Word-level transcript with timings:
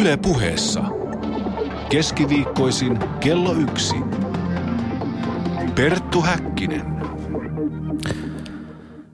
Yle 0.00 0.16
puheessa. 0.16 0.84
Keskiviikkoisin 1.88 2.98
kello 3.20 3.52
yksi. 3.52 3.94
Perttu 5.74 6.22
Häkkinen. 6.22 6.82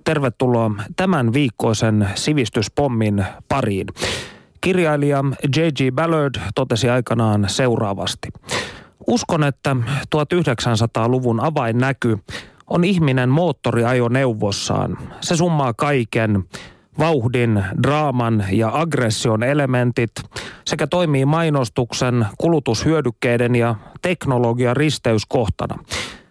Tervetuloa 0.04 0.70
tämän 0.96 1.32
viikkoisen 1.32 2.08
sivistyspommin 2.14 3.24
pariin. 3.48 3.86
Kirjailija 4.60 5.24
J.G. 5.56 5.94
Ballard 5.94 6.34
totesi 6.54 6.90
aikanaan 6.90 7.44
seuraavasti. 7.48 8.28
Uskon, 9.06 9.44
että 9.44 9.76
1900-luvun 10.16 11.40
avainnäky 11.40 12.18
on 12.66 12.84
ihminen 12.84 13.28
moottoriajoneuvossaan. 13.28 14.98
Se 15.20 15.36
summaa 15.36 15.74
kaiken, 15.74 16.44
vauhdin, 17.00 17.64
draaman 17.82 18.44
ja 18.52 18.70
aggression 18.74 19.42
elementit 19.42 20.10
sekä 20.64 20.86
toimii 20.86 21.24
mainostuksen, 21.24 22.26
kulutushyödykkeiden 22.38 23.56
ja 23.56 23.74
teknologian 24.02 24.76
risteyskohtana. 24.76 25.78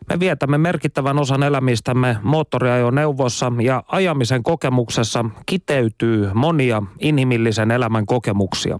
Me 0.09 0.19
vietämme 0.19 0.57
merkittävän 0.57 1.19
osan 1.19 1.43
elämistämme 1.43 2.17
moottoriajoneuvossa 2.23 3.51
ja 3.61 3.83
ajamisen 3.87 4.43
kokemuksessa 4.43 5.25
kiteytyy 5.45 6.29
monia 6.33 6.83
inhimillisen 6.99 7.71
elämän 7.71 8.05
kokemuksia 8.05 8.79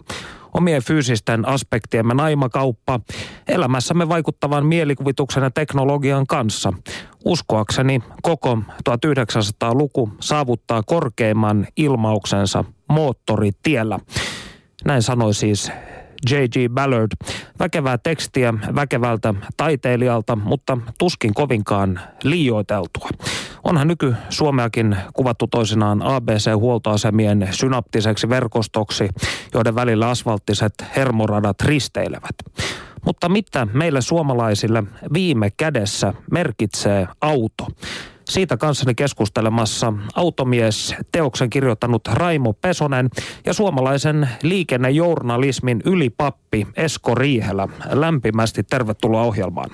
omien 0.53 0.83
fyysisten 0.83 1.47
aspektiemme 1.47 2.13
naimakauppa 2.13 2.99
elämässämme 3.47 4.09
vaikuttavan 4.09 4.65
mielikuvituksen 4.65 5.43
ja 5.43 5.51
teknologian 5.51 6.27
kanssa. 6.27 6.73
Uskoakseni 7.25 8.03
koko 8.21 8.57
1900-luku 8.89 10.09
saavuttaa 10.19 10.83
korkeimman 10.83 11.67
ilmauksensa 11.77 12.63
moottoritiellä. 12.89 13.99
Näin 14.85 15.01
sanoi 15.01 15.33
siis 15.33 15.71
J.G. 16.29 16.73
Ballard. 16.73 17.11
Väkevää 17.59 17.97
tekstiä 17.97 18.53
väkevältä 18.75 19.33
taiteilijalta, 19.57 20.35
mutta 20.35 20.77
tuskin 20.97 21.33
kovinkaan 21.33 21.99
liioiteltua. 22.23 23.09
Onhan 23.63 23.87
nyky-Suomeakin 23.87 24.97
kuvattu 25.13 25.47
toisinaan 25.47 26.01
ABC-huoltoasemien 26.01 27.47
synaptiseksi 27.51 28.29
verkostoksi, 28.29 29.09
joiden 29.53 29.75
välillä 29.75 30.09
asfalttiset 30.09 30.73
hermoradat 30.95 31.61
risteilevät. 31.61 32.35
Mutta 33.05 33.29
mitä 33.29 33.67
meille 33.73 34.01
suomalaisille 34.01 34.83
viime 35.13 35.49
kädessä 35.57 36.13
merkitsee 36.31 37.07
auto? 37.21 37.67
Siitä 38.29 38.57
kanssani 38.57 38.95
keskustelemassa 38.95 39.93
automies 40.15 40.95
teoksen 41.11 41.49
kirjoittanut 41.49 42.07
Raimo 42.07 42.53
Pesonen 42.53 43.09
ja 43.45 43.53
suomalaisen 43.53 44.29
liikennejournalismin 44.43 45.81
ylipappi 45.85 46.67
Esko 46.75 47.15
Riihelä. 47.15 47.67
Lämpimästi 47.91 48.63
tervetuloa 48.63 49.21
ohjelmaan. 49.21 49.69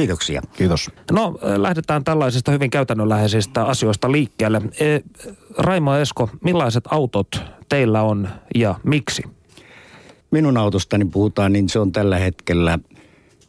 Kiitoksia. 0.00 0.42
Kiitos. 0.56 0.90
No 1.12 1.38
lähdetään 1.56 2.04
tällaisista 2.04 2.52
hyvin 2.52 2.70
käytännönläheisistä 2.70 3.64
asioista 3.64 4.12
liikkeelle. 4.12 4.62
E, 4.80 5.00
Raimo 5.58 5.94
Esko, 5.94 6.30
millaiset 6.44 6.84
autot 6.90 7.40
teillä 7.68 8.02
on 8.02 8.28
ja 8.54 8.74
miksi? 8.82 9.22
Minun 10.30 10.56
autostani 10.56 11.04
puhutaan, 11.04 11.52
niin 11.52 11.68
se 11.68 11.78
on 11.78 11.92
tällä 11.92 12.18
hetkellä, 12.18 12.78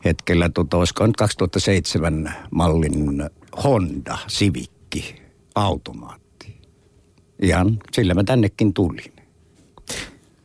hetkellä 0.06 0.50
tota, 0.50 0.78
olisiko 0.78 1.08
nyt 1.08 1.16
2007 1.16 2.34
mallin 2.52 3.30
Honda 3.64 4.18
Civic 4.28 4.70
automaatti. 5.56 6.62
Ihan 7.42 7.78
sillä 7.92 8.14
mä 8.14 8.24
tännekin 8.24 8.74
tulin. 8.74 9.17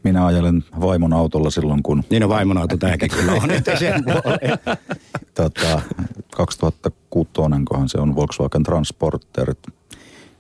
Minä 0.04 0.26
ajelen 0.26 0.64
vaimon 0.80 1.12
autolla 1.12 1.50
silloin, 1.50 1.82
kun... 1.82 2.04
Niin 2.10 2.22
on 2.22 2.28
vaimon 2.28 2.58
auto 2.58 2.76
tämäkin 2.76 3.10
kyllä 3.10 3.32
on, 3.32 3.50
että 3.50 3.78
sen 3.78 4.04
tota, 5.34 5.80
2006 6.36 7.30
kohan 7.64 7.88
se 7.88 7.98
on 7.98 8.16
Volkswagen 8.16 8.62
Transporter. 8.62 9.54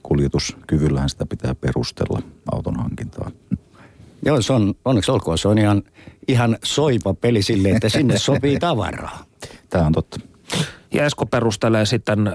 Kuljetuskyvyllähän 0.02 1.08
sitä 1.08 1.26
pitää 1.26 1.54
perustella 1.54 2.22
auton 2.52 2.76
hankintaa. 2.76 3.30
Joo, 4.24 4.42
se 4.42 4.52
on, 4.52 4.74
onneksi 4.84 5.10
olkoon, 5.10 5.38
se 5.38 5.48
on 5.48 5.58
ihan, 5.58 5.82
ihan 6.28 6.58
soipa 6.64 7.14
peli 7.14 7.42
sille, 7.42 7.70
että 7.70 7.88
sinne 7.88 8.18
sopii 8.18 8.58
tavaraa. 8.58 9.24
Tämä 9.70 9.86
on 9.86 9.92
totta. 9.92 10.20
Ja 10.94 11.04
Esko 11.04 11.26
perustelee 11.26 11.86
sitten 11.86 12.26
ö, 12.26 12.32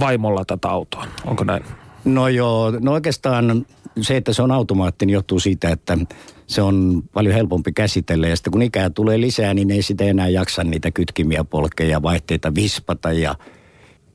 vaimolla 0.00 0.44
tätä 0.44 0.68
autoa, 0.68 1.06
onko 1.26 1.44
näin? 1.44 1.64
No 2.04 2.28
joo, 2.28 2.70
no 2.80 2.92
oikeastaan 2.92 3.66
se, 4.00 4.16
että 4.16 4.32
se 4.32 4.42
on 4.42 4.50
automaatti, 4.52 5.06
niin 5.06 5.14
johtuu 5.14 5.40
siitä, 5.40 5.68
että 5.68 5.98
se 6.46 6.62
on 6.62 7.02
paljon 7.12 7.34
helpompi 7.34 7.72
käsitellä. 7.72 8.28
Ja 8.28 8.36
sitten 8.36 8.50
kun 8.50 8.62
ikää 8.62 8.90
tulee 8.90 9.20
lisää, 9.20 9.54
niin 9.54 9.70
ei 9.70 9.82
sitä 9.82 10.04
enää 10.04 10.28
jaksa 10.28 10.64
niitä 10.64 10.90
kytkimiä 10.90 11.44
polkeja, 11.44 12.02
vaihteita 12.02 12.54
vispata. 12.54 13.12
Ja 13.12 13.34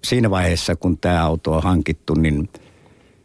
siinä 0.04 0.30
vaiheessa, 0.30 0.76
kun 0.76 0.98
tämä 0.98 1.26
auto 1.26 1.52
on 1.52 1.64
hankittu, 1.64 2.14
niin 2.14 2.50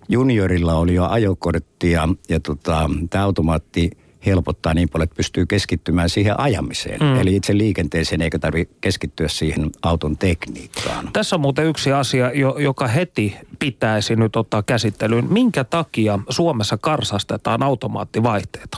juniorilla 0.09 0.75
oli 0.75 0.94
jo 0.94 1.05
ajokortti 1.05 1.91
ja, 1.91 2.09
ja 2.28 2.41
tota, 2.41 2.91
tämä 3.11 3.25
automaatti 3.25 3.91
helpottaa 4.26 4.75
niin 4.75 4.88
paljon, 4.88 5.04
että 5.04 5.16
pystyy 5.16 5.47
keskittymään 5.47 6.10
siihen 6.10 6.41
ajamiseen. 6.41 7.00
Mm. 7.00 7.20
Eli 7.20 7.36
itse 7.36 7.58
liikenteeseen 7.58 8.22
eikä 8.22 8.38
tarvitse 8.38 8.75
keskittyä 8.81 9.28
siihen 9.28 9.70
auton 9.82 10.16
tekniikkaan. 10.16 11.10
Tässä 11.12 11.36
on 11.36 11.41
muuten 11.41 11.66
yksi 11.66 11.92
asia, 11.92 12.31
joka 12.58 12.86
heti 12.86 13.36
pitäisi 13.58 14.16
nyt 14.16 14.36
ottaa 14.36 14.62
käsittelyyn. 14.62 15.32
Minkä 15.32 15.64
takia 15.64 16.19
Suomessa 16.28 16.78
karsastetaan 16.78 17.62
automaattivaihteita? 17.62 18.76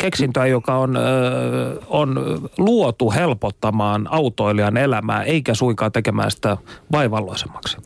keksintöä, 0.00 0.46
joka 0.46 0.78
on, 0.78 0.98
on 1.88 2.18
luotu 2.58 3.10
helpottamaan 3.10 4.06
autoilijan 4.10 4.76
elämää, 4.76 5.22
eikä 5.22 5.54
suinkaan 5.54 5.92
tekemään 5.92 6.30
sitä 6.30 6.56
vaivalloisemmaksi? 6.92 7.76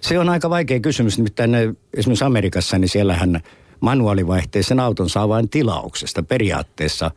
Se 0.00 0.18
on 0.18 0.28
aika 0.28 0.50
vaikea 0.50 0.80
kysymys. 0.80 1.18
Nimittäin 1.18 1.76
esimerkiksi 1.94 2.24
Amerikassa, 2.24 2.78
niin 2.78 2.88
siellähän 2.88 3.40
manuaalivaihteisen 3.84 4.80
auton 4.80 5.10
saa 5.10 5.28
vain 5.28 5.48
tilauksesta. 5.48 6.22
Periaatteessa 6.22 7.10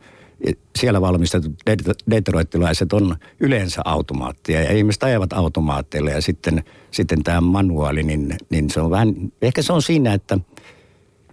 siellä 0.78 1.00
valmistetut 1.00 1.52
detroittilaiset 2.10 2.92
on 2.92 3.16
yleensä 3.40 3.82
automaattia 3.84 4.62
ja 4.62 4.72
ihmiset 4.72 5.02
ajavat 5.02 5.32
automaatteille 5.32 6.10
ja 6.10 6.22
sitten, 6.22 6.64
sitten 6.90 7.22
tämä 7.22 7.40
manuaali, 7.40 8.02
niin, 8.02 8.34
niin 8.50 8.70
se 8.70 8.80
on 8.80 8.90
vähän, 8.90 9.14
ehkä 9.42 9.62
se 9.62 9.72
on 9.72 9.82
siinä, 9.82 10.14
että, 10.14 10.38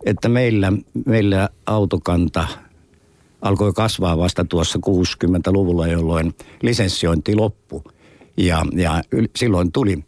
että 0.05 0.29
meillä, 0.29 0.73
meillä 1.05 1.49
autokanta 1.65 2.47
alkoi 3.41 3.73
kasvaa 3.73 4.17
vasta 4.17 4.45
tuossa 4.45 4.79
60-luvulla, 4.85 5.87
jolloin 5.87 6.35
lisenssiointi 6.61 7.35
loppui. 7.35 7.81
Ja, 8.37 8.65
ja 8.73 9.03
silloin 9.35 9.71
tuli 9.71 10.03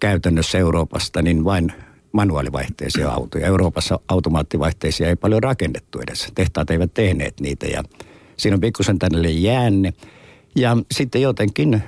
käytännössä 0.00 0.58
Euroopasta 0.58 1.22
niin 1.22 1.44
vain 1.44 1.72
manuaalivaihteisia 2.18 3.10
autoja. 3.10 3.46
Euroopassa 3.46 4.00
automaattivaihteisia 4.08 5.08
ei 5.08 5.16
paljon 5.16 5.42
rakennettu 5.42 6.00
edes. 6.00 6.28
Tehtaat 6.34 6.70
eivät 6.70 6.94
tehneet 6.94 7.40
niitä 7.40 7.66
ja 7.66 7.82
siinä 8.36 8.54
on 8.54 8.60
pikkusen 8.60 8.98
tänne 8.98 9.30
jäänne. 9.30 9.92
Ja 10.56 10.76
sitten 10.92 11.22
jotenkin 11.22 11.82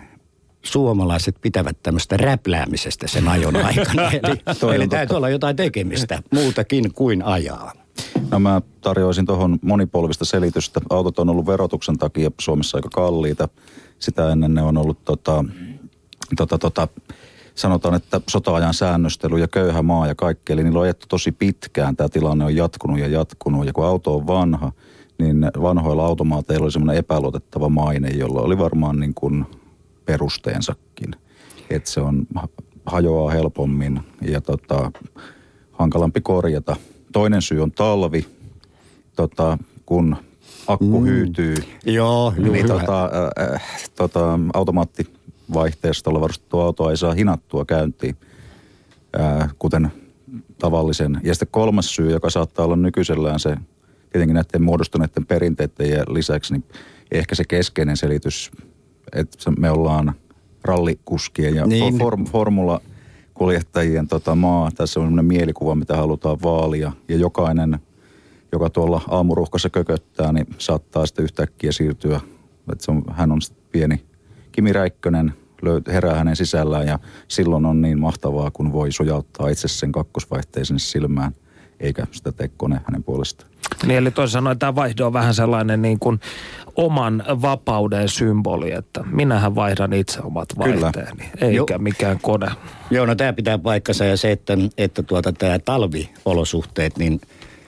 suomalaiset 0.63 1.37
pitävät 1.41 1.77
tämmöistä 1.83 2.17
räpläämisestä 2.17 3.09
sen 3.09 3.29
ajon 3.29 3.57
aikana. 3.67 4.11
Eli, 4.11 4.75
eli 4.75 4.89
täytyy 4.89 5.17
olla 5.17 5.29
jotain 5.29 5.57
tekemistä 5.57 6.23
muutakin 6.33 6.93
kuin 6.93 7.23
ajaa. 7.23 7.73
No 8.31 8.41
mä 8.41 8.63
tarjoaisin 8.81 9.27
tuohon 9.27 9.59
monipolvista 9.63 10.25
selitystä. 10.25 10.81
Autot 10.91 11.19
on 11.19 11.31
ollut 11.31 11.47
verotuksen 11.47 11.99
takia 11.99 12.31
Suomessa 12.41 12.79
aika 12.79 12.89
kalliita. 12.89 13.49
Sitä 13.99 14.33
ennen 14.33 14.55
ne 14.55 14.63
on 14.63 14.77
ollut 14.77 15.05
tota, 15.05 15.45
tota, 16.37 16.59
tota, 16.59 16.89
sanotaan, 17.55 17.95
että 17.95 18.21
sota-ajan 18.31 18.75
säännöstely 18.75 19.39
ja 19.39 19.49
köyhä 19.49 19.83
maa 19.83 20.07
ja 20.07 20.15
kaikki. 20.15 20.53
Eli 20.53 20.65
niillä 20.65 20.79
on 20.79 20.85
ajettu 20.85 21.07
tosi 21.09 21.33
pitkään. 21.33 21.97
Tämä 21.97 22.09
tilanne 22.09 22.45
on 22.45 22.57
jatkunut 22.57 22.99
ja 22.99 23.09
jatkunut. 23.09 23.67
Ja 23.67 23.73
kun 23.73 23.85
auto 23.85 24.15
on 24.15 24.27
vanha, 24.27 24.73
niin 25.19 25.51
vanhoilla 25.63 26.07
automaateilla 26.07 26.65
oli 26.65 26.73
semmoinen 26.73 26.97
epäluotettava 26.97 27.69
maine, 27.69 28.09
jolla 28.09 28.41
oli 28.41 28.59
varmaan 28.59 29.01
niin 29.01 29.15
kuin 29.15 29.47
perusteensakin. 30.05 31.11
Että 31.71 31.91
se 31.91 32.01
on, 32.01 32.27
hajoaa 32.87 33.31
helpommin 33.31 34.01
ja 34.23 34.41
tota, 34.41 34.93
hankalampi 35.73 36.21
korjata– 36.21 36.77
Toinen 37.13 37.43
syy 37.43 37.63
on 37.63 37.73
talvi, 37.73 38.27
tota, 39.17 39.59
kun 39.87 40.17
akku 40.67 41.01
mm. 41.01 41.07
hyytyy. 41.07 41.55
Joo, 41.85 42.35
niin 42.39 42.67
tota, 42.67 43.11
äh, 43.55 43.63
tota, 43.97 44.39
automaattivaihteestolla 45.51 46.21
varustettu 46.21 46.61
auto 46.61 46.91
ei 46.91 46.97
saa 46.97 47.15
hinattua 47.15 47.65
käyntiin, 47.65 48.17
äh, 49.21 49.55
kuten 49.59 49.93
tavallisen. 50.59 51.21
Ja 51.23 51.35
sitten 51.35 51.49
kolmas 51.51 51.95
syy, 51.95 52.11
joka 52.11 52.31
saattaa 52.31 52.65
olla 52.65 52.77
nykyisellään 52.77 53.41
se, 53.41 53.57
tietenkin 54.13 54.35
näiden 54.35 54.63
muodostuneiden 54.63 55.27
perinteiden 55.27 56.05
lisäksi, 56.09 56.53
niin 56.53 56.65
ehkä 57.11 57.35
se 57.35 57.45
keskeinen 57.45 57.97
selitys, 57.97 58.51
että 59.13 59.51
me 59.59 59.71
ollaan 59.71 60.15
rallikuskien 60.65 61.55
ja 61.55 61.67
niin. 61.67 61.99
form, 61.99 62.25
formula 62.25 62.81
kuljettajien 63.35 64.09
tota 64.09 64.35
maa. 64.35 64.71
Tässä 64.71 65.01
on 65.01 65.07
sellainen 65.07 65.25
mielikuva, 65.25 65.75
mitä 65.75 65.97
halutaan 65.97 66.39
vaalia. 66.43 66.93
Ja 67.09 67.17
jokainen 67.17 67.79
joka 68.53 68.71
tuolla 68.71 69.01
aamuruuhkassa 69.09 69.71
kököttää, 69.71 70.33
niin 70.33 70.47
saattaa 70.59 71.07
sitten 71.07 71.23
yhtäkkiä 71.23 71.73
siirtyä. 71.73 72.21
Että 72.73 72.85
se 72.85 72.91
on, 72.91 73.03
hän 73.11 73.33
on 73.33 73.43
sitten 73.43 73.65
pieni 73.73 74.11
Kimi 74.53 74.73
Räikkönen, 74.73 75.33
löyt, 75.63 75.89
herää 75.89 76.15
hänen 76.15 76.37
sisällään 76.37 76.87
ja 76.87 76.99
silloin 77.29 77.67
on 77.67 77.81
niin 77.83 78.01
mahtavaa, 78.01 78.51
kun 78.51 78.73
voi 78.73 78.93
sujauttaa 78.93 79.49
itse 79.49 79.69
sen 79.69 79.93
kakkosvaihteisen 79.93 80.79
silmään, 80.79 81.35
eikä 81.81 82.07
sitä 82.11 82.33
tee 82.33 82.51
kone 82.57 82.81
hänen 82.85 83.05
puolestaan. 83.05 83.51
Niin 83.87 83.99
eli 83.99 84.11
toisin 84.11 84.33
sanoen 84.33 84.59
tämä 84.59 84.75
vaihdo 84.75 85.07
on 85.07 85.13
vähän 85.13 85.35
sellainen 85.35 85.83
niin 85.83 85.99
kuin 85.99 86.21
oman 86.77 87.25
vapauden 87.29 88.09
symboli, 88.09 88.73
että 88.73 89.03
minähän 89.03 89.55
vaihdan 89.55 89.93
itse 89.93 90.21
omat 90.21 90.49
vaihteeni, 90.59 91.31
eikä 91.41 91.75
jo. 91.75 91.79
mikään 91.79 92.19
kone. 92.23 92.47
Joo, 92.91 93.07
no 93.07 93.15
tämä 93.15 93.33
pitää 93.33 93.59
paikkansa 93.59 94.05
ja 94.05 94.17
se, 94.17 94.33
että, 94.33 94.59
että 94.79 95.03
tuota, 95.03 95.33
tämä 95.33 95.59
talviolosuhteet, 95.59 96.99
niin, 96.99 97.21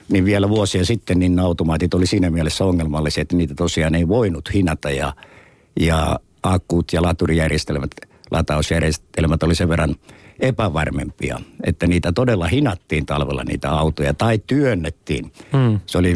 niin 0.09 0.25
vielä 0.25 0.49
vuosia 0.49 0.85
sitten 0.85 1.19
niin 1.19 1.39
automaatit 1.39 1.93
oli 1.93 2.05
siinä 2.05 2.29
mielessä 2.29 2.65
ongelmallisia, 2.65 3.21
että 3.21 3.35
niitä 3.35 3.55
tosiaan 3.55 3.95
ei 3.95 4.07
voinut 4.07 4.53
hinata 4.53 4.91
ja, 4.91 5.13
ja 5.79 6.19
akkuut 6.43 6.93
ja 6.93 7.01
laturijärjestelmät, 7.01 7.91
latausjärjestelmät 8.31 9.43
oli 9.43 9.55
sen 9.55 9.69
verran 9.69 9.95
epävarmempia, 10.39 11.39
että 11.63 11.87
niitä 11.87 12.11
todella 12.11 12.47
hinattiin 12.47 13.05
talvella 13.05 13.43
niitä 13.43 13.71
autoja 13.71 14.13
tai 14.13 14.39
työnnettiin. 14.47 15.31
Hmm. 15.53 15.79
Se 15.85 15.97
oli 15.97 16.15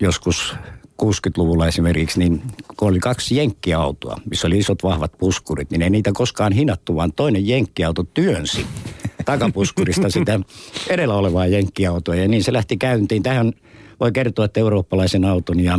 joskus 0.00 0.54
60-luvulla 1.02 1.66
esimerkiksi, 1.66 2.18
niin 2.18 2.42
kun 2.76 2.88
oli 2.88 2.98
kaksi 2.98 3.36
jenkkiautoa, 3.36 4.20
missä 4.30 4.46
oli 4.46 4.58
isot 4.58 4.82
vahvat 4.82 5.12
puskurit, 5.18 5.70
niin 5.70 5.82
ei 5.82 5.90
niitä 5.90 6.10
koskaan 6.14 6.52
hinattu, 6.52 6.96
vaan 6.96 7.12
toinen 7.12 7.48
jenkkiauto 7.48 8.02
työnsi 8.02 8.66
takapuskurista 9.24 10.10
sitä 10.18 10.40
edellä 10.88 11.14
olevaa 11.14 11.46
jenkkiautoa. 11.46 12.14
Ja 12.14 12.28
niin 12.28 12.44
se 12.44 12.52
lähti 12.52 12.76
käyntiin. 12.76 13.22
Tähän 13.22 13.52
voi 14.00 14.12
kertoa, 14.12 14.44
että 14.44 14.60
eurooppalaisen 14.60 15.24
auton 15.24 15.60
ja, 15.60 15.78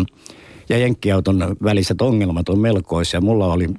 ja 0.71 0.77
jenkkiauton 0.77 1.55
väliset 1.63 2.01
ongelmat 2.01 2.49
on 2.49 2.59
melkoisia. 2.59 3.21
Mulla 3.21 3.53
oli 3.53 3.69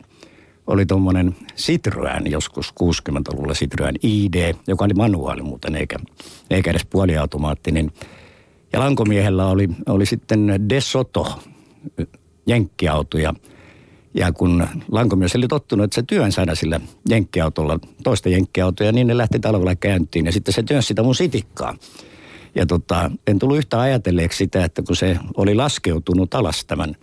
oli 0.66 0.86
tuommoinen 0.86 1.36
Citroen 1.56 2.30
joskus 2.30 2.70
60-luvulla 2.70 3.52
Citroen 3.52 3.94
ID, 4.02 4.54
joka 4.66 4.84
oli 4.84 4.94
manuaali 4.94 5.42
muuten 5.42 5.76
eikä, 5.76 5.96
eikä 6.50 6.70
edes 6.70 6.86
puoliautomaattinen. 6.90 7.90
Ja 8.72 8.80
lankomiehellä 8.80 9.46
oli, 9.46 9.68
oli 9.86 10.06
sitten 10.06 10.68
De 10.68 10.80
Soto, 10.80 11.42
jenkkiauto 12.46 13.18
ja, 13.18 13.34
ja 14.14 14.32
kun 14.32 14.66
lankomies 14.90 15.36
oli 15.36 15.48
tottunut, 15.48 15.84
että 15.84 15.94
se 15.94 16.02
työn 16.02 16.32
saada 16.32 16.54
sillä 16.54 16.80
jenkkiautolla, 17.08 17.78
toista 18.02 18.28
jenkkiautoa, 18.28 18.92
niin 18.92 19.06
ne 19.06 19.16
lähti 19.16 19.40
talvella 19.40 19.74
käyntiin 19.74 20.26
ja 20.26 20.32
sitten 20.32 20.54
se 20.54 20.62
työnsi 20.62 20.86
sitä 20.86 21.02
mun 21.02 21.14
sitikkaa. 21.14 21.74
Ja 22.54 22.66
tota, 22.66 23.10
en 23.26 23.38
tullut 23.38 23.56
yhtä 23.56 23.80
ajatelleeksi 23.80 24.38
sitä, 24.38 24.64
että 24.64 24.82
kun 24.82 24.96
se 24.96 25.16
oli 25.36 25.54
laskeutunut 25.54 26.34
alas 26.34 26.64
tämän 26.64 26.96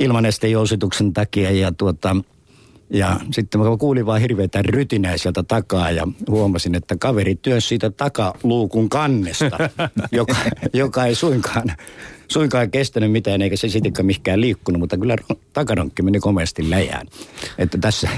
ilmanestejousituksen 0.00 1.12
takia 1.12 1.50
ja 1.50 1.72
tuota, 1.72 2.16
ja 2.90 3.20
sitten 3.32 3.60
mä 3.60 3.76
kuulin 3.78 4.06
vaan 4.06 4.20
hirveätä 4.20 4.62
rytinää 4.62 5.16
sieltä 5.16 5.42
takaa 5.42 5.90
ja 5.90 6.08
huomasin, 6.28 6.74
että 6.74 6.96
kaveri 6.96 7.34
työsi 7.34 7.68
siitä 7.68 7.90
takaluukun 7.90 8.88
kannesta, 8.88 9.58
joka, 10.12 10.36
joka 10.72 11.06
ei 11.06 11.14
suinkaan, 11.14 11.72
suinkaan 12.28 12.70
kestänyt 12.70 13.12
mitään 13.12 13.42
eikä 13.42 13.56
se 13.56 13.68
sitikka 13.68 14.02
mihinkään 14.02 14.40
liikkunut, 14.40 14.80
mutta 14.80 14.98
kyllä 14.98 15.16
takaronkki 15.52 16.02
meni 16.02 16.20
komeasti 16.20 16.70
läjään. 16.70 17.06
Että 17.58 17.78
tässä, 17.78 18.08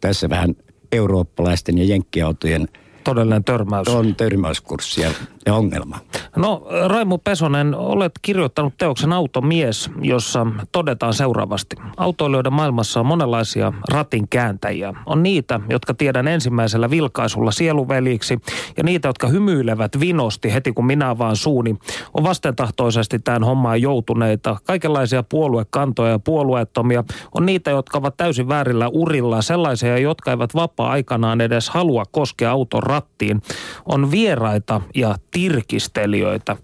tässä 0.00 0.28
vähän 0.28 0.56
eurooppalaisten 0.92 1.78
ja 1.78 1.84
jenkkiautojen– 1.84 2.68
todellinen 3.04 3.44
törmäys. 3.44 3.88
On 3.88 4.14
törmäyskurssi 4.14 5.00
ja, 5.00 5.10
ja 5.50 5.54
ongelma. 5.54 5.98
No 6.36 6.66
Raimu 6.86 7.18
Pesonen, 7.18 7.74
olet 7.74 8.12
kirjoittanut 8.22 8.74
teoksen 8.78 9.12
Automies, 9.12 9.90
jossa 10.02 10.46
todetaan 10.72 11.14
seuraavasti. 11.14 11.76
Autoilijoiden 11.96 12.52
maailmassa 12.52 13.00
on 13.00 13.06
monenlaisia 13.06 13.72
ratin 13.90 14.28
kääntäjiä. 14.28 14.94
On 15.06 15.22
niitä, 15.22 15.60
jotka 15.68 15.94
tiedän 15.94 16.28
ensimmäisellä 16.28 16.90
vilkaisulla 16.90 17.50
sieluveliksi 17.50 18.38
ja 18.76 18.82
niitä, 18.82 19.08
jotka 19.08 19.28
hymyilevät 19.28 20.00
vinosti 20.00 20.52
heti 20.54 20.72
kun 20.72 20.86
minä 20.86 21.18
vaan 21.18 21.36
suuni. 21.36 21.76
On 22.14 22.24
vastentahtoisesti 22.24 23.18
tähän 23.18 23.44
hommaan 23.44 23.82
joutuneita. 23.82 24.56
Kaikenlaisia 24.64 25.22
puoluekantoja 25.22 26.10
ja 26.10 26.18
puolueettomia. 26.18 27.04
On 27.34 27.46
niitä, 27.46 27.70
jotka 27.70 27.98
ovat 27.98 28.16
täysin 28.16 28.48
väärillä 28.48 28.88
urilla. 28.88 29.42
Sellaisia, 29.42 29.98
jotka 29.98 30.30
eivät 30.30 30.54
vapaa-aikanaan 30.54 31.40
edes 31.40 31.70
halua 31.70 32.04
koskea 32.10 32.50
auton 32.50 32.82
rattiin, 32.82 33.42
on 33.86 34.10
vieraita 34.10 34.80
ja 34.94 35.14
tirkistelijöitä. 35.40 36.56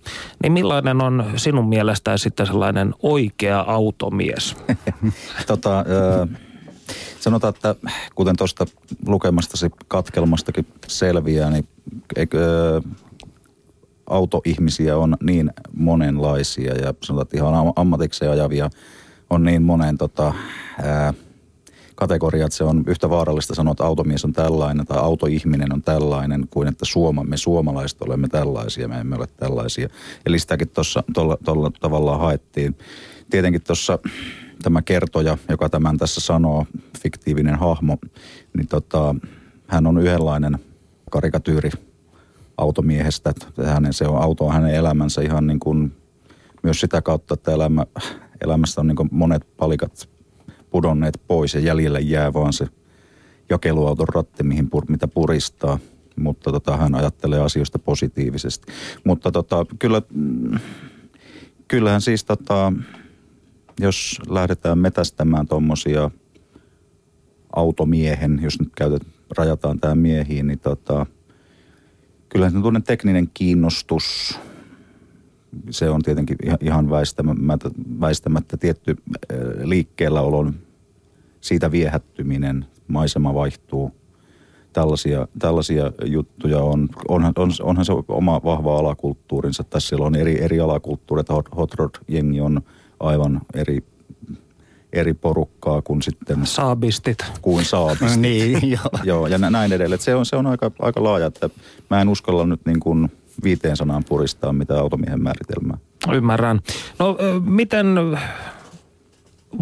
Niin 0.42 0.52
millainen 0.52 1.02
on 1.02 1.24
sinun 1.36 1.68
mielestäsi 1.68 2.22
sitten 2.22 2.46
sellainen 2.46 2.94
oikea 3.02 3.60
automies? 3.60 4.56
tota, 5.46 5.84
sanotaan, 7.20 7.54
että 7.54 7.74
kuten 8.14 8.36
tuosta 8.36 8.66
lukemastasi 9.06 9.70
katkelmastakin 9.88 10.66
selviää, 10.86 11.50
niin 11.50 11.68
eikö, 12.16 12.38
autoihmisiä 14.06 14.96
on 14.96 15.16
niin 15.22 15.50
monenlaisia 15.76 16.74
ja 16.74 16.94
sanotaan, 17.02 17.22
että 17.22 17.36
ihan 17.36 17.72
ammatikseen 17.76 18.32
ajavia 18.32 18.70
on 19.30 19.44
niin 19.44 19.62
monen 19.62 19.98
tota, 19.98 20.34
ää, 20.82 21.14
kategoria, 21.96 22.46
että 22.46 22.56
se 22.56 22.64
on 22.64 22.84
yhtä 22.86 23.10
vaarallista 23.10 23.54
sanoa, 23.54 23.72
että 23.72 23.84
automies 23.84 24.24
on 24.24 24.32
tällainen 24.32 24.86
tai 24.86 24.98
autoihminen 24.98 25.72
on 25.72 25.82
tällainen, 25.82 26.48
kuin 26.50 26.68
että 26.68 26.84
Suoma, 26.84 27.24
me 27.24 27.36
suomalaiset 27.36 28.02
olemme 28.02 28.28
tällaisia, 28.28 28.88
me 28.88 29.00
emme 29.00 29.16
ole 29.16 29.26
tällaisia. 29.36 29.88
Eli 30.26 30.38
sitäkin 30.38 30.68
tuossa 30.68 31.02
tuolla 31.44 31.70
tavallaan 31.80 32.20
haettiin. 32.20 32.78
Tietenkin 33.30 33.62
tuossa 33.62 33.98
tämä 34.62 34.82
kertoja, 34.82 35.38
joka 35.48 35.68
tämän 35.68 35.98
tässä 35.98 36.20
sanoo, 36.20 36.66
fiktiivinen 37.02 37.58
hahmo, 37.58 37.98
niin 38.56 38.68
tota, 38.68 39.14
hän 39.66 39.86
on 39.86 39.98
yhdenlainen 39.98 40.58
karikatyyri 41.10 41.70
automiehestä. 42.56 43.34
Hänen, 43.64 43.92
se 43.92 44.06
on, 44.06 44.22
auto 44.22 44.46
on 44.46 44.52
hänen 44.52 44.74
elämänsä 44.74 45.22
ihan 45.22 45.46
niin 45.46 45.60
kuin 45.60 45.92
myös 46.62 46.80
sitä 46.80 47.02
kautta, 47.02 47.34
että 47.34 47.52
elämä, 47.52 47.86
elämässä 48.44 48.80
on 48.80 48.86
niin 48.86 48.96
kuin 48.96 49.08
monet 49.12 49.56
palikat 49.56 50.15
pudonneet 50.70 51.20
pois 51.26 51.54
ja 51.54 51.60
jäljelle 51.60 52.00
jää 52.00 52.32
vaan 52.32 52.52
se 52.52 52.68
jakeluauton 53.48 54.08
ratti, 54.08 54.42
mihin 54.42 54.70
pur, 54.70 54.84
mitä 54.88 55.08
puristaa. 55.08 55.78
Mutta 56.16 56.52
tota, 56.52 56.76
hän 56.76 56.94
ajattelee 56.94 57.40
asioista 57.40 57.78
positiivisesti. 57.78 58.72
Mutta 59.04 59.32
tota, 59.32 59.66
kyllä, 59.78 60.02
kyllähän 61.68 62.00
siis 62.00 62.24
tota, 62.24 62.72
jos 63.80 64.20
lähdetään 64.28 64.78
metästämään 64.78 65.48
tuommoisia 65.48 66.10
automiehen, 67.56 68.40
jos 68.42 68.60
nyt 68.60 68.68
käytet, 68.76 69.02
rajataan 69.38 69.80
tämä 69.80 69.94
miehiin, 69.94 70.46
niin 70.46 70.58
tota, 70.58 71.06
kyllähän 72.28 72.52
se 72.52 72.80
tekninen 72.84 73.30
kiinnostus, 73.34 74.38
se 75.70 75.90
on 75.90 76.02
tietenkin 76.02 76.36
ihan 76.60 76.90
väistämättä, 76.90 77.70
väistämättä 78.00 78.56
tietty 78.56 78.96
liikkeellä 79.62 80.20
olon 80.20 80.54
siitä 81.40 81.70
viehättyminen, 81.70 82.66
maisema 82.88 83.34
vaihtuu. 83.34 83.92
Tällaisia, 84.72 85.28
tällaisia 85.38 85.92
juttuja 86.04 86.58
on. 86.58 86.88
Onhan, 87.08 87.32
on, 87.36 87.50
onhan 87.62 87.84
se 87.84 87.92
oma 88.08 88.40
vahva 88.44 88.78
alakulttuurinsa. 88.78 89.64
Tässä 89.64 89.88
siellä 89.88 90.06
on 90.06 90.16
eri, 90.16 90.42
eri 90.42 90.60
alakulttuurit. 90.60 91.28
Hot, 91.28 91.48
hot 91.56 91.74
Rod-jengi 91.74 92.40
on 92.40 92.60
aivan 93.00 93.40
eri 93.54 93.84
eri 94.92 95.14
porukkaa 95.14 95.82
kuin 95.82 96.02
sitten... 96.02 96.46
Saabistit. 96.46 97.18
Kuin 97.42 97.64
saabistit. 97.64 98.20
niin, 98.26 98.70
joo. 98.70 98.90
joo. 99.04 99.26
ja 99.26 99.38
näin 99.38 99.72
edelleen. 99.72 100.00
Se 100.00 100.14
on, 100.14 100.26
se 100.26 100.36
on 100.36 100.46
aika, 100.46 100.70
aika 100.78 101.04
laaja, 101.04 101.26
että 101.26 101.50
mä 101.90 102.00
en 102.00 102.08
uskalla 102.08 102.46
nyt 102.46 102.60
niin 102.66 102.80
kuin 102.80 103.12
viiteen 103.42 103.76
sanaan 103.76 104.04
puristaa 104.08 104.52
mitä 104.52 104.80
automiehen 104.80 105.22
määritelmää. 105.22 105.78
Ymmärrän. 106.12 106.60
No 106.98 107.16
miten 107.44 107.86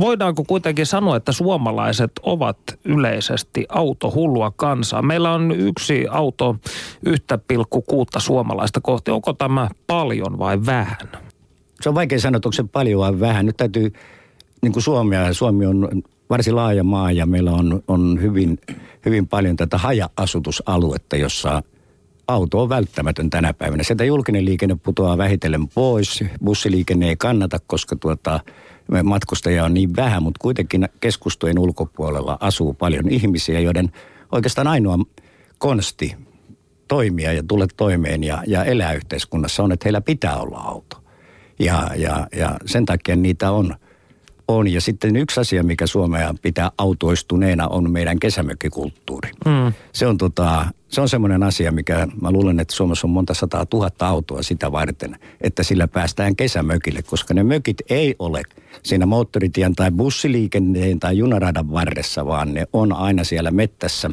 voidaanko 0.01 0.45
kuitenkin 0.45 0.87
sanoa, 0.87 1.17
että 1.17 1.33
suomalaiset 1.33 2.13
ovat 2.23 2.59
yleisesti 2.85 3.67
autohullua 3.69 4.53
kansaa? 4.57 5.03
Meillä 5.03 5.33
on 5.33 5.53
yksi 5.53 6.07
auto 6.11 6.57
1,6 7.09 8.21
suomalaista 8.21 8.81
kohti. 8.81 9.11
Onko 9.11 9.33
tämä 9.33 9.69
paljon 9.87 10.39
vai 10.39 10.67
vähän? 10.67 11.09
Se 11.81 11.89
on 11.89 11.95
vaikea 11.95 12.21
sanoa, 12.21 12.37
onko 12.45 12.53
se 12.53 12.65
paljon 12.73 13.01
vai 13.01 13.21
vähän. 13.21 13.47
Nyt 13.47 13.57
täytyy, 13.57 13.93
niin 14.63 14.73
kuin 14.73 14.83
Suomea, 14.83 15.35
Suomi 15.35 15.67
on 15.67 15.89
varsin 16.31 16.57
laaja 16.57 16.85
maa 16.85 17.13
ja 17.13 17.27
meillä 17.27 17.53
on, 17.53 17.83
on 17.89 18.19
hyvin, 18.23 18.59
hyvin 19.07 19.29
paljon 19.29 19.57
tätä 19.57 19.79
haja-asutusaluetta, 19.79 21.17
jossa 21.17 21.63
auto 22.29 22.63
on 22.63 22.69
välttämätön 22.69 23.31
tänä 23.31 23.53
päivänä. 23.53 23.83
Sieltä 23.83 24.05
julkinen 24.05 24.45
liikenne 24.45 24.77
putoaa 24.83 25.19
vähitellen 25.19 25.69
pois. 25.69 26.25
Bussiliikenne 26.45 27.09
ei 27.09 27.17
kannata, 27.17 27.59
koska 27.67 27.97
tuota, 27.97 28.41
matkustajia 29.05 29.65
on 29.65 29.75
niin 29.75 29.97
vähän, 29.97 30.23
mutta 30.23 30.39
kuitenkin 30.43 30.89
keskustojen 31.01 31.59
ulkopuolella 31.59 32.39
asuu 32.41 32.75
paljon 32.75 33.09
ihmisiä, 33.09 33.61
joiden 33.61 33.93
oikeastaan 34.33 34.67
ainoa 34.67 34.99
konsti 35.59 36.17
toimia 36.89 37.33
ja 37.33 37.43
tulla 37.49 37.67
toimeen 37.77 38.25
ja, 38.25 38.43
ja 38.47 38.65
elää 38.65 38.93
yhteiskunnassa 38.93 39.63
on, 39.63 39.73
että 39.73 39.85
heillä 39.85 40.01
pitää 40.01 40.37
olla 40.37 40.59
auto. 40.59 40.97
Ja, 41.59 41.91
ja, 41.97 42.27
ja 42.37 42.57
sen 42.67 42.85
takia 42.85 43.17
niitä 43.17 43.51
on, 43.51 43.75
on. 44.49 44.69
Ja 44.69 44.81
sitten 44.81 45.17
yksi 45.17 45.41
asia, 45.41 45.63
mikä 45.63 45.87
Suomea 45.87 46.35
pitää 46.43 46.71
autoistuneena, 46.79 47.69
on 47.69 47.91
meidän 47.91 48.19
kesämökkikulttuuri. 48.19 49.31
Mm. 49.45 49.73
Se 49.93 50.07
on, 50.07 50.19
tota, 50.19 50.67
se 50.89 51.01
on 51.01 51.09
semmoinen 51.09 51.43
asia, 51.43 51.73
mikä 51.73 52.09
mä 52.21 52.31
luulen, 52.31 52.61
että 52.61 52.75
Suomessa 52.75 53.07
on 53.07 53.11
monta 53.11 53.35
sataa 53.35 53.67
tuhatta 53.67 54.07
autoa 54.07 54.43
sitä 54.43 54.73
varten, 54.73 55.19
että 55.41 55.63
sillä 55.63 55.89
päästään 55.89 56.37
kesämökille, 56.37 57.03
koska 57.03 57.35
ne 57.35 57.43
mökit 57.43 57.77
ei 57.91 58.15
ole 58.19 58.43
siinä 58.83 59.07
moottoritien 59.07 59.75
tai 59.75 59.91
bussiliikenteen 59.91 61.01
tai 61.01 61.19
junaradan 61.19 61.73
varressa, 61.73 62.27
vaan 62.27 62.55
ne 62.55 62.67
on 62.73 62.93
aina 62.93 63.25
siellä 63.25 63.51
mettässä 63.51 64.11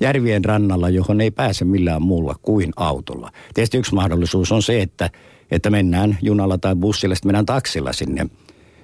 järvien 0.00 0.44
rannalla, 0.44 0.88
johon 0.88 1.20
ei 1.20 1.30
pääse 1.30 1.64
millään 1.64 2.02
muulla 2.02 2.34
kuin 2.42 2.72
autolla. 2.76 3.30
Tietysti 3.54 3.78
yksi 3.78 3.94
mahdollisuus 3.94 4.52
on 4.52 4.62
se, 4.62 4.82
että, 4.82 5.10
että 5.50 5.70
mennään 5.70 6.18
junalla 6.22 6.58
tai 6.58 6.76
bussilla, 6.76 7.14
sitten 7.14 7.28
mennään 7.28 7.46
taksilla 7.46 7.92
sinne 7.92 8.26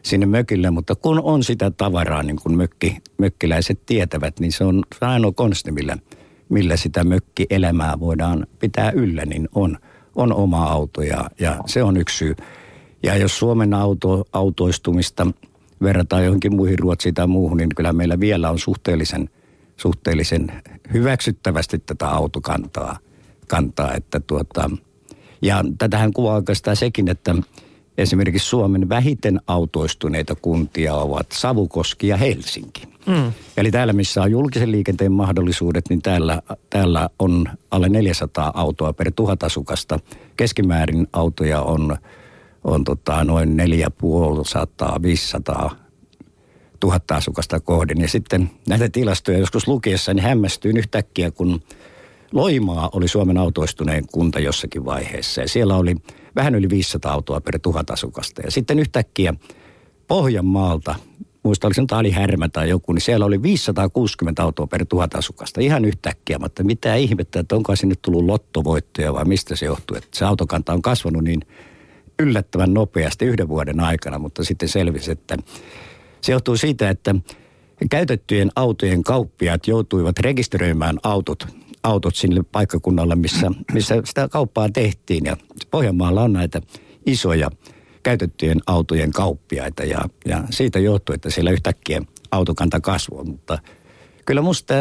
sinne 0.03 0.27
mökille, 0.27 0.71
mutta 0.71 0.95
kun 0.95 1.21
on 1.21 1.45
sitä 1.45 1.71
tavaraa, 1.71 2.23
niin 2.23 2.39
kuin 2.43 2.57
mökki, 2.57 2.97
mökkiläiset 3.19 3.87
tietävät, 3.87 4.41
niin 4.41 4.53
se 4.53 4.65
on, 4.65 4.85
ainoa 5.01 5.33
konsti, 5.33 5.73
millä, 5.73 5.97
millä 6.49 6.77
sitä 6.77 7.05
mökkielämää 7.05 8.01
voidaan 8.01 8.47
pitää 8.59 8.91
yllä, 8.91 9.27
niin 9.27 9.49
on, 9.55 9.79
on 10.15 10.33
oma 10.33 10.65
auto 10.65 11.03
ja, 11.03 11.31
ja 11.41 11.59
se 11.67 11.83
on 11.83 11.97
yksi 11.97 12.17
syy. 12.17 12.37
Ja 13.03 13.17
jos 13.17 13.39
Suomen 13.39 13.75
auto, 13.75 14.25
autoistumista 14.33 15.27
verrataan 15.83 16.25
johonkin 16.25 16.57
muihin 16.57 16.79
Ruotsiin 16.79 17.15
tai 17.15 17.27
muuhun, 17.27 17.57
niin 17.57 17.69
kyllä 17.77 17.93
meillä 17.93 18.21
vielä 18.21 18.51
on 18.51 18.59
suhteellisen, 18.59 19.31
suhteellisen 19.77 20.53
hyväksyttävästi 20.93 21.79
tätä 21.79 22.09
autokantaa. 22.09 22.99
Kantaa, 23.49 23.95
että 23.95 24.21
tuota, 24.21 24.71
ja 25.43 25.65
tätähän 25.79 26.13
kuvaa 26.13 26.35
oikeastaan 26.35 26.77
sekin, 26.77 27.09
että 27.09 27.35
esimerkiksi 27.99 28.49
Suomen 28.49 28.89
vähiten 28.89 29.41
autoistuneita 29.47 30.35
kuntia 30.35 30.95
ovat 30.95 31.27
Savukoski 31.33 32.09
ja 32.09 32.17
Helsinki. 32.17 32.83
Mm. 33.07 33.33
Eli 33.57 33.71
täällä, 33.71 33.93
missä 33.93 34.23
on 34.23 34.31
julkisen 34.31 34.73
liikenteen 34.73 35.13
mahdollisuudet, 35.13 35.85
niin 35.89 36.03
täällä, 36.03 36.43
täällä 36.71 37.09
on 37.19 37.47
alle 37.71 37.89
400 37.89 38.53
autoa 38.55 38.93
per 38.93 39.13
tuhat 39.17 39.43
asukasta. 39.43 40.01
Keskimäärin 40.37 41.07
autoja 41.13 41.61
on, 41.61 41.97
on 42.65 42.85
tota 42.85 43.25
noin 43.25 43.57
450-500 45.69 45.71
tuhatta 46.81 47.17
asukasta 47.17 47.61
kohden. 47.61 48.01
Ja 48.01 48.09
sitten 48.09 48.51
näitä 48.69 48.89
tilastoja 48.89 49.39
joskus 49.39 49.69
lukiessa 49.69 50.15
niin 50.15 50.25
hämmästyin 50.25 50.77
yhtäkkiä, 50.77 51.31
kun 51.31 51.61
Loimaa 52.33 52.91
oli 52.93 53.09
Suomen 53.09 53.39
autoistuneen 53.39 54.05
kunta 54.13 54.41
jossakin 54.41 54.85
vaiheessa. 54.85 55.41
Ja 55.41 55.49
siellä 55.49 55.77
oli 55.77 55.97
vähän 56.39 56.55
yli 56.55 56.71
500 56.71 57.13
autoa 57.13 57.41
per 57.41 57.59
tuhat 57.59 57.91
asukasta. 57.91 58.43
Ja 58.43 58.51
sitten 58.51 58.79
yhtäkkiä 58.79 59.35
Pohjanmaalta, 60.09 60.95
muista 61.43 61.67
oliko 61.67 61.75
se 61.75 61.97
Ali 61.97 62.11
Härmä 62.11 62.49
tai 62.49 62.69
joku, 62.69 62.93
niin 62.93 63.03
siellä 63.03 63.27
oli 63.27 63.43
560 63.43 64.43
autoa 64.43 64.67
per 64.67 64.87
tuhat 64.87 65.15
asukasta. 65.15 65.61
Ihan 65.61 65.85
yhtäkkiä, 65.85 66.39
mutta 66.39 66.65
mitä 66.65 66.95
ihmettä, 66.95 67.41
että 67.41 67.57
onko 67.57 67.77
sinne 67.77 67.95
tullut 68.03 68.25
lottovoittoja 68.25 69.15
vai 69.15 69.25
mistä 69.25 69.57
se 69.57 69.67
johtuu, 69.67 69.97
että 69.97 70.19
se 70.19 70.25
autokanta 70.25 70.73
on 70.73 70.83
kasvanut 70.83 71.25
niin 71.25 71.41
yllättävän 72.19 72.75
nopeasti 72.75 73.25
yhden 73.25 73.49
vuoden 73.49 73.81
aikana, 73.81 74.19
mutta 74.19 74.45
sitten 74.45 74.69
selvisi, 74.69 75.11
että 75.11 75.37
se 76.21 76.33
johtuu 76.33 76.57
siitä, 76.57 76.91
että 76.91 77.15
käytettyjen 77.91 78.51
autojen 78.57 79.03
kauppiaat 79.03 79.67
joutuivat 79.67 80.19
rekisteröimään 80.19 80.99
autot 81.03 81.47
autot 81.83 82.17
sinne 82.17 82.43
paikkakunnalle, 82.53 83.17
missä, 83.17 83.51
missä 83.73 83.95
sitä 84.05 84.29
kauppaa 84.29 84.69
tehtiin. 84.69 85.25
Ja 85.25 85.37
Pohjanmaalla 85.71 86.23
on 86.23 86.33
näitä 86.33 86.61
isoja 87.07 87.51
käytettyjen 88.03 88.61
autojen 88.67 89.13
kauppiaita 89.13 89.85
ja, 89.85 90.01
ja 90.25 90.45
siitä 90.51 90.79
johtuu, 90.79 91.15
että 91.15 91.31
siellä 91.31 91.51
yhtäkkiä 91.51 92.03
autokanta 92.31 92.81
kasvoi. 92.81 93.25
Mutta 93.25 93.59
kyllä 94.25 94.43
musta 94.43 94.75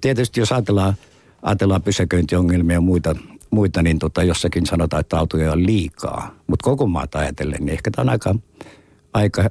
tietysti 0.00 0.40
jos 0.40 0.52
ajatellaan, 0.52 0.94
ajatellaan 1.42 1.82
pysäköintiongelmia 1.82 2.76
ja 2.76 2.80
muita, 2.80 3.16
muita 3.50 3.82
niin 3.82 3.98
tota, 3.98 4.22
jossakin 4.22 4.66
sanotaan, 4.66 5.00
että 5.00 5.18
autoja 5.18 5.52
on 5.52 5.66
liikaa. 5.66 6.34
Mutta 6.46 6.64
koko 6.64 6.86
maata 6.86 7.18
ajatellen, 7.18 7.60
niin 7.60 7.72
ehkä 7.72 7.90
tämä 7.90 8.02
on 8.02 8.08
aika, 8.08 8.34
aika 9.12 9.50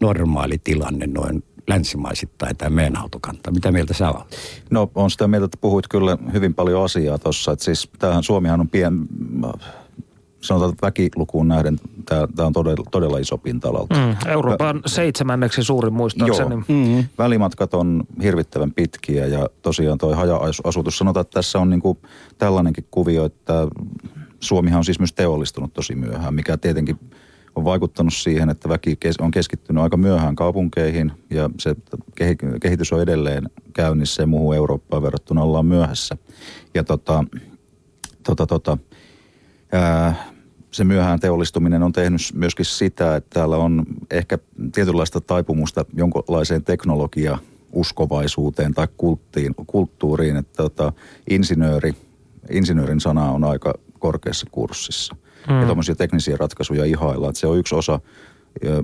normaali 0.00 0.58
tilanne 0.58 1.06
noin 1.06 1.42
länsimaisittain 1.68 2.56
tämä 2.56 2.70
meidän 2.70 2.96
autokanta. 2.96 3.50
Mitä 3.50 3.72
mieltä 3.72 3.94
sä 3.94 4.10
olet? 4.10 4.36
No 4.70 4.90
on 4.94 5.10
sitä 5.10 5.28
mieltä, 5.28 5.44
että 5.44 5.58
puhuit 5.60 5.88
kyllä 5.88 6.18
hyvin 6.32 6.54
paljon 6.54 6.84
asiaa 6.84 7.18
tuossa. 7.18 7.52
Että 7.52 7.64
siis 7.64 7.90
tämähän 7.98 8.22
Suomihan 8.22 8.60
on 8.60 8.68
pien, 8.68 9.06
sanotaan 10.40 10.72
että 10.72 10.86
väkilukuun 10.86 11.48
nähden, 11.48 11.78
tämä, 12.04 12.28
tämä 12.36 12.46
on 12.46 12.52
todella, 12.52 12.84
todella 12.90 13.18
iso 13.18 13.38
pinta-alalta. 13.38 13.94
Mm, 13.94 14.30
Euroopan 14.30 14.76
Vä- 14.76 14.82
seitsemänneksi 14.86 15.64
suurin 15.64 15.92
muistaakseni. 15.92 16.54
Joo, 16.54 16.62
mm-hmm. 16.68 17.04
välimatkat 17.18 17.74
on 17.74 18.04
hirvittävän 18.22 18.72
pitkiä 18.72 19.26
ja 19.26 19.48
tosiaan 19.62 19.98
toi 19.98 20.14
haja-asutus, 20.14 20.98
sanotaan, 20.98 21.20
että 21.20 21.34
tässä 21.34 21.58
on 21.58 21.70
niinku 21.70 21.98
tällainenkin 22.38 22.86
kuvio, 22.90 23.24
että 23.24 23.68
Suomihan 24.40 24.78
on 24.78 24.84
siis 24.84 24.98
myös 24.98 25.12
teollistunut 25.12 25.72
tosi 25.72 25.94
myöhään, 25.94 26.34
mikä 26.34 26.56
tietenkin– 26.56 26.98
on 27.56 27.64
vaikuttanut 27.64 28.14
siihen, 28.14 28.50
että 28.50 28.68
väki 28.68 28.98
on 29.20 29.30
keskittynyt 29.30 29.82
aika 29.82 29.96
myöhään 29.96 30.36
kaupunkeihin 30.36 31.12
ja 31.30 31.50
se 31.58 31.76
kehitys 32.60 32.92
on 32.92 33.02
edelleen 33.02 33.50
käynnissä 33.72 34.22
ja 34.22 34.26
muuhun 34.26 34.56
Eurooppaan 34.56 35.02
verrattuna 35.02 35.42
ollaan 35.42 35.66
myöhässä. 35.66 36.16
Ja 36.74 36.84
tota, 36.84 37.24
tota, 38.22 38.46
tota, 38.46 38.78
ää, 39.72 40.14
se 40.70 40.84
myöhään 40.84 41.20
teollistuminen 41.20 41.82
on 41.82 41.92
tehnyt 41.92 42.20
myöskin 42.34 42.64
sitä, 42.64 43.16
että 43.16 43.30
täällä 43.34 43.56
on 43.56 43.84
ehkä 44.10 44.38
tietynlaista 44.72 45.20
taipumusta 45.20 45.84
jonkinlaiseen 45.94 46.64
teknologia 46.64 47.38
uskovaisuuteen 47.72 48.74
tai 48.74 48.88
kulttiin, 48.96 49.54
kulttuuriin, 49.66 50.36
että 50.36 50.62
tota, 50.62 50.92
insinööri, 51.30 51.94
insinöörin 52.50 53.00
sana 53.00 53.30
on 53.30 53.44
aika 53.44 53.74
korkeassa 53.98 54.46
kurssissa 54.50 55.16
mm. 55.48 55.60
ja 55.60 55.66
tuommoisia 55.66 55.94
teknisiä 55.94 56.36
ratkaisuja 56.36 56.84
ihailla. 56.84 57.28
Että 57.28 57.40
se 57.40 57.46
on 57.46 57.58
yksi 57.58 57.74
osa 57.74 58.00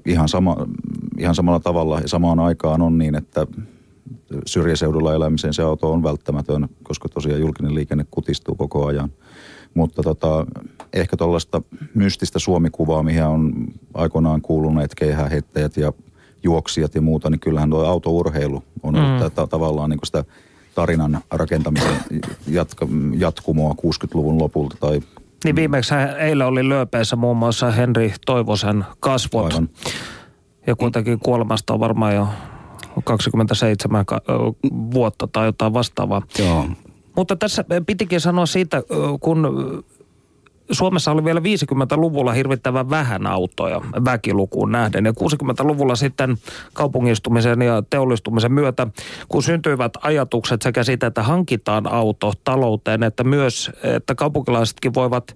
ihan, 0.07 0.29
sama, 0.29 0.57
ihan 1.19 1.35
samalla 1.35 1.61
tavalla 1.61 2.01
ja 2.01 2.09
samaan 2.09 2.41
aikaan 2.41 2.83
on 2.83 2.99
niin, 2.99 3.15
että 3.15 3.47
syrjäseudulla 4.47 5.15
elämiseen 5.15 5.55
se 5.55 5.63
auto 5.63 5.93
on 5.93 6.03
välttämätön, 6.03 6.69
koska 6.83 7.09
tosiaan 7.09 7.41
julkinen 7.41 7.75
liikenne 7.75 8.07
kutistuu 8.11 8.55
koko 8.55 8.87
ajan. 8.87 9.13
Mutta 9.75 10.03
tota, 10.03 10.47
ehkä 10.93 11.17
tuollaista 11.17 11.63
mystistä 11.95 12.39
suomikuvaa, 12.39 13.03
mihin 13.03 13.25
on 13.25 13.53
aikoinaan 13.95 14.43
kuuluneet 14.43 14.95
keihäheittäjät 14.95 15.77
ja 15.77 15.93
juoksijat 16.43 16.95
ja 16.95 17.03
muuta, 17.03 17.31
niin 17.31 17.41
kyllähän 17.41 17.71
tuo 17.71 17.85
autourheilu 17.85 18.63
on 18.83 18.97
ollut 18.97 19.23
mm. 19.23 19.31
t- 19.31 19.51
tavallaan 19.51 19.91
niin 19.91 20.01
sitä 20.05 20.25
tarinan 20.75 21.21
rakentamisen 21.31 21.97
jatka, 22.47 22.89
jatkumoa 23.17 23.75
60-luvun 23.87 24.39
lopulta 24.39 24.77
tai 24.81 25.01
niin 25.45 25.57
viimeksi 25.57 25.95
eilen 26.19 26.47
oli 26.47 26.69
lööpeissä 26.69 27.17
muun 27.17 27.37
muassa 27.37 27.71
Henri 27.71 28.15
Toivosen 28.27 28.85
kasvot. 29.01 29.53
Aivan. 29.53 29.69
Ja 30.67 30.77
kuitenkin 30.77 31.19
kuolemasta 31.19 31.75
on 31.75 31.81
varmaan 31.81 32.15
jo 32.15 32.29
27 33.05 34.05
vuotta 34.95 35.29
tai 35.33 35.47
jotain 35.47 35.73
vastaavaa. 35.73 36.23
Joo. 36.39 36.67
Mutta 37.17 37.37
tässä 37.37 37.65
pitikin 37.87 38.21
sanoa 38.21 38.47
siitä, 38.47 38.83
kun 39.21 39.47
Suomessa 40.73 41.13
oli 41.13 41.25
vielä 41.25 41.41
50-luvulla 41.41 42.33
hirvittävän 42.33 42.91
vähän 42.91 43.27
autoja 43.27 43.81
väkilukuun 44.05 44.73
nähden. 44.73 45.05
Ja 45.05 45.13
60-luvulla 45.13 45.97
sitten 45.97 46.37
kaupungistumisen 46.73 47.63
ja 47.63 47.83
teollistumisen 47.91 48.53
myötä, 48.53 48.87
kun 49.29 49.43
syntyivät 49.43 49.93
ajatukset 50.03 50.63
sekä 50.63 50.85
siitä, 50.85 51.07
että 51.07 51.23
hankitaan 51.23 51.93
auto 51.93 52.33
talouteen, 52.45 53.03
että 53.03 53.25
myös, 53.25 53.71
että 53.83 54.15
kaupunkilaisetkin 54.15 54.95
voivat 54.95 55.35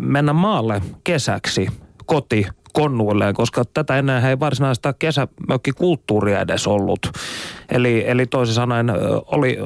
mennä 0.00 0.32
maalle 0.32 0.82
kesäksi 1.04 1.66
koti 2.06 2.46
konnuilleen, 2.72 3.34
koska 3.34 3.64
tätä 3.64 3.98
ennen 3.98 4.24
ei 4.24 4.40
varsinaista 4.40 4.92
kesämökkikulttuuria 4.92 6.40
edes 6.40 6.66
ollut. 6.66 7.10
Eli, 7.70 8.04
eli 8.06 8.26
toisin 8.26 8.54
sanoen 8.54 8.86
oli 9.26 9.58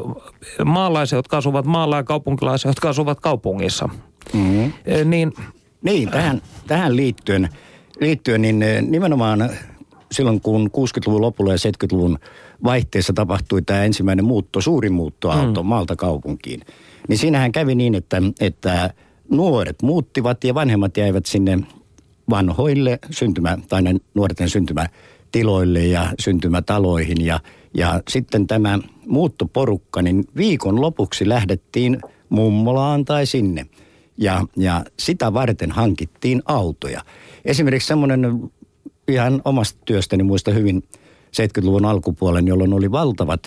maalaisia, 0.64 1.18
jotka 1.18 1.36
asuvat 1.36 1.64
maalla 1.64 1.96
ja 1.96 2.04
kaupunkilaisia, 2.04 2.68
jotka 2.68 2.88
asuvat 2.88 3.20
kaupungissa. 3.20 3.88
Mm-hmm. 4.32 4.72
Niin, 5.10 5.32
niin 5.82 6.08
tähän, 6.08 6.42
tähän 6.66 6.96
liittyen, 6.96 7.48
liittyen, 8.00 8.42
niin 8.42 8.64
nimenomaan 8.88 9.50
silloin 10.12 10.40
kun 10.40 10.70
60-luvun 10.76 11.20
lopulla 11.20 11.52
ja 11.52 11.56
70-luvun 11.56 12.18
vaihteessa 12.64 13.12
tapahtui 13.12 13.62
tämä 13.62 13.84
ensimmäinen 13.84 14.24
muutto, 14.24 14.60
suuri 14.60 14.90
muuttoaalto 14.90 15.62
mm. 15.62 15.68
maalta 15.68 15.96
kaupunkiin, 15.96 16.60
niin 17.08 17.18
siinähän 17.18 17.52
kävi 17.52 17.74
niin, 17.74 17.94
että, 17.94 18.22
että 18.40 18.94
nuoret 19.30 19.82
muuttivat 19.82 20.44
ja 20.44 20.54
vanhemmat 20.54 20.96
jäivät 20.96 21.26
sinne 21.26 21.58
vanhoille 22.30 22.98
syntymä, 23.10 23.58
tai 23.68 23.82
nuorten 24.14 24.48
syntymätiloille 24.48 25.86
ja 25.86 26.12
syntymätaloihin. 26.18 27.24
Ja, 27.24 27.40
ja 27.74 28.02
sitten 28.08 28.46
tämä 28.46 28.78
muuttoporukka, 29.06 30.02
niin 30.02 30.24
viikon 30.36 30.80
lopuksi 30.80 31.28
lähdettiin 31.28 31.98
mummolaan 32.28 33.04
tai 33.04 33.26
sinne. 33.26 33.66
Ja, 34.20 34.46
ja 34.56 34.84
sitä 34.98 35.32
varten 35.34 35.70
hankittiin 35.70 36.42
autoja. 36.46 37.02
Esimerkiksi 37.44 37.88
semmoinen 37.88 38.50
ihan 39.08 39.42
omasta 39.44 39.78
työstäni 39.84 40.22
muista 40.22 40.50
hyvin 40.50 40.82
70-luvun 41.36 41.84
alkupuolen, 41.84 42.46
jolloin 42.48 42.72
oli 42.72 42.92
valtavat 42.92 43.46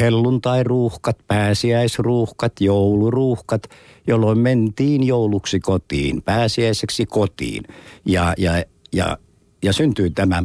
helluntairuuhkat, 0.00 1.18
pääsiäisruuhkat, 1.28 2.52
jouluruuhkat, 2.60 3.62
jolloin 4.06 4.38
mentiin 4.38 5.06
jouluksi 5.06 5.60
kotiin, 5.60 6.22
pääsiäiseksi 6.22 7.06
kotiin. 7.06 7.64
Ja, 8.04 8.34
ja, 8.38 8.64
ja, 8.92 9.18
ja 9.62 9.72
syntyi 9.72 10.10
tämä, 10.10 10.42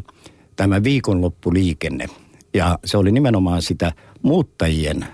tämä 0.55 0.83
viikonloppuliikenne. 0.83 2.05
Ja 2.53 2.79
se 2.85 2.97
oli 2.97 3.11
nimenomaan 3.11 3.61
sitä 3.61 3.91
muuttajien 4.21 5.05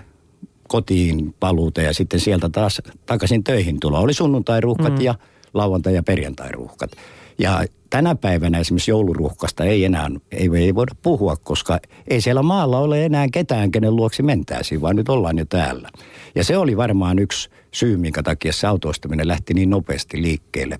kotiin 0.70 1.34
paluuta 1.40 1.82
ja 1.82 1.94
sitten 1.94 2.20
sieltä 2.20 2.48
taas 2.48 2.82
takaisin 3.06 3.44
töihin 3.44 3.80
tulo. 3.80 4.00
Oli 4.00 4.14
sunnuntairuuhkat 4.14 4.98
mm. 4.98 5.00
ja 5.00 5.14
lauantai- 5.54 5.94
ja 5.94 6.02
perjantairuuhkat. 6.02 6.90
Ja 7.38 7.64
tänä 7.90 8.14
päivänä 8.14 8.58
esimerkiksi 8.58 8.90
jouluruuhkasta 8.90 9.64
ei 9.64 9.84
enää, 9.84 10.10
ei, 10.32 10.50
ei 10.54 10.74
voida 10.74 10.94
puhua, 11.02 11.36
koska 11.36 11.78
ei 12.08 12.20
siellä 12.20 12.42
maalla 12.42 12.78
ole 12.78 13.04
enää 13.04 13.26
ketään, 13.32 13.70
kenen 13.70 13.96
luoksi 13.96 14.22
mentäisiin, 14.22 14.80
vaan 14.80 14.96
nyt 14.96 15.08
ollaan 15.08 15.38
jo 15.38 15.44
täällä. 15.44 15.88
Ja 16.34 16.44
se 16.44 16.56
oli 16.56 16.76
varmaan 16.76 17.18
yksi 17.18 17.50
syy, 17.72 17.96
minkä 17.96 18.22
takia 18.22 18.52
se 18.52 18.66
autoistaminen 18.66 19.28
lähti 19.28 19.54
niin 19.54 19.70
nopeasti 19.70 20.22
liikkeelle. 20.22 20.78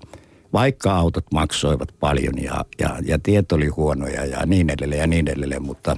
Vaikka 0.53 0.95
autot 0.95 1.25
maksoivat 1.33 1.89
paljon 1.99 2.33
ja, 2.43 2.65
ja, 2.79 2.97
ja 3.05 3.19
tiet 3.19 3.51
oli 3.51 3.67
huonoja 3.67 4.25
ja 4.25 4.45
niin 4.45 4.69
edelleen 4.69 5.01
ja 5.01 5.07
niin 5.07 5.27
edelleen, 5.27 5.63
mutta, 5.63 5.97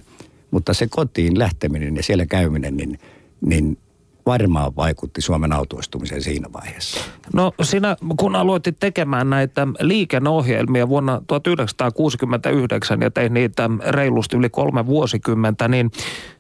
mutta 0.51 0.73
se 0.73 0.87
kotiin 0.87 1.39
lähteminen 1.39 1.95
ja 1.95 2.03
siellä 2.03 2.25
käyminen, 2.25 2.77
niin, 2.77 2.99
niin 3.45 3.77
varmaan 4.25 4.75
vaikutti 4.75 5.21
Suomen 5.21 5.53
autoistumiseen 5.53 6.21
siinä 6.21 6.47
vaiheessa? 6.53 6.99
No 7.33 7.53
sinä, 7.61 7.97
kun 8.17 8.35
aloitit 8.35 8.79
tekemään 8.79 9.29
näitä 9.29 9.67
liikenneohjelmia 9.79 10.89
vuonna 10.89 11.21
1969 11.27 13.01
ja 13.01 13.11
teit 13.11 13.33
niitä 13.33 13.69
reilusti 13.87 14.37
yli 14.37 14.49
kolme 14.49 14.85
vuosikymmentä, 14.85 15.67
niin 15.67 15.91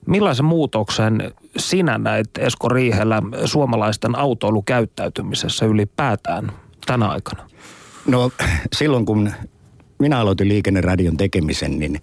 millaisen 0.05 0.45
muutoksen 0.45 1.33
sinä 1.57 1.97
näit 1.97 2.37
Esko 2.37 2.69
Riihelä 2.69 3.21
suomalaisten 3.45 4.15
autoilukäyttäytymisessä 4.17 5.65
ylipäätään 5.65 6.51
tänä 6.85 7.07
aikana? 7.07 7.49
No 8.07 8.31
silloin 8.75 9.05
kun 9.05 9.31
minä 9.99 10.19
aloitin 10.19 10.49
liikenneradion 10.49 11.17
tekemisen, 11.17 11.79
niin, 11.79 12.01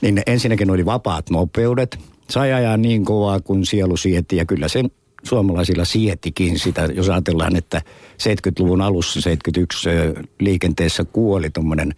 niin 0.00 0.22
ensinnäkin 0.26 0.70
oli 0.70 0.86
vapaat 0.86 1.30
nopeudet. 1.30 1.98
Sai 2.30 2.52
ajaa 2.52 2.76
niin 2.76 3.04
kovaa 3.04 3.40
kuin 3.40 3.66
sielu 3.66 3.96
sieti 3.96 4.36
ja 4.36 4.44
kyllä 4.44 4.68
sen 4.68 4.90
suomalaisilla 5.24 5.84
sietikin 5.84 6.58
sitä, 6.58 6.88
jos 6.94 7.08
ajatellaan, 7.08 7.56
että 7.56 7.82
70-luvun 8.22 8.80
alussa 8.80 9.20
71 9.20 9.88
liikenteessä 10.40 11.04
kuoli 11.04 11.50
tuommoinen 11.50 11.94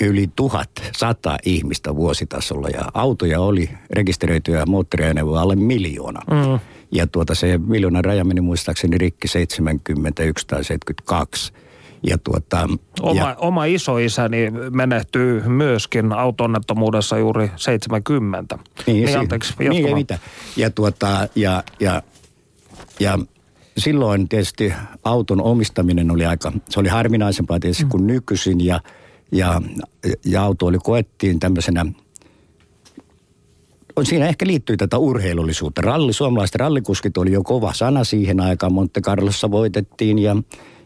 yli 0.00 0.30
1100 0.36 1.36
ihmistä 1.44 1.96
vuositasolla 1.96 2.68
ja 2.68 2.82
autoja 2.94 3.40
oli 3.40 3.70
rekisteröityjä 3.90 4.66
moottoriajoneuvoja 4.66 5.42
alle 5.42 5.56
miljoona. 5.56 6.20
Mm. 6.30 6.58
Ja 6.92 7.06
tuota 7.06 7.34
se 7.34 7.58
miljoonan 7.58 8.04
raja 8.04 8.24
meni 8.24 8.40
muistaakseni 8.40 8.98
rikki 8.98 9.28
71 9.28 10.46
tai 10.46 10.64
72. 10.64 11.52
Ja 12.02 12.18
tuota, 12.18 12.68
oma, 13.00 13.20
ja, 13.20 13.36
oma 13.38 13.64
isoisäni 13.64 14.50
menehtyy 14.70 15.42
myöskin 15.48 16.12
autonnettomuudessa 16.12 17.18
juuri 17.18 17.50
70. 17.56 18.58
Niin, 18.86 19.04
niin 19.04 19.18
anteeksi, 19.18 19.54
niin, 19.58 19.86
ei 19.86 19.94
mitään. 19.94 20.20
Ja, 20.56 20.70
tuota, 20.70 21.28
ja, 21.34 21.62
ja 21.80 22.02
ja 23.00 23.18
silloin 23.78 24.28
tietysti 24.28 24.72
auton 25.04 25.42
omistaminen 25.42 26.10
oli 26.10 26.26
aika, 26.26 26.52
se 26.68 26.80
oli 26.80 26.88
harvinaisempaa 26.88 27.60
tietysti 27.60 27.84
mm. 27.84 27.90
kuin 27.90 28.06
nykyisin 28.06 28.64
ja, 28.64 28.80
ja, 29.32 29.62
ja 30.24 30.42
auto 30.42 30.66
oli 30.66 30.78
koettiin 30.78 31.40
tämmöisenä 31.40 31.86
siinä 34.02 34.28
ehkä 34.28 34.46
liittyy 34.46 34.76
tätä 34.76 34.98
urheilullisuutta. 34.98 35.80
Ralli, 35.80 36.12
suomalaiset 36.12 36.54
rallikuskit 36.54 37.16
oli 37.16 37.32
jo 37.32 37.42
kova 37.42 37.72
sana 37.72 38.04
siihen 38.04 38.40
aikaan. 38.40 38.72
Monte 38.72 39.00
Carlossa 39.00 39.50
voitettiin 39.50 40.18
ja, 40.18 40.36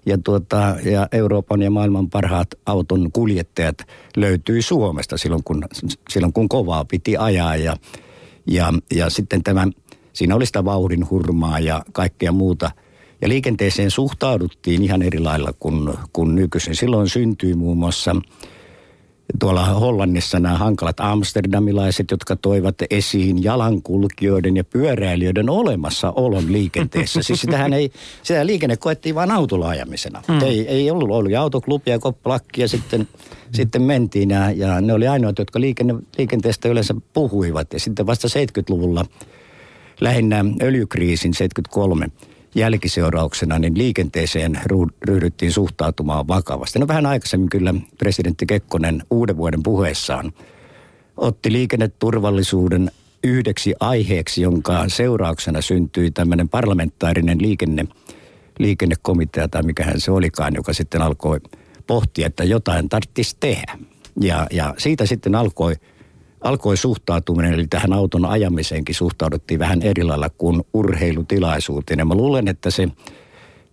ja, 0.06 0.18
tuota, 0.18 0.76
ja 0.84 1.08
Euroopan 1.12 1.62
ja 1.62 1.70
maailman 1.70 2.10
parhaat 2.10 2.48
auton 2.66 3.12
kuljettajat 3.12 3.76
löytyi 4.16 4.62
Suomesta 4.62 5.18
silloin, 5.18 5.44
kun, 5.44 5.64
silloin 6.10 6.32
kun 6.32 6.48
kovaa 6.48 6.84
piti 6.84 7.16
ajaa. 7.16 7.56
Ja, 7.56 7.76
ja, 8.46 8.72
ja 8.94 9.10
sitten 9.10 9.42
tämä 9.42 9.66
Siinä 10.12 10.34
oli 10.34 10.46
sitä 10.46 10.64
vauhdin 10.64 11.10
hurmaa 11.10 11.58
ja 11.58 11.82
kaikkea 11.92 12.32
muuta. 12.32 12.70
Ja 13.22 13.28
liikenteeseen 13.28 13.90
suhtauduttiin 13.90 14.82
ihan 14.82 15.02
eri 15.02 15.18
lailla 15.18 15.52
kuin, 15.60 15.94
kuin 16.12 16.34
nykyisin. 16.34 16.76
Silloin 16.76 17.08
syntyi 17.08 17.54
muun 17.54 17.78
muassa 17.78 18.16
tuolla 19.38 19.66
Hollannissa 19.66 20.40
nämä 20.40 20.58
hankalat 20.58 21.00
amsterdamilaiset, 21.00 22.10
jotka 22.10 22.36
toivat 22.36 22.74
esiin 22.90 23.44
jalankulkijoiden 23.44 24.56
ja 24.56 24.64
pyöräilijöiden 24.64 25.50
olemassaolon 25.50 26.52
liikenteessä. 26.52 27.22
Siis 27.22 27.40
sitähän 27.40 27.72
ei, 27.72 27.92
sitä 28.22 28.46
liikenne 28.46 28.76
koettiin 28.76 29.14
vain 29.14 29.30
autolla 29.30 29.68
ajamisena. 29.68 30.22
Mm. 30.28 30.42
Ei, 30.42 30.68
ei 30.68 30.90
ollut, 30.90 31.10
ollut 31.10 31.34
autoklubia, 31.34 31.98
koppalakki 31.98 32.60
ja 32.60 32.68
sitten, 32.68 33.00
mm. 33.00 33.06
sitten 33.54 33.82
mentiin 33.82 34.30
ja, 34.30 34.50
ja 34.50 34.80
ne 34.80 34.92
oli 34.92 35.08
ainoat, 35.08 35.38
jotka 35.38 35.60
liikenne, 35.60 35.94
liikenteestä 36.18 36.68
yleensä 36.68 36.94
puhuivat. 37.12 37.72
Ja 37.72 37.80
sitten 37.80 38.06
vasta 38.06 38.28
70-luvulla 38.28 39.04
lähinnä 40.00 40.44
öljykriisin 40.62 41.34
73 41.34 42.08
jälkiseurauksena 42.54 43.58
niin 43.58 43.78
liikenteeseen 43.78 44.60
ryhdyttiin 45.04 45.52
suhtautumaan 45.52 46.28
vakavasti. 46.28 46.78
No 46.78 46.88
vähän 46.88 47.06
aikaisemmin 47.06 47.48
kyllä 47.50 47.74
presidentti 47.98 48.46
Kekkonen 48.46 49.02
uuden 49.10 49.36
vuoden 49.36 49.62
puheessaan 49.62 50.32
otti 51.16 51.52
liikenneturvallisuuden 51.52 52.90
yhdeksi 53.24 53.74
aiheeksi, 53.80 54.42
jonka 54.42 54.84
seurauksena 54.88 55.62
syntyi 55.62 56.10
tämmöinen 56.10 56.48
parlamentaarinen 56.48 57.42
liikenne, 57.42 57.84
liikennekomitea 58.58 59.48
tai 59.48 59.62
mikähän 59.62 60.00
se 60.00 60.10
olikaan, 60.10 60.54
joka 60.54 60.72
sitten 60.72 61.02
alkoi 61.02 61.40
pohtia, 61.86 62.26
että 62.26 62.44
jotain 62.44 62.88
tarvitsisi 62.88 63.36
tehdä. 63.40 63.78
Ja, 64.20 64.46
ja 64.50 64.74
siitä 64.78 65.06
sitten 65.06 65.34
alkoi 65.34 65.74
alkoi 66.40 66.76
suhtautuminen, 66.76 67.52
eli 67.52 67.66
tähän 67.66 67.92
auton 67.92 68.24
ajamiseenkin 68.24 68.94
suhtauduttiin 68.94 69.60
vähän 69.60 69.82
eri 69.82 70.04
lailla 70.04 70.30
kuin 70.38 70.62
urheilutilaisuuteen. 70.74 71.98
Ja 71.98 72.04
mä 72.04 72.14
luulen, 72.14 72.48
että 72.48 72.70
se, 72.70 72.88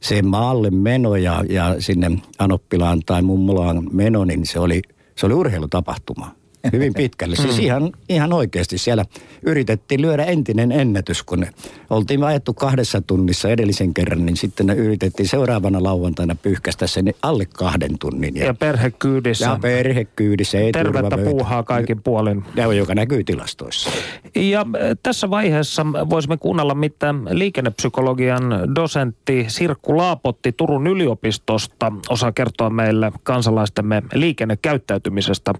se 0.01 0.21
maalle 0.21 0.71
meno 0.71 1.15
ja, 1.15 1.43
ja 1.49 1.75
sinne 1.79 2.11
Anoppilaan 2.39 3.01
tai 3.05 3.21
Mummolaan 3.21 3.89
meno, 3.91 4.25
niin 4.25 4.45
se 4.45 4.59
oli, 4.59 4.81
se 5.15 5.25
oli 5.25 5.33
urheilutapahtuma 5.33 6.31
hyvin 6.73 6.93
pitkälle. 6.93 7.35
Siis 7.35 7.59
ihan, 7.59 7.91
ihan 8.09 8.33
oikeasti 8.33 8.77
siellä 8.77 9.05
yritettiin 9.41 10.01
lyödä 10.01 10.23
entinen 10.23 10.71
ennätys, 10.71 11.23
kun 11.23 11.45
oltiin 11.89 12.23
ajettu 12.23 12.53
kahdessa 12.53 13.01
tunnissa 13.01 13.49
edellisen 13.49 13.93
kerran, 13.93 14.25
niin 14.25 14.37
sitten 14.37 14.69
yritettiin 14.69 15.29
seuraavana 15.29 15.83
lauantaina 15.83 16.35
pyyhkästä 16.35 16.87
sen 16.87 17.13
alle 17.21 17.45
kahden 17.45 17.99
tunnin. 17.99 18.35
Ja, 18.35 18.45
ja 18.45 18.53
perhekyydissä. 18.53 19.45
Ja 19.45 19.59
perhekyydissä. 19.61 20.57
Ei 20.57 20.71
Tervettä 20.71 21.17
puuhaa 21.17 21.63
kaikin 21.63 22.03
puolin. 22.03 22.43
Ja 22.55 22.73
joka 22.73 22.95
näkyy 22.95 23.23
tilastoissa. 23.23 23.89
Ja 24.35 24.59
äh, 24.59 24.65
tässä 25.03 25.29
vaiheessa 25.29 25.85
voisimme 26.09 26.37
kuunnella, 26.37 26.75
mitä 26.75 27.15
liikennepsykologian 27.29 28.75
dosentti 28.75 29.45
Sirkku 29.47 29.97
Laapotti 29.97 30.51
Turun 30.51 30.87
yliopistosta 30.87 31.91
osaa 32.09 32.31
kertoa 32.31 32.69
meille 32.69 33.11
kansalaistemme 33.23 34.03
liikennekäyttäytymisestä. 34.13 35.53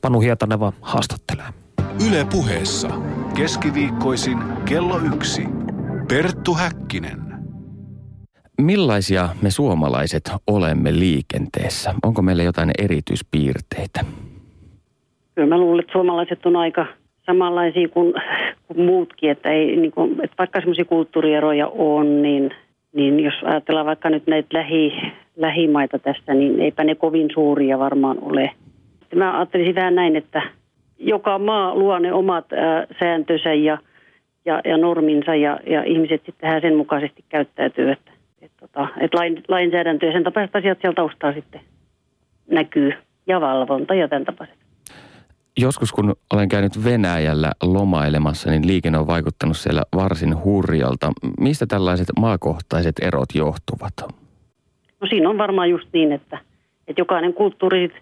Panu 0.00 0.20
Hietanen 0.20 0.51
Kanerva 0.52 0.72
haastattelee. 0.80 1.44
Yle 2.08 2.26
puheessa. 2.32 2.88
Keskiviikkoisin 3.36 4.38
kello 4.68 4.94
yksi. 5.14 5.42
Perttu 6.08 6.54
Häkkinen. 6.54 7.18
Millaisia 8.60 9.28
me 9.42 9.50
suomalaiset 9.50 10.30
olemme 10.46 10.92
liikenteessä? 10.92 11.94
Onko 12.02 12.22
meillä 12.22 12.42
jotain 12.42 12.70
erityispiirteitä? 12.78 14.00
Kyllä 15.34 15.48
mä 15.48 15.58
luulen, 15.58 15.80
että 15.80 15.92
suomalaiset 15.92 16.46
on 16.46 16.56
aika 16.56 16.86
samanlaisia 17.26 17.88
kuin, 17.88 18.14
kuin 18.66 18.80
muutkin, 18.80 19.30
että, 19.30 19.50
ei, 19.50 19.76
niin 19.76 19.92
kuin, 19.92 20.12
että 20.12 20.36
vaikka 20.38 20.60
semmoisia 20.60 20.84
kulttuurieroja 20.84 21.68
on, 21.68 22.22
niin, 22.22 22.50
niin 22.92 23.20
jos 23.20 23.34
ajatellaan 23.44 23.86
vaikka 23.86 24.10
nyt 24.10 24.26
näitä 24.26 24.48
lähi, 24.58 24.92
lähimaita 25.36 25.98
tässä, 25.98 26.34
niin 26.34 26.60
eipä 26.60 26.84
ne 26.84 26.94
kovin 26.94 27.28
suuria 27.34 27.78
varmaan 27.78 28.18
ole– 28.22 28.50
mä 29.16 29.38
ajattelisin 29.38 29.74
vähän 29.74 29.94
näin, 29.94 30.16
että 30.16 30.42
joka 30.98 31.38
maa 31.38 31.74
luo 31.74 31.98
ne 31.98 32.12
omat 32.12 32.52
ää, 32.52 32.86
sääntönsä 33.00 33.54
ja, 33.54 33.78
ja, 34.44 34.60
ja 34.64 34.76
norminsa 34.76 35.34
ja, 35.34 35.60
ja 35.66 35.84
ihmiset 35.84 36.22
sitten 36.26 36.60
sen 36.60 36.76
mukaisesti 36.76 37.24
käyttäytyy. 37.28 37.90
Että, 37.90 38.10
et, 38.42 38.50
tota, 38.60 38.88
et 39.00 39.14
lain, 39.14 39.42
lainsäädäntö 39.48 40.06
ja 40.06 40.12
sen 40.12 40.24
tapaiset 40.24 40.56
asiat 40.56 40.78
siellä 40.80 40.94
taustaa 40.94 41.32
sitten 41.32 41.60
näkyy 42.50 42.92
ja 43.26 43.40
valvonta 43.40 43.94
ja 43.94 44.08
tämän 44.08 44.24
tapaiset. 44.24 44.56
Joskus 45.58 45.92
kun 45.92 46.14
olen 46.32 46.48
käynyt 46.48 46.84
Venäjällä 46.84 47.52
lomailemassa, 47.62 48.50
niin 48.50 48.66
liikenne 48.66 48.98
on 48.98 49.06
vaikuttanut 49.06 49.56
siellä 49.56 49.82
varsin 49.94 50.44
hurjalta. 50.44 51.12
Mistä 51.40 51.66
tällaiset 51.66 52.06
maakohtaiset 52.20 52.94
erot 53.02 53.28
johtuvat? 53.34 53.92
No 55.00 55.06
siinä 55.08 55.30
on 55.30 55.38
varmaan 55.38 55.70
just 55.70 55.88
niin, 55.92 56.12
että, 56.12 56.38
että 56.88 57.00
jokainen 57.00 57.34
kulttuuri 57.34 57.92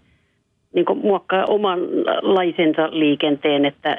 niin 0.75 0.87
muokkaa 1.03 1.45
oman 1.45 1.81
laisensa 2.23 2.89
liikenteen, 2.91 3.65
että 3.65 3.97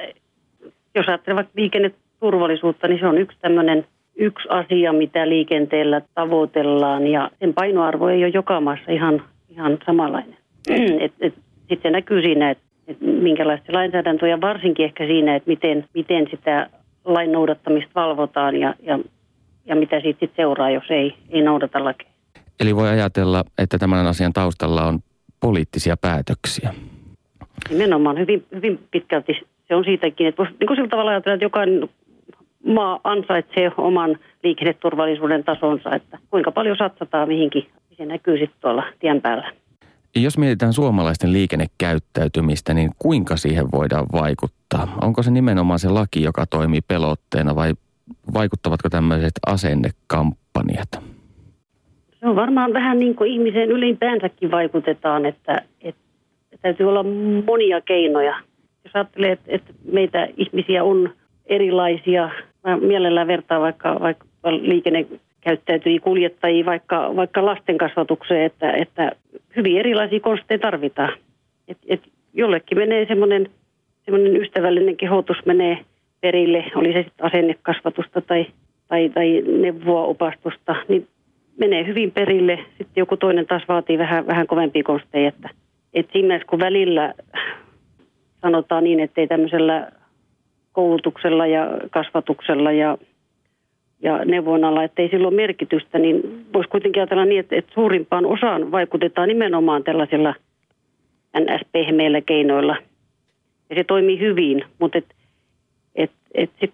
jos 0.94 1.08
ajattelee 1.08 1.36
vaikka 1.36 1.52
liikenneturvallisuutta, 1.56 2.88
niin 2.88 3.00
se 3.00 3.06
on 3.06 3.18
yksi 3.18 3.38
tämmöinen 3.40 3.86
yksi 4.16 4.48
asia, 4.48 4.92
mitä 4.92 5.28
liikenteellä 5.28 6.02
tavoitellaan 6.14 7.06
ja 7.06 7.30
sen 7.40 7.54
painoarvo 7.54 8.08
ei 8.08 8.24
ole 8.24 8.32
joka 8.34 8.60
maassa 8.60 8.92
ihan, 8.92 9.22
ihan 9.48 9.78
samanlainen. 9.86 10.36
et, 11.00 11.12
et, 11.20 11.34
Sitten 11.58 11.78
se 11.82 11.90
näkyy 11.90 12.22
siinä, 12.22 12.50
että 12.50 12.64
et 12.86 13.00
minkälaista 13.00 13.72
lainsäädäntöä 13.72 14.28
ja 14.28 14.40
varsinkin 14.40 14.84
ehkä 14.84 15.06
siinä, 15.06 15.36
että 15.36 15.50
miten, 15.50 15.84
miten 15.94 16.26
sitä 16.30 16.70
lain 17.04 17.32
noudattamista 17.32 17.90
valvotaan 17.94 18.56
ja, 18.56 18.74
ja, 18.82 18.98
ja 19.66 19.76
mitä 19.76 20.00
siitä 20.00 20.20
sit 20.20 20.32
seuraa, 20.36 20.70
jos 20.70 20.90
ei, 20.90 21.14
ei 21.30 21.42
noudata 21.42 21.84
lakeja. 21.84 22.10
Eli 22.60 22.76
voi 22.76 22.88
ajatella, 22.88 23.44
että 23.58 23.78
tämän 23.78 24.06
asian 24.06 24.32
taustalla 24.32 24.86
on 24.86 24.98
poliittisia 25.42 25.96
päätöksiä. 25.96 26.74
Nimenomaan 27.70 28.18
hyvin, 28.18 28.46
hyvin 28.54 28.80
pitkälti 28.90 29.32
se 29.68 29.74
on 29.74 29.84
siitäkin, 29.84 30.26
että 30.26 30.42
niin 30.42 30.66
kuin 30.66 30.76
sillä 30.76 30.88
tavalla 30.88 31.10
ajatella, 31.10 31.34
että 31.34 31.44
jokainen 31.44 31.88
maa 32.66 33.00
ansaitsee 33.04 33.72
oman 33.76 34.18
liikenneturvallisuuden 34.42 35.44
tasonsa, 35.44 35.94
että 35.94 36.18
kuinka 36.30 36.52
paljon 36.52 36.76
satsataan 36.76 37.28
mihinkin, 37.28 37.66
se 37.96 38.06
näkyy 38.06 38.38
sitten 38.38 38.60
tuolla 38.60 38.84
tien 39.00 39.22
päällä. 39.22 39.52
Jos 40.16 40.38
mietitään 40.38 40.72
suomalaisten 40.72 41.32
liikennekäyttäytymistä, 41.32 42.74
niin 42.74 42.90
kuinka 42.98 43.36
siihen 43.36 43.66
voidaan 43.72 44.06
vaikuttaa? 44.12 44.98
Onko 45.02 45.22
se 45.22 45.30
nimenomaan 45.30 45.78
se 45.78 45.88
laki, 45.88 46.22
joka 46.22 46.46
toimii 46.46 46.80
pelotteena 46.80 47.56
vai 47.56 47.72
vaikuttavatko 48.34 48.88
tämmöiset 48.88 49.32
asennekampanjat? 49.46 51.11
On 52.22 52.36
varmaan 52.36 52.72
vähän 52.72 52.98
niin 52.98 53.14
kuin 53.14 53.30
ihmisen 53.30 53.70
ylipäänsäkin 53.70 54.50
vaikutetaan, 54.50 55.26
että, 55.26 55.62
että 55.80 56.02
täytyy 56.62 56.88
olla 56.88 57.04
monia 57.46 57.80
keinoja. 57.80 58.34
Jos 58.84 58.96
ajattelee, 58.96 59.38
että, 59.46 59.72
meitä 59.92 60.28
ihmisiä 60.36 60.84
on 60.84 61.10
erilaisia, 61.46 62.30
mä 62.64 62.76
mielellään 62.76 63.26
vertaan 63.26 63.60
vaikka, 63.60 64.00
vaikka 64.00 64.26
liikennekäyttäytyjiä, 64.50 66.00
kuljettajia, 66.00 66.66
vaikka, 66.66 67.16
vaikka 67.16 67.46
lasten 67.46 67.78
kasvatukseen, 67.78 68.42
että, 68.42 68.72
että 68.72 69.12
hyvin 69.56 69.78
erilaisia 69.78 70.20
konsteja 70.20 70.58
tarvitaan. 70.58 71.12
Et, 71.68 71.78
et 71.88 72.02
jollekin 72.34 72.78
menee 72.78 73.06
semmoinen, 73.06 73.50
semmoinen 74.04 74.36
ystävällinen 74.36 74.96
kehotus 74.96 75.36
menee 75.46 75.78
perille, 76.20 76.64
oli 76.74 76.92
se 76.92 77.02
sitten 77.02 77.26
asennekasvatusta 77.26 78.20
tai, 78.20 78.46
tai, 78.88 79.08
tai 79.08 79.42
neuvoa 79.46 80.02
opastusta, 80.02 80.76
niin 80.88 81.08
menee 81.58 81.86
hyvin 81.86 82.10
perille. 82.10 82.58
Sitten 82.68 83.00
joku 83.00 83.16
toinen 83.16 83.46
taas 83.46 83.62
vaatii 83.68 83.98
vähän, 83.98 84.26
vähän 84.26 84.46
kovempia 84.46 84.82
konsteja, 84.82 85.28
että, 85.28 85.48
että 85.94 86.12
siinä 86.12 86.26
mielessä 86.28 86.48
kun 86.48 86.58
välillä 86.58 87.14
sanotaan 88.42 88.84
niin, 88.84 89.00
että 89.00 89.20
ei 89.20 89.26
tämmöisellä 89.26 89.92
koulutuksella 90.72 91.46
ja 91.46 91.70
kasvatuksella 91.90 92.72
ja, 92.72 92.98
ja 94.02 94.24
neuvonnalla, 94.24 94.84
että 94.84 95.02
ei 95.02 95.08
sillä 95.08 95.28
ole 95.28 95.36
merkitystä, 95.36 95.98
niin 95.98 96.46
voisi 96.52 96.70
kuitenkin 96.70 97.00
ajatella 97.02 97.24
niin, 97.24 97.40
että, 97.40 97.56
että 97.56 97.74
suurimpaan 97.74 98.26
osaan 98.26 98.72
vaikutetaan 98.72 99.28
nimenomaan 99.28 99.84
tällaisilla 99.84 100.34
NS-pehmeillä 101.38 102.20
keinoilla. 102.20 102.76
Ja 103.70 103.76
se 103.76 103.84
toimii 103.84 104.20
hyvin, 104.20 104.64
mutta 104.78 104.98
et, 104.98 105.14
et, 106.34 106.50
et 106.60 106.72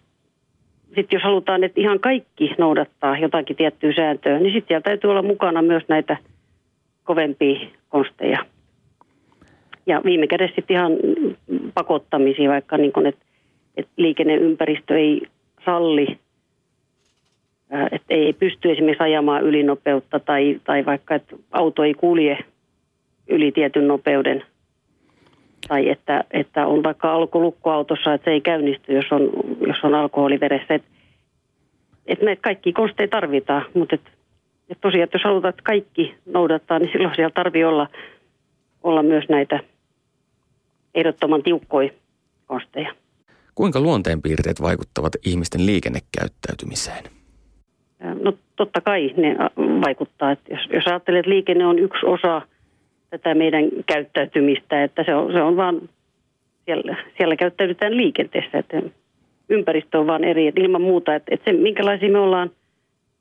sitten 0.98 1.10
sit 1.10 1.12
jos 1.12 1.22
halutaan, 1.22 1.64
että 1.64 1.80
ihan 1.80 2.00
kaikki 2.00 2.54
noudattaa 2.58 3.18
jotakin 3.18 3.56
tiettyä 3.56 3.92
sääntöä, 3.96 4.38
niin 4.38 4.52
sitten 4.52 4.82
täytyy 4.82 5.10
olla 5.10 5.22
mukana 5.22 5.62
myös 5.62 5.82
näitä 5.88 6.16
kovempia 7.04 7.68
konsteja. 7.88 8.38
Ja 9.86 10.00
viime 10.04 10.26
kädessä 10.26 10.54
sitten 10.54 10.76
ihan 10.76 10.92
pakottamisia, 11.74 12.50
vaikka 12.50 12.76
niin 12.76 12.92
kun, 12.92 13.06
että 13.06 13.28
että 13.78 13.92
liikenneympäristö 13.96 14.98
ei 14.98 15.22
salli, 15.64 16.18
että 17.92 18.06
ei 18.14 18.32
pysty 18.32 18.70
esimerkiksi 18.70 19.04
ajamaan 19.04 19.42
ylinopeutta 19.42 20.20
tai, 20.20 20.60
tai 20.64 20.86
vaikka, 20.86 21.14
että 21.14 21.36
auto 21.52 21.84
ei 21.84 21.94
kulje 21.94 22.38
yli 23.28 23.52
tietyn 23.52 23.88
nopeuden. 23.88 24.44
Tai 25.68 25.88
että, 25.88 26.24
että 26.30 26.66
on 26.66 26.82
vaikka 26.82 27.12
alkolukko 27.12 27.70
autossa, 27.70 28.14
että 28.14 28.24
se 28.24 28.30
ei 28.30 28.40
käynnisty, 28.40 28.92
jos 28.92 29.06
on, 29.10 29.30
jos 29.66 29.76
on 29.82 29.94
alkoholi 29.94 30.40
veressä. 30.40 30.74
Että 30.74 30.88
et 32.06 32.22
näitä 32.22 32.42
kaikki 32.42 32.72
konsteja 32.72 33.08
tarvitaan, 33.08 33.64
mutta 33.74 33.94
et, 33.94 34.02
et 34.68 34.78
tosiaan, 34.80 35.04
että 35.04 35.16
jos 35.16 35.24
halutaan, 35.24 35.50
että 35.50 35.62
kaikki 35.62 36.14
noudattaa, 36.26 36.78
niin 36.78 36.92
silloin 36.92 37.14
siellä 37.14 37.32
tarvii 37.34 37.64
olla, 37.64 37.86
olla 38.82 39.02
myös 39.02 39.24
näitä 39.28 39.60
ehdottoman 40.94 41.42
tiukkoja 41.42 41.90
konsteja. 42.46 42.94
Kuinka 43.54 43.80
luonteenpiirteet 43.80 44.62
vaikuttavat 44.62 45.12
ihmisten 45.26 45.66
liikennekäyttäytymiseen? 45.66 47.04
No 48.22 48.32
totta 48.56 48.80
kai 48.80 49.14
ne 49.16 49.36
vaikuttaa. 49.86 50.30
Että 50.30 50.54
jos, 50.54 50.60
jos 50.72 50.86
ajattelee, 50.86 51.20
että 51.20 51.30
liikenne 51.30 51.66
on 51.66 51.78
yksi 51.78 52.06
osa 52.06 52.42
tätä 53.10 53.34
meidän 53.34 53.64
käyttäytymistä, 53.86 54.84
että 54.84 55.04
se 55.04 55.14
on, 55.14 55.32
se 55.32 55.42
on 55.42 55.56
vaan, 55.56 55.88
siellä, 56.64 56.96
siellä 57.16 57.36
käyttäydytään 57.36 57.96
liikenteessä, 57.96 58.58
että 58.58 58.82
ympäristö 59.48 59.98
on 59.98 60.06
vaan 60.06 60.24
eri. 60.24 60.46
Että 60.46 60.60
ilman 60.60 60.82
muuta, 60.82 61.14
että, 61.14 61.34
että 61.34 61.50
se 61.50 61.56
minkälaisia 61.56 62.10
me 62.10 62.18
ollaan 62.18 62.50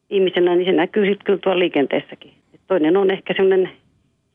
ihmisenä, 0.09 0.55
niin 0.55 0.65
se 0.65 0.71
näkyy 0.71 1.05
sitten 1.05 1.25
kyllä 1.25 1.39
tuolla 1.43 1.59
liikenteessäkin. 1.59 2.31
Että 2.53 2.67
toinen 2.67 2.97
on 2.97 3.11
ehkä 3.11 3.33
semmoinen 3.33 3.69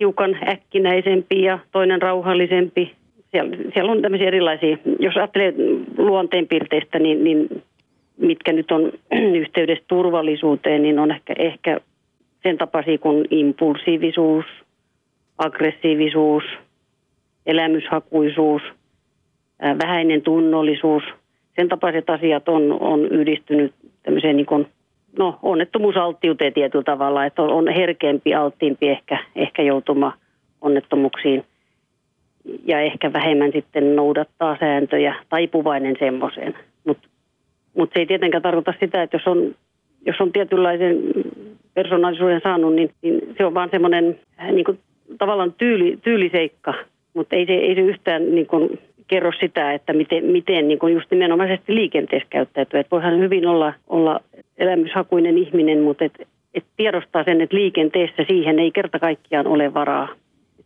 hiukan 0.01 0.39
äkkinäisempi 0.49 1.43
ja 1.43 1.59
toinen 1.73 2.03
rauhallisempi 2.03 2.93
siellä, 3.33 3.57
siellä 3.75 3.93
on 3.93 4.03
tämmöisiä 4.03 4.27
erilaisia, 4.27 4.79
jos 4.99 5.17
ajattelee 5.17 5.55
luonteenpiirteistä, 5.99 6.99
niin, 6.99 7.25
niin 7.25 7.63
mitkä 8.17 8.53
nyt 8.53 8.71
on 8.71 8.93
yhteydessä 9.43 9.85
turvallisuuteen, 9.89 10.83
niin 10.83 10.99
on 10.99 11.11
ehkä, 11.11 11.35
ehkä 11.39 11.81
sen 12.43 12.59
tapaisia 12.59 12.99
kuin 12.99 13.25
impulsiivisuus, 13.31 14.45
aggressiivisuus, 15.39 16.45
elämyshakuisuus, 17.47 18.63
vähäinen 19.83 20.23
tunnollisuus. 20.23 21.03
Sen 21.57 21.69
tapaiset 21.69 22.11
asiat 22.11 22.49
on, 22.49 22.77
on 22.81 23.07
yhdistynyt 23.07 23.75
tämmöiseen 24.03 24.37
niin 24.37 24.47
kuin, 24.47 24.67
no, 25.19 25.39
onnettomuusalttiuteen 25.43 26.53
tietyllä 26.53 26.85
tavalla, 26.85 27.25
että 27.25 27.43
on, 27.43 27.51
on 27.51 27.69
herkempi, 27.69 28.35
alttiimpi 28.35 28.89
ehkä, 28.89 29.19
ehkä 29.37 29.63
joutuma 29.63 30.13
onnettomuuksiin 30.61 31.45
ja 32.65 32.81
ehkä 32.81 33.13
vähemmän 33.13 33.53
sitten 33.53 33.97
noudattaa 33.97 34.57
sääntöjä, 34.61 35.15
taipuvainen 35.29 35.97
semmoiseen. 35.99 36.55
Mutta 36.85 37.09
mut 37.77 37.91
se 37.95 38.01
ei 38.01 38.07
tietenkään 38.07 38.43
tarkoita 38.43 38.75
sitä, 38.81 39.03
että 39.03 39.17
jos 39.17 39.27
on, 39.27 39.55
jos 40.07 40.21
on 40.21 40.33
tietynlaisen 40.33 40.97
persoonallisuuden 41.75 42.41
saanut, 42.43 42.75
niin, 42.75 42.91
niin 43.03 43.35
se 43.39 43.45
on 43.45 43.55
vaan 43.55 43.71
semmoinen 43.71 44.21
niin 44.53 44.79
tavallaan 45.19 45.53
tyyli, 45.53 45.99
tyyliseikka, 46.03 46.75
mutta 47.15 47.37
ei 47.37 47.47
se, 47.47 47.53
ei 47.53 47.75
se 47.75 47.81
yhtään 47.81 48.35
niin 48.35 48.47
kuin, 48.47 48.79
kerro 49.07 49.33
sitä, 49.41 49.73
että 49.73 49.93
miten, 49.93 50.25
miten 50.25 50.69
niin 50.69 50.79
kuin 50.79 50.95
just 50.95 51.11
nimenomaisesti 51.11 51.75
liikenteessä 51.75 52.29
käyttäytyy. 52.31 52.81
Että 52.81 52.91
voihan 52.91 53.19
hyvin 53.19 53.47
olla, 53.47 53.75
olla 53.89 54.21
elämyshakuinen 54.59 55.39
ihminen, 55.39 55.81
mutta 55.81 56.05
et, 56.05 56.29
et 56.55 56.65
tiedostaa 56.77 57.25
sen, 57.25 57.41
että 57.41 57.57
liikenteessä 57.57 58.25
siihen 58.29 58.59
ei 58.59 58.71
kerta 58.71 58.99
kaikkiaan 58.99 59.47
ole 59.47 59.75
varaa. 59.75 60.09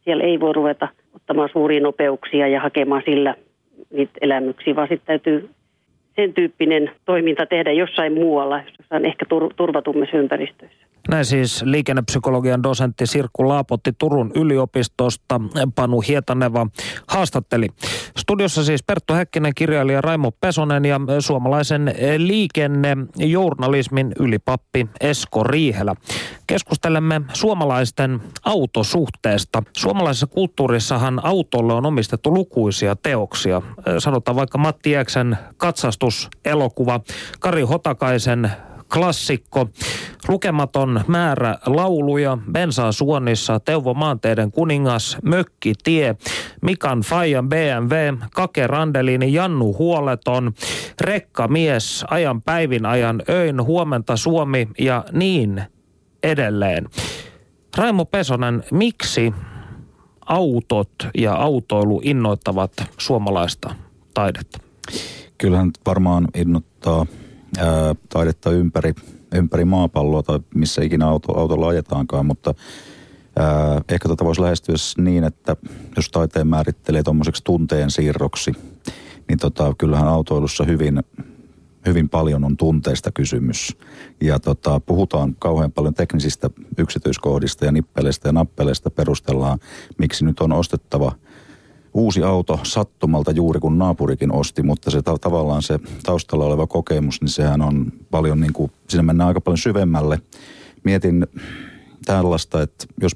Siellä 0.05 0.25
ei 0.25 0.41
voi 0.41 0.53
ruveta– 0.53 0.89
ottamaan 1.27 1.49
suuria 1.53 1.81
nopeuksia 1.81 2.49
ja 2.49 2.61
hakemaan 2.61 3.03
sillä 3.05 3.35
niitä 3.91 4.13
elämyksiä, 4.21 4.77
vaan 4.77 4.89
sitten 4.89 5.07
täytyy 5.07 5.49
sen 6.17 6.35
tyyppinen 6.35 6.91
toiminta 7.05 7.47
tehdä 7.47 7.73
jossain 7.73 8.13
muualla, 8.13 8.61
jossain 8.79 9.05
ehkä 9.05 9.27
turvatummissa 9.57 10.17
ympäristöissä. 10.17 10.86
Näin 11.09 11.25
siis 11.25 11.63
liikennepsykologian 11.63 12.63
dosentti 12.63 13.07
Sirkku 13.07 13.49
Laapotti 13.49 13.93
Turun 13.99 14.33
yliopistosta 14.35 15.41
Panu 15.75 16.01
Hietaneva 16.01 16.67
haastatteli. 17.09 17.69
Studiossa 18.19 18.65
siis 18.65 18.83
Perttu 18.83 19.13
Häkkinen, 19.13 19.55
kirjailija 19.55 20.01
Raimo 20.01 20.31
Pesonen 20.31 20.85
ja 20.85 21.01
suomalaisen 21.21 21.95
liikennejournalismin 22.17 24.13
ylipappi 24.19 24.87
Esko 25.01 25.43
Riihelä. 25.43 25.95
Keskustelemme 26.47 27.21
suomalaisten 27.33 28.21
autosuhteesta. 28.45 29.63
Suomalaisessa 29.77 30.27
kulttuurissahan 30.27 31.21
autolle 31.25 31.73
on 31.73 31.87
omistettu 31.87 32.35
lukuisia 32.35 32.97
teoksia. 32.97 33.63
Sanotaan 33.99 34.37
vaikka 34.37 34.59
Matti 34.59 34.91
Jäksen 34.91 35.39
katsastuselokuva, 35.57 37.01
Kari 37.41 37.63
Hotakaisen 37.63 38.51
klassikko. 38.95 39.69
Lukematon 40.29 41.01
määrä 41.07 41.59
lauluja, 41.67 42.39
Bensaa 42.53 42.93
suonnissa, 42.93 43.61
Teuvo 43.61 43.95
Maanteiden 43.95 44.53
kuningas, 44.53 45.17
Mökki 45.23 45.73
tie, 45.85 46.17
Mikan 46.63 47.01
Fajan 47.01 47.49
BMW, 47.49 47.95
Kake 48.35 48.67
Randelini, 48.67 49.33
Jannu 49.33 49.77
Huoleton, 49.79 50.53
Rekka 51.01 51.49
mies, 51.49 52.05
ajan 52.11 52.43
päivin 52.43 52.87
ajan 52.87 53.23
öin, 53.29 53.63
huomenta 53.63 54.17
Suomi 54.17 54.69
ja 54.79 55.05
niin 55.13 55.63
edelleen. 56.23 56.89
Raimo 57.77 58.05
Pesonen, 58.05 58.65
miksi 58.73 59.35
autot 60.27 60.91
ja 61.15 61.35
autoilu 61.35 62.01
innoittavat 62.05 62.73
suomalaista 62.99 63.75
taidetta? 64.15 64.59
Kyllähän 65.39 65.71
varmaan 65.87 66.29
innoittaa 66.35 67.07
ää, 67.59 67.95
taidetta 68.09 68.51
ympäri, 68.51 68.95
ympäri 69.35 69.65
maapalloa 69.65 70.23
tai 70.23 70.41
missä 70.55 70.83
ikinä 70.83 71.09
auto, 71.09 71.39
autolla 71.39 71.69
ajetaankaan, 71.69 72.27
mutta 72.27 72.55
ää, 73.37 73.81
ehkä 73.89 74.09
tätä 74.09 74.25
voisi 74.25 74.43
lähestyä 74.43 74.75
niin, 74.99 75.25
että 75.25 75.57
jos 75.97 76.11
taiteen 76.11 76.47
määrittelee 76.47 77.03
tuommoiseksi 77.03 77.45
tunteen 77.45 77.91
siirroksi, 77.91 78.53
niin 79.29 79.39
tota, 79.39 79.75
kyllähän 79.79 80.09
autoilussa 80.09 80.65
hyvin 80.65 81.03
hyvin 81.87 82.09
paljon 82.09 82.45
on 82.45 82.57
tunteista 82.57 83.13
kysymys. 83.13 83.77
Ja 84.21 84.39
tota, 84.39 84.81
puhutaan 84.81 85.37
kauhean 85.39 85.73
paljon 85.73 85.95
teknisistä 85.95 86.51
yksityiskohdista 86.79 87.65
ja 87.65 87.73
nippeleistä 87.73 88.29
ja 88.29 88.33
nappeleista 88.33 88.91
perustellaan, 88.91 89.59
miksi 89.99 90.25
nyt 90.25 90.41
on 90.41 90.53
ostettava 90.53 91.13
uusi 91.97 92.23
auto 92.23 92.61
sattumalta 92.63 93.31
juuri 93.31 93.61
kun 93.61 93.79
naapurikin 93.79 94.33
osti, 94.33 94.63
mutta 94.63 94.91
se 94.91 95.03
ta- 95.03 95.19
tavallaan 95.19 95.63
se 95.63 95.79
taustalla 96.03 96.45
oleva 96.45 96.67
kokemus, 96.67 97.21
niin 97.21 97.29
sehän 97.29 97.63
on 97.63 97.93
paljon 98.11 98.41
niin 98.41 98.53
kuin, 98.53 98.73
siinä 98.89 99.03
mennään 99.03 99.29
aika 99.29 99.41
paljon 99.41 99.59
syvemmälle. 99.59 100.21
Mietin 100.85 101.27
tällaista, 102.05 102.63
että 102.63 102.87
jos 103.01 103.13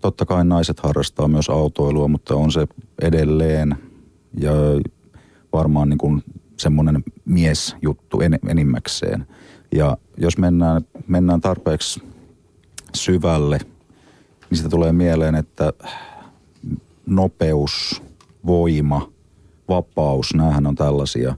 totta 0.00 0.26
kai 0.26 0.44
naiset 0.44 0.80
harrastaa 0.80 1.28
myös 1.28 1.48
autoilua, 1.48 2.08
mutta 2.08 2.34
on 2.34 2.52
se 2.52 2.66
edelleen 3.02 3.76
ja 4.40 4.52
varmaan 5.52 5.88
niin 5.88 5.98
kuin 5.98 6.24
semmoinen 6.56 7.04
miesjuttu 7.24 8.20
en, 8.20 8.38
enimmäkseen. 8.48 9.26
Ja 9.74 9.96
jos 10.16 10.38
mennään, 10.38 10.82
mennään 11.06 11.40
tarpeeksi 11.40 12.02
syvälle, 12.94 13.58
niin 14.50 14.58
sitä 14.58 14.68
tulee 14.68 14.92
mieleen, 14.92 15.34
että 15.34 15.72
nopeus, 17.06 18.02
voima, 18.46 19.12
vapaus, 19.68 20.34
näähän 20.34 20.66
on 20.66 20.74
tällaisia 20.74 21.34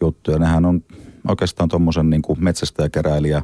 juttuja. 0.00 0.38
Nehän 0.38 0.64
on 0.64 0.84
oikeastaan 1.28 1.68
tuommoisen 1.68 2.10
niin 2.10 2.22
metsästäjäkeräilijä 2.38 3.42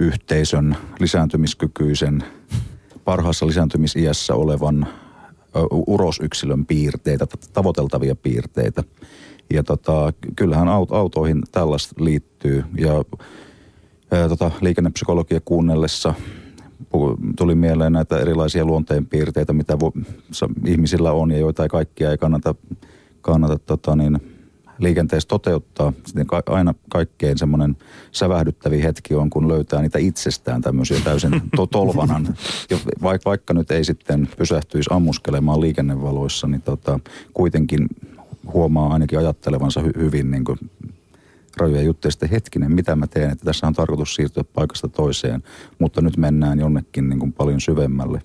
yhteisön 0.00 0.76
lisääntymiskykyisen, 1.00 2.24
parhaassa 3.04 3.46
lisääntymisiässä 3.46 4.34
olevan 4.34 4.86
urosyksilön 5.86 6.66
piirteitä, 6.66 7.26
tavoiteltavia 7.52 8.16
piirteitä. 8.16 8.84
Ja 9.52 9.62
tota, 9.62 10.12
kyllähän 10.36 10.68
autoihin 10.68 11.42
tällaista 11.52 12.04
liittyy. 12.04 12.64
Ja 12.78 13.04
ää, 14.10 14.28
tota, 14.28 14.50
liikennepsykologia 14.60 15.40
kuunnellessa 15.44 16.14
tuli 17.36 17.54
mieleen 17.54 17.92
näitä 17.92 18.18
erilaisia 18.18 18.64
luonteenpiirteitä, 18.64 19.52
mitä 19.52 19.80
vo, 19.80 19.92
ihmisillä 20.66 21.12
on 21.12 21.30
ja 21.30 21.38
joita 21.38 21.62
ei 21.62 21.68
kaikkia 21.68 22.10
ei 22.10 22.18
kannata, 22.18 22.54
kannata 23.20 23.58
tota 23.58 23.96
niin, 23.96 24.20
liikenteessä 24.80 25.28
toteuttaa. 25.28 25.92
Sitten 26.06 26.26
aina 26.46 26.74
kaikkein 26.88 27.38
semmoinen 27.38 27.76
sävähdyttävi 28.12 28.82
hetki 28.82 29.14
on, 29.14 29.30
kun 29.30 29.48
löytää 29.48 29.82
niitä 29.82 29.98
itsestään 29.98 30.62
tämmöisiä 30.62 31.00
täysin 31.04 31.42
to- 31.56 31.66
tolvanan. 31.66 32.34
Ja 32.70 32.78
vaikka, 33.02 33.30
vaikka 33.30 33.54
nyt 33.54 33.70
ei 33.70 33.84
sitten 33.84 34.28
pysähtyisi 34.38 34.90
ammuskelemaan 34.92 35.60
liikennevaloissa, 35.60 36.46
niin 36.46 36.62
tota, 36.62 37.00
kuitenkin 37.34 37.88
huomaa 38.52 38.92
ainakin 38.92 39.18
ajattelevansa 39.18 39.80
hy- 39.80 39.98
hyvin 39.98 40.30
niin 40.30 40.44
kuin 40.44 40.58
rajoja 41.60 41.82
juttuja 41.82 42.12
sitten 42.12 42.30
hetkinen, 42.30 42.72
mitä 42.72 42.96
mä 42.96 43.06
teen, 43.06 43.30
että 43.30 43.44
tässä 43.44 43.66
on 43.66 43.72
tarkoitus 43.72 44.14
siirtyä 44.14 44.44
paikasta 44.44 44.88
toiseen, 44.88 45.42
mutta 45.78 46.00
nyt 46.00 46.16
mennään 46.16 46.58
jonnekin 46.58 47.08
niin 47.08 47.18
kuin 47.18 47.32
paljon 47.32 47.60
syvemmälle. 47.60 48.22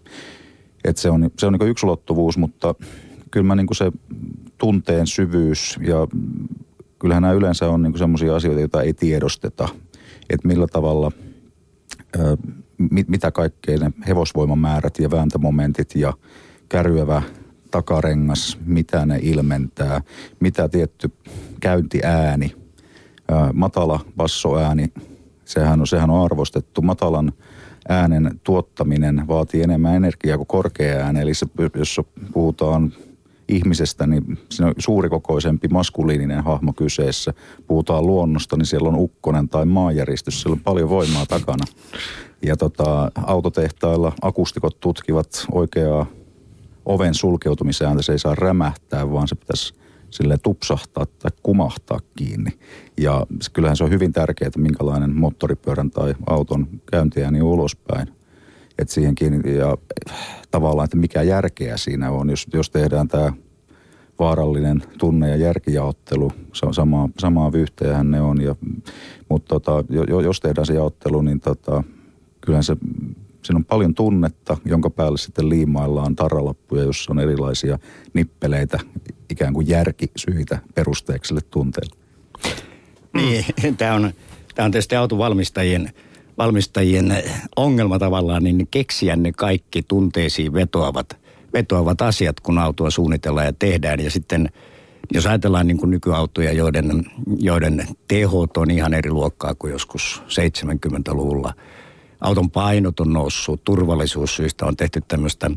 Et 0.83 0.97
se 0.97 1.09
on, 1.09 1.29
se 1.39 1.45
on 1.45 1.53
niin 1.53 1.69
yksi 1.69 1.85
ulottuvuus, 1.85 2.37
mutta 2.37 2.75
kyllä 3.31 3.47
mä 3.47 3.55
niin 3.55 3.67
kuin 3.67 3.77
se 3.77 3.91
tunteen 4.57 5.07
syvyys 5.07 5.79
ja 5.81 6.07
kyllähän 6.99 7.21
nämä 7.21 7.33
yleensä 7.33 7.69
on 7.69 7.83
niin 7.83 7.97
semmoisia 7.97 8.35
asioita, 8.35 8.59
joita 8.59 8.81
ei 8.81 8.93
tiedosteta, 8.93 9.69
että 10.29 10.47
millä 10.47 10.67
tavalla, 10.67 11.11
mit, 12.77 13.07
mitä 13.07 13.31
kaikkea 13.31 13.77
ne 13.77 13.91
hevosvoimamäärät 14.07 14.99
ja 14.99 15.11
vääntömomentit 15.11 15.95
ja 15.95 16.13
kärryävä 16.69 17.21
takarengas, 17.71 18.57
mitä 18.65 19.05
ne 19.05 19.19
ilmentää, 19.21 20.01
mitä 20.39 20.69
tietty 20.69 21.11
käyntiääni, 21.59 22.64
ää, 23.31 23.53
matala 23.53 23.99
bassoääni, 24.17 24.93
sehän 25.45 25.79
on, 25.79 25.87
sehän 25.87 26.09
on 26.09 26.25
arvostettu. 26.25 26.81
Matalan 26.81 27.31
äänen 27.89 28.39
tuottaminen 28.43 29.27
vaatii 29.27 29.61
enemmän 29.61 29.95
energiaa 29.95 30.37
kuin 30.37 30.47
korkea 30.47 31.05
ääni, 31.05 31.21
eli 31.21 31.33
se, 31.33 31.45
jos 31.75 32.01
puhutaan 32.33 32.93
ihmisestä, 33.47 34.07
niin 34.07 34.39
siinä 34.49 34.67
on 34.67 34.73
suurikokoisempi 34.77 35.67
maskuliininen 35.67 36.43
hahmo 36.43 36.73
kyseessä. 36.73 37.33
Puhutaan 37.67 38.07
luonnosta, 38.07 38.57
niin 38.57 38.65
siellä 38.65 38.89
on 38.89 38.95
ukkonen 38.95 39.49
tai 39.49 39.65
maanjäristys, 39.65 40.41
siellä 40.41 40.53
on 40.53 40.63
paljon 40.63 40.89
voimaa 40.89 41.25
takana. 41.25 41.65
Ja 42.41 42.57
tota, 42.57 43.11
autotehtailla 43.15 44.13
akustikot 44.21 44.79
tutkivat 44.79 45.45
oikeaa 45.51 46.05
oven 46.85 47.13
sulkeutumisääntä, 47.13 48.03
se 48.03 48.11
ei 48.11 48.19
saa 48.19 48.35
rämähtää, 48.35 49.11
vaan 49.11 49.27
se 49.27 49.35
pitäisi 49.35 49.73
sille 50.15 50.37
tupsahtaa 50.37 51.05
tai 51.05 51.31
kumahtaa 51.43 51.99
kiinni. 52.17 52.51
Ja 52.97 53.25
kyllähän 53.53 53.77
se 53.77 53.83
on 53.83 53.89
hyvin 53.89 54.13
tärkeää, 54.13 54.47
että 54.47 54.59
minkälainen 54.59 55.15
moottoripyörän 55.15 55.91
tai 55.91 56.15
auton 56.27 56.67
käyntiääni 56.91 57.41
on 57.41 57.47
ulospäin. 57.47 58.07
Että 58.79 58.93
siihen 58.93 59.15
kiinni, 59.15 59.57
ja 59.57 59.77
tavallaan, 60.51 60.85
että 60.85 60.97
mikä 60.97 61.21
järkeä 61.21 61.77
siinä 61.77 62.11
on, 62.11 62.29
jos, 62.29 62.47
jos 62.53 62.69
tehdään 62.69 63.07
tämä 63.07 63.33
vaarallinen 64.19 64.83
tunne- 64.97 65.29
ja 65.29 65.35
järkijaottelu, 65.35 66.31
samaa, 66.71 67.09
samaa 67.19 67.51
vyyhteähän 67.51 68.11
ne 68.11 68.21
on. 68.21 68.41
Ja, 68.41 68.55
mutta 69.29 69.47
tota, 69.47 69.83
jos 70.23 70.39
tehdään 70.39 70.65
se 70.65 70.73
jaottelu, 70.73 71.21
niin 71.21 71.39
tota, 71.39 71.83
kyllähän 72.41 72.63
se 72.63 72.77
Siinä 73.45 73.57
on 73.57 73.65
paljon 73.65 73.95
tunnetta, 73.95 74.57
jonka 74.65 74.89
päälle 74.89 75.17
sitten 75.17 75.49
liimaillaan 75.49 76.15
tarralappuja, 76.15 76.83
jossa 76.83 77.11
on 77.11 77.19
erilaisia 77.19 77.79
nippeleitä, 78.13 78.79
ikään 79.29 79.53
kuin 79.53 79.67
järkisyitä 79.67 80.59
perusteeksi 80.75 81.27
sille 81.27 81.41
tunteelle. 81.51 81.95
Niin, 83.13 83.45
tämä 83.77 83.93
on, 83.93 84.13
tämä 84.55 84.65
on 84.65 84.71
tietysti 84.71 84.95
autovalmistajien 84.95 85.93
valmistajien 86.37 87.23
ongelma 87.55 87.99
tavallaan, 87.99 88.43
niin 88.43 88.67
keksiä 88.71 89.15
ne 89.15 89.31
kaikki 89.31 89.83
tunteisiin 89.83 90.53
vetoavat, 90.53 91.17
vetoavat 91.53 92.01
asiat, 92.01 92.39
kun 92.39 92.57
autoa 92.57 92.89
suunnitellaan 92.89 93.45
ja 93.45 93.53
tehdään. 93.53 93.99
Ja 93.99 94.11
sitten 94.11 94.49
jos 95.13 95.25
ajatellaan 95.25 95.67
niin 95.67 95.77
kuin 95.77 95.89
nykyautoja, 95.89 96.53
joiden, 96.53 97.05
joiden 97.39 97.87
tehot 98.07 98.57
on 98.57 98.71
ihan 98.71 98.93
eri 98.93 99.11
luokkaa 99.11 99.55
kuin 99.55 99.71
joskus 99.71 100.23
70-luvulla– 100.27 101.53
auton 102.21 102.51
painot 102.51 102.99
on 102.99 103.13
noussut, 103.13 103.63
turvallisuussyistä 103.63 104.65
on 104.65 104.77
tehty 104.77 105.01
tämmöistä 105.07 105.51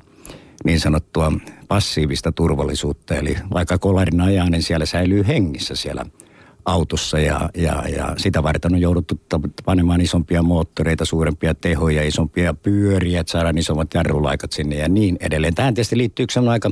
niin 0.65 0.81
sanottua 0.81 1.33
passiivista 1.69 2.33
turvallisuutta. 2.33 3.15
Eli 3.15 3.37
vaikka 3.55 3.79
kolarin 3.79 4.21
ajaa, 4.21 4.51
niin 4.51 4.63
siellä 4.63 4.87
säilyy 4.87 5.27
hengissä 5.27 5.77
siellä 5.77 6.07
autossa 6.65 7.19
ja, 7.19 7.51
ja, 7.55 7.83
ja 7.97 8.15
sitä 8.17 8.43
varten 8.43 8.75
on 8.75 8.81
jouduttu 8.81 9.21
panemaan 9.65 10.01
isompia 10.01 10.43
moottoreita, 10.43 11.05
suurempia 11.05 11.55
tehoja, 11.55 12.05
isompia 12.05 12.55
pyöriä, 12.55 13.21
että 13.21 13.31
saadaan 13.31 13.59
isommat 13.59 13.95
jarrulaikat 13.95 14.53
sinne 14.53 14.77
ja 14.77 14.89
niin 14.89 15.17
edelleen. 15.21 15.55
Tähän 15.55 15.75
tietysti 15.75 15.99
liittyy 15.99 16.25
yksi 16.25 16.39
aika 16.39 16.71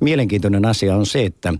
mielenkiintoinen 0.00 0.64
asia 0.64 0.96
on 0.96 1.06
se, 1.06 1.24
että, 1.24 1.54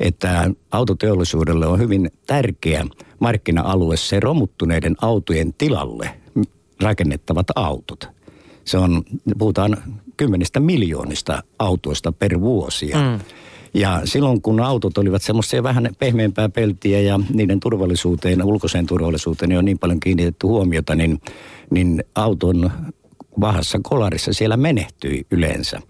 että 0.00 0.50
autoteollisuudelle 0.70 1.66
on 1.66 1.78
hyvin 1.78 2.10
tärkeä 2.26 2.86
markkina-alue 3.18 3.96
se 3.96 4.20
romuttuneiden 4.20 4.96
autojen 5.00 5.54
tilalle 5.54 6.10
rakennettavat 6.80 7.46
autot. 7.54 8.08
Se 8.64 8.78
on, 8.78 9.02
puhutaan 9.38 9.76
kymmenistä 10.16 10.60
miljoonista 10.60 11.42
autoista 11.58 12.12
per 12.12 12.40
vuosi. 12.40 12.86
Mm. 12.86 13.20
Ja 13.74 14.00
silloin 14.04 14.42
kun 14.42 14.60
autot 14.60 14.98
olivat 14.98 15.22
semmoisia 15.22 15.62
vähän 15.62 15.88
pehmeämpää 15.98 16.48
peltiä 16.48 17.00
ja 17.00 17.20
niiden 17.34 17.60
turvallisuuteen, 17.60 18.42
ulkoiseen 18.42 18.86
turvallisuuteen 18.86 19.48
niin 19.48 19.58
on 19.58 19.64
niin 19.64 19.78
paljon 19.78 20.00
kiinnitetty 20.00 20.46
huomiota, 20.46 20.94
niin, 20.94 21.20
niin 21.70 22.04
auton 22.14 22.70
vahassa 23.40 23.80
kolarissa 23.82 24.32
siellä 24.32 24.56
menehtyi 24.56 25.26
yleensä, 25.30 25.80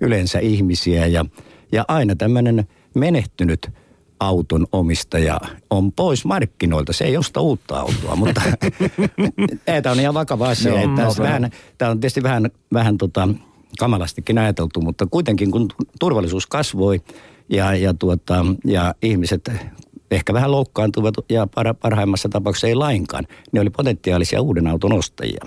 yleensä 0.00 0.38
ihmisiä. 0.38 1.06
Ja, 1.06 1.24
ja 1.72 1.84
aina 1.88 2.16
tämmöinen 2.16 2.68
menehtynyt 2.94 3.70
auton 4.20 4.66
omistaja 4.72 5.40
on 5.70 5.92
pois 5.92 6.24
markkinoilta. 6.24 6.92
Se 6.92 7.04
ei 7.04 7.16
osta 7.16 7.40
uutta 7.40 7.80
autoa, 7.80 8.16
mutta 8.16 8.42
tämä 9.82 9.92
on 9.92 10.00
ihan 10.00 10.14
vakava 10.14 10.48
asia. 10.48 10.72
No, 10.72 11.04
no, 11.04 11.14
vähän, 11.18 11.50
tämä 11.78 11.90
on 11.90 12.00
tietysti 12.00 12.22
vähän, 12.22 12.50
vähän 12.72 12.98
tota, 12.98 13.28
kamalastikin 13.78 14.38
ajateltu, 14.38 14.80
mutta 14.80 15.06
kuitenkin 15.06 15.50
kun 15.50 15.68
turvallisuus 16.00 16.46
kasvoi 16.46 17.00
ja, 17.48 17.74
ja, 17.74 17.94
tuota, 17.94 18.46
ja 18.64 18.94
ihmiset 19.02 19.50
ehkä 20.10 20.32
vähän 20.32 20.52
loukkaantuvat 20.52 21.14
ja 21.28 21.46
parhaimmassa 21.82 22.28
tapauksessa 22.28 22.66
ei 22.66 22.74
lainkaan, 22.74 23.26
ne 23.52 23.60
oli 23.60 23.70
potentiaalisia 23.70 24.42
uuden 24.42 24.66
auton 24.66 24.92
ostajia. 24.92 25.44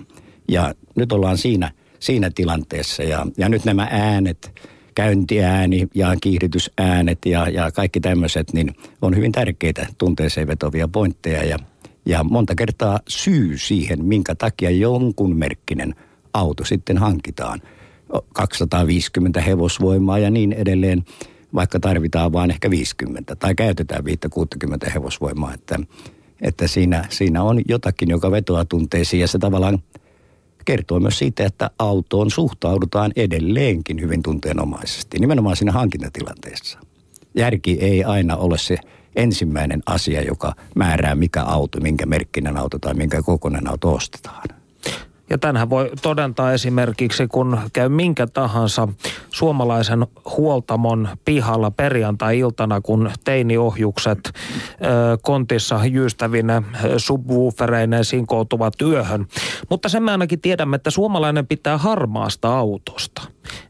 Ja 0.47 0.73
nyt 0.95 1.11
ollaan 1.11 1.37
siinä, 1.37 1.71
siinä 1.99 2.31
tilanteessa. 2.35 3.03
Ja, 3.03 3.27
ja 3.37 3.49
nyt 3.49 3.65
nämä 3.65 3.87
äänet, 3.91 4.51
käyntiääni 4.95 5.87
ja 5.95 6.15
kiihdytysäänet 6.21 7.25
ja, 7.25 7.49
ja 7.49 7.71
kaikki 7.71 7.99
tämmöiset, 7.99 8.53
niin 8.53 8.75
on 9.01 9.15
hyvin 9.15 9.31
tärkeitä 9.31 9.87
tunteeseen 9.97 10.47
vetovia 10.47 10.87
pointteja 10.87 11.43
ja, 11.43 11.57
ja 12.05 12.23
monta 12.23 12.55
kertaa 12.55 12.99
syy 13.07 13.57
siihen, 13.57 14.05
minkä 14.05 14.35
takia 14.35 14.69
jonkun 14.69 15.35
merkkinen 15.35 15.95
auto 16.33 16.65
sitten 16.65 16.97
hankitaan. 16.97 17.61
250 18.33 19.41
hevosvoimaa 19.41 20.19
ja 20.19 20.29
niin 20.29 20.53
edelleen, 20.53 21.03
vaikka 21.55 21.79
tarvitaan 21.79 22.33
vain 22.33 22.51
ehkä 22.51 22.69
50 22.69 23.35
tai 23.35 23.55
käytetään 23.55 24.03
5-60 24.87 24.91
hevosvoimaa, 24.93 25.53
että, 25.53 25.79
että 26.41 26.67
siinä, 26.67 27.05
siinä 27.09 27.43
on 27.43 27.61
jotakin, 27.67 28.09
joka 28.09 28.31
vetoaa 28.31 28.65
tunteisiin 28.65 29.21
ja 29.21 29.27
se 29.27 29.39
tavallaan 29.39 29.83
kertoo 30.65 30.99
myös 30.99 31.19
siitä, 31.19 31.45
että 31.45 31.69
autoon 31.79 32.31
suhtaudutaan 32.31 33.11
edelleenkin 33.15 34.01
hyvin 34.01 34.23
tunteenomaisesti, 34.23 35.19
nimenomaan 35.19 35.55
siinä 35.55 35.71
hankintatilanteessa. 35.71 36.79
Järki 37.35 37.77
ei 37.81 38.03
aina 38.03 38.35
ole 38.35 38.57
se 38.57 38.77
ensimmäinen 39.15 39.83
asia, 39.85 40.21
joka 40.21 40.53
määrää 40.75 41.15
mikä 41.15 41.43
auto, 41.43 41.79
minkä 41.79 42.05
merkkinen 42.05 42.57
auto 42.57 42.79
tai 42.79 42.93
minkä 42.93 43.21
kokoinen 43.21 43.69
auto 43.69 43.93
ostetaan. 43.93 44.60
Ja 45.31 45.37
tänhän 45.37 45.69
voi 45.69 45.91
todentaa 46.01 46.53
esimerkiksi, 46.53 47.27
kun 47.27 47.59
käy 47.73 47.89
minkä 47.89 48.27
tahansa 48.27 48.87
suomalaisen 49.29 50.07
huoltamon 50.37 51.09
pihalla 51.25 51.71
perjantai-iltana, 51.71 52.81
kun 52.81 53.11
teiniohjukset 53.23 54.19
ö, 54.25 54.31
kontissa 55.21 55.85
jyystävinä 55.85 56.63
subwoofereineen 56.97 58.05
sinkoutuvat 58.05 58.73
työhön. 58.77 59.27
Mutta 59.69 59.89
sen 59.89 60.03
me 60.03 60.11
ainakin 60.11 60.41
tiedämme, 60.41 60.75
että 60.75 60.89
suomalainen 60.89 61.47
pitää 61.47 61.77
harmaasta 61.77 62.57
autosta. 62.57 63.21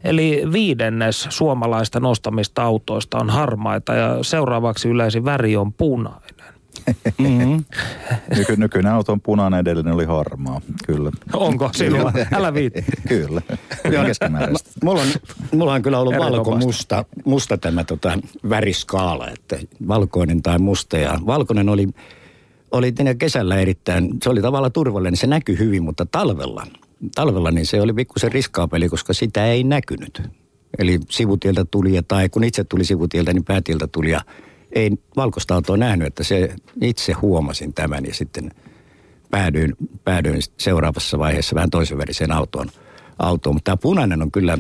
Eli 0.04 0.44
viidennes 0.52 1.28
suomalaista 1.30 2.00
nostamista 2.00 2.64
autoista 2.64 3.18
on 3.18 3.30
harmaita 3.30 3.94
ja 3.94 4.18
seuraavaksi 4.22 4.90
yleisin 4.90 5.26
väri 5.26 5.58
on 5.58 5.74
punainen. 5.74 6.31
Mm-hmm. 7.18 7.64
Nyky, 8.38 8.56
nykyinen 8.56 8.92
auto 8.92 9.12
on 9.12 9.22
punainen, 9.22 9.60
edellinen 9.60 9.94
oli 9.94 10.06
harmaa, 10.06 10.62
kyllä. 10.86 11.12
Onko 11.34 11.70
sinulla? 11.74 12.14
Älä 12.34 12.54
viitti. 12.54 12.86
kyllä. 13.08 13.42
mulla, 14.84 15.02
on, 15.02 15.08
mulla 15.52 15.74
on 15.74 15.82
kyllä 15.82 16.00
ollut 16.00 16.18
valko 16.18 16.58
musta, 16.58 17.06
musta 17.26 17.58
tämä 17.58 17.84
tota, 17.84 18.20
väriskaala, 18.50 19.30
että 19.30 19.58
valkoinen 19.88 20.42
tai 20.42 20.60
musta. 20.60 20.98
Ja 20.98 21.20
valkoinen 21.26 21.70
oli, 21.70 21.88
oli 22.72 22.94
kesällä 23.18 23.60
erittäin, 23.60 24.10
se 24.24 24.30
oli 24.30 24.42
tavallaan 24.42 24.72
turvallinen, 24.72 25.18
se 25.18 25.28
näkyi 25.28 25.60
hyvin, 25.60 25.84
mutta 25.84 26.06
talvella, 26.06 26.68
talvella 27.16 27.52
niin 27.52 27.66
se 27.66 27.82
oli 27.82 27.94
pikkusen 27.94 28.32
riskaapeli, 28.32 28.90
koska 28.90 29.14
sitä 29.14 29.46
ei 29.46 29.64
näkynyt. 29.64 30.22
Eli 30.78 31.00
sivutieltä 31.10 31.66
tuli, 31.66 32.02
tai 32.08 32.30
kun 32.30 32.44
itse 32.44 32.64
tuli 32.64 32.86
sivutieltä, 32.86 33.34
niin 33.34 33.44
päätieltä 33.44 33.88
tuli 33.88 34.12
ja 34.12 34.22
ei 34.72 34.92
valkoista 35.16 35.56
autoa 35.56 35.78
nähnyt, 35.78 36.08
että 36.08 36.24
se 36.24 36.56
itse 36.82 37.14
huomasin 37.14 37.74
tämän 37.74 38.06
ja 38.06 38.14
sitten 38.14 38.52
päädyin, 39.32 39.76
päädyin 40.04 40.42
seuraavassa 40.58 41.20
vaiheessa 41.20 41.56
vähän 41.56 41.70
toisen 41.70 41.98
väriseen 41.98 42.32
autoon. 42.32 42.68
autoon. 43.20 43.56
Mutta 43.56 43.72
tämä 43.72 43.78
punainen 43.78 44.22
on 44.22 44.32
kyllä 44.32 44.58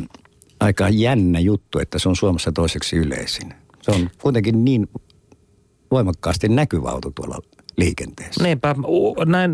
aika 0.59 0.89
jännä 0.89 1.39
juttu, 1.39 1.79
että 1.79 1.99
se 1.99 2.09
on 2.09 2.15
Suomessa 2.15 2.51
toiseksi 2.51 2.97
yleisin. 2.97 3.53
Se 3.81 3.91
on 3.91 4.09
kuitenkin 4.21 4.65
niin 4.65 4.89
voimakkaasti 5.91 6.49
näkyvä 6.49 6.89
auto 6.89 7.11
tuolla 7.15 7.39
liikenteessä. 7.77 8.43
Niinpä, 8.43 8.75
näin 9.25 9.51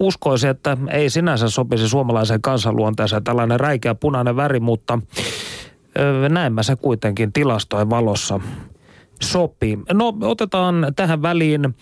uskoisin, 0.00 0.50
että 0.50 0.76
ei 0.90 1.10
sinänsä 1.10 1.48
sopisi 1.48 1.88
suomalaiseen 1.88 2.42
kansanluonteeseen 2.42 3.24
tällainen 3.24 3.60
räikeä 3.60 3.94
punainen 3.94 4.36
väri, 4.36 4.60
mutta 4.60 4.98
näin 6.28 6.52
se 6.60 6.76
kuitenkin 6.76 7.32
tilastojen 7.32 7.90
valossa 7.90 8.40
sopii. 9.22 9.78
No 9.92 10.14
otetaan 10.20 10.92
tähän 10.96 11.22
väliin 11.22 11.74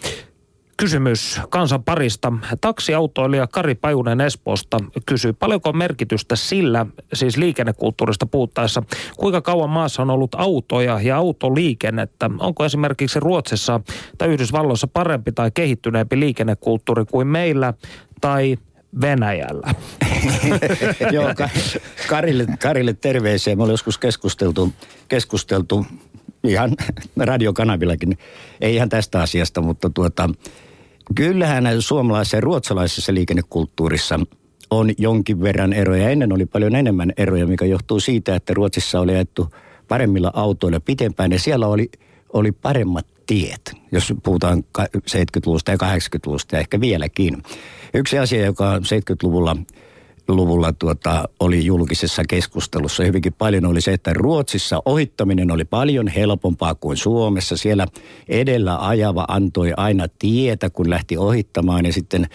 kysymys 0.78 1.40
kansan 1.48 1.84
parista. 1.84 2.32
Taksiautoilija 2.60 3.46
Kari 3.46 3.74
Pajunen 3.74 4.20
Espoosta 4.20 4.78
kysyy, 5.06 5.32
paljonko 5.32 5.72
merkitystä 5.72 6.36
sillä, 6.36 6.86
siis 7.12 7.36
liikennekulttuurista 7.36 8.26
puhuttaessa, 8.26 8.82
kuinka 9.16 9.40
kauan 9.40 9.70
maassa 9.70 10.02
on 10.02 10.10
ollut 10.10 10.34
autoja 10.34 11.00
ja 11.00 11.16
autoliikennettä? 11.16 12.30
Onko 12.38 12.64
esimerkiksi 12.64 13.20
Ruotsissa 13.20 13.80
tai 14.18 14.28
Yhdysvalloissa 14.28 14.86
parempi 14.86 15.32
tai 15.32 15.50
kehittyneempi 15.54 16.20
liikennekulttuuri 16.20 17.04
kuin 17.04 17.26
meillä 17.26 17.74
tai 18.20 18.56
Venäjällä. 19.00 19.74
Joo, 21.12 21.28
Karille, 22.08 22.46
Karille 22.62 22.92
terveisiä. 22.92 23.56
Me 23.56 23.62
ollaan 23.62 23.72
joskus 23.72 23.98
keskusteltu, 23.98 24.72
keskusteltu 25.08 25.86
ihan 26.44 26.76
radiokanavillakin, 27.16 28.18
ei 28.60 28.74
ihan 28.74 28.88
tästä 28.88 29.22
asiasta, 29.22 29.60
mutta 29.60 29.90
tuota, 29.90 30.30
kyllähän 31.14 31.64
suomalaisessa 31.82 32.36
ja 32.36 32.40
ruotsalaisessa 32.40 33.14
liikennekulttuurissa 33.14 34.20
on 34.70 34.90
jonkin 34.98 35.42
verran 35.42 35.72
eroja. 35.72 36.10
Ennen 36.10 36.32
oli 36.32 36.46
paljon 36.46 36.74
enemmän 36.74 37.12
eroja, 37.16 37.46
mikä 37.46 37.64
johtuu 37.64 38.00
siitä, 38.00 38.36
että 38.36 38.54
Ruotsissa 38.54 39.00
oli 39.00 39.14
ajettu 39.14 39.48
paremmilla 39.88 40.30
autoilla 40.34 40.80
pitempään 40.80 41.32
ja 41.32 41.38
siellä 41.38 41.66
oli, 41.66 41.90
oli 42.32 42.52
paremmat 42.52 43.06
tiet, 43.26 43.72
jos 43.92 44.14
puhutaan 44.22 44.64
70-luvusta 44.78 45.70
ja 45.70 45.76
80-luvusta 45.76 46.56
ja 46.56 46.60
ehkä 46.60 46.80
vieläkin. 46.80 47.42
Yksi 47.94 48.18
asia, 48.18 48.44
joka 48.44 48.78
70-luvulla 48.78 49.56
luvulla 50.28 50.72
tuota, 50.72 51.28
oli 51.40 51.64
julkisessa 51.66 52.22
keskustelussa 52.28 53.04
hyvinkin 53.04 53.32
paljon, 53.32 53.66
oli 53.66 53.80
se, 53.80 53.92
että 53.92 54.12
Ruotsissa 54.12 54.82
ohittaminen 54.84 55.50
oli 55.50 55.64
paljon 55.64 56.08
helpompaa 56.08 56.74
kuin 56.74 56.96
Suomessa. 56.96 57.56
Siellä 57.56 57.86
edellä 58.28 58.88
ajava 58.88 59.24
antoi 59.28 59.72
aina 59.76 60.06
tietä, 60.18 60.70
kun 60.70 60.90
lähti 60.90 61.16
ohittamaan 61.16 61.86
ja 61.86 61.92
sitten 61.92 62.26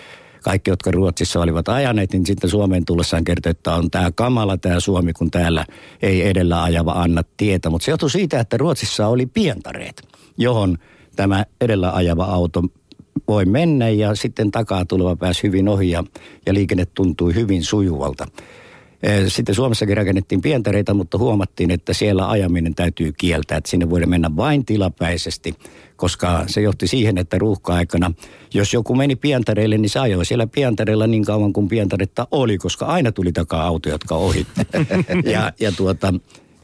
kaikki, 0.43 0.69
jotka 0.69 0.91
Ruotsissa 0.91 1.39
olivat 1.39 1.69
ajaneet, 1.69 2.13
niin 2.13 2.25
sitten 2.25 2.49
Suomeen 2.49 2.85
tullessaan 2.85 3.23
kertoi, 3.23 3.49
että 3.49 3.75
on 3.75 3.91
tämä 3.91 4.11
kamala 4.11 4.57
tämä 4.57 4.79
Suomi, 4.79 5.13
kun 5.13 5.31
täällä 5.31 5.65
ei 6.01 6.27
edellä 6.27 6.63
ajava 6.63 6.91
anna 6.91 7.21
tietä. 7.37 7.69
Mutta 7.69 7.85
se 7.85 7.91
johtui 7.91 8.09
siitä, 8.09 8.39
että 8.39 8.57
Ruotsissa 8.57 9.07
oli 9.07 9.25
pientareet, 9.25 10.07
johon 10.37 10.77
tämä 11.15 11.45
edellä 11.61 11.91
ajava 11.91 12.25
auto 12.25 12.63
voi 13.27 13.45
mennä 13.45 13.89
ja 13.89 14.15
sitten 14.15 14.51
takaa 14.51 14.85
tuleva 14.85 15.15
pääsi 15.15 15.43
hyvin 15.43 15.67
ohi 15.67 15.91
ja, 15.91 16.03
ja 16.45 16.53
liikenne 16.53 16.85
tuntui 16.85 17.35
hyvin 17.35 17.63
sujuvalta. 17.63 18.27
Sitten 19.27 19.55
Suomessakin 19.55 19.97
rakennettiin 19.97 20.41
pientareita, 20.41 20.93
mutta 20.93 21.17
huomattiin, 21.17 21.71
että 21.71 21.93
siellä 21.93 22.29
ajaminen 22.29 22.75
täytyy 22.75 23.11
kieltää, 23.17 23.57
että 23.57 23.69
sinne 23.69 23.89
voidaan 23.89 24.09
mennä 24.09 24.35
vain 24.35 24.65
tilapäisesti, 24.65 25.55
koska 25.95 26.43
se 26.47 26.61
johti 26.61 26.87
siihen, 26.87 27.17
että 27.17 27.37
ruuhka-aikana, 27.37 28.11
jos 28.53 28.73
joku 28.73 28.95
meni 28.95 29.15
pientareille, 29.15 29.77
niin 29.77 29.89
se 29.89 29.99
ajoi 29.99 30.25
siellä 30.25 30.47
pientareilla 30.47 31.07
niin 31.07 31.25
kauan 31.25 31.53
kuin 31.53 31.67
pientaretta 31.67 32.27
oli, 32.31 32.57
koska 32.57 32.85
aina 32.85 33.11
tuli 33.11 33.31
takaa 33.31 33.67
auto, 33.67 33.89
jotka 33.89 34.15
ohitti. 34.15 34.61
ja, 35.33 35.51
ja 35.59 35.71
tuota, 35.71 36.13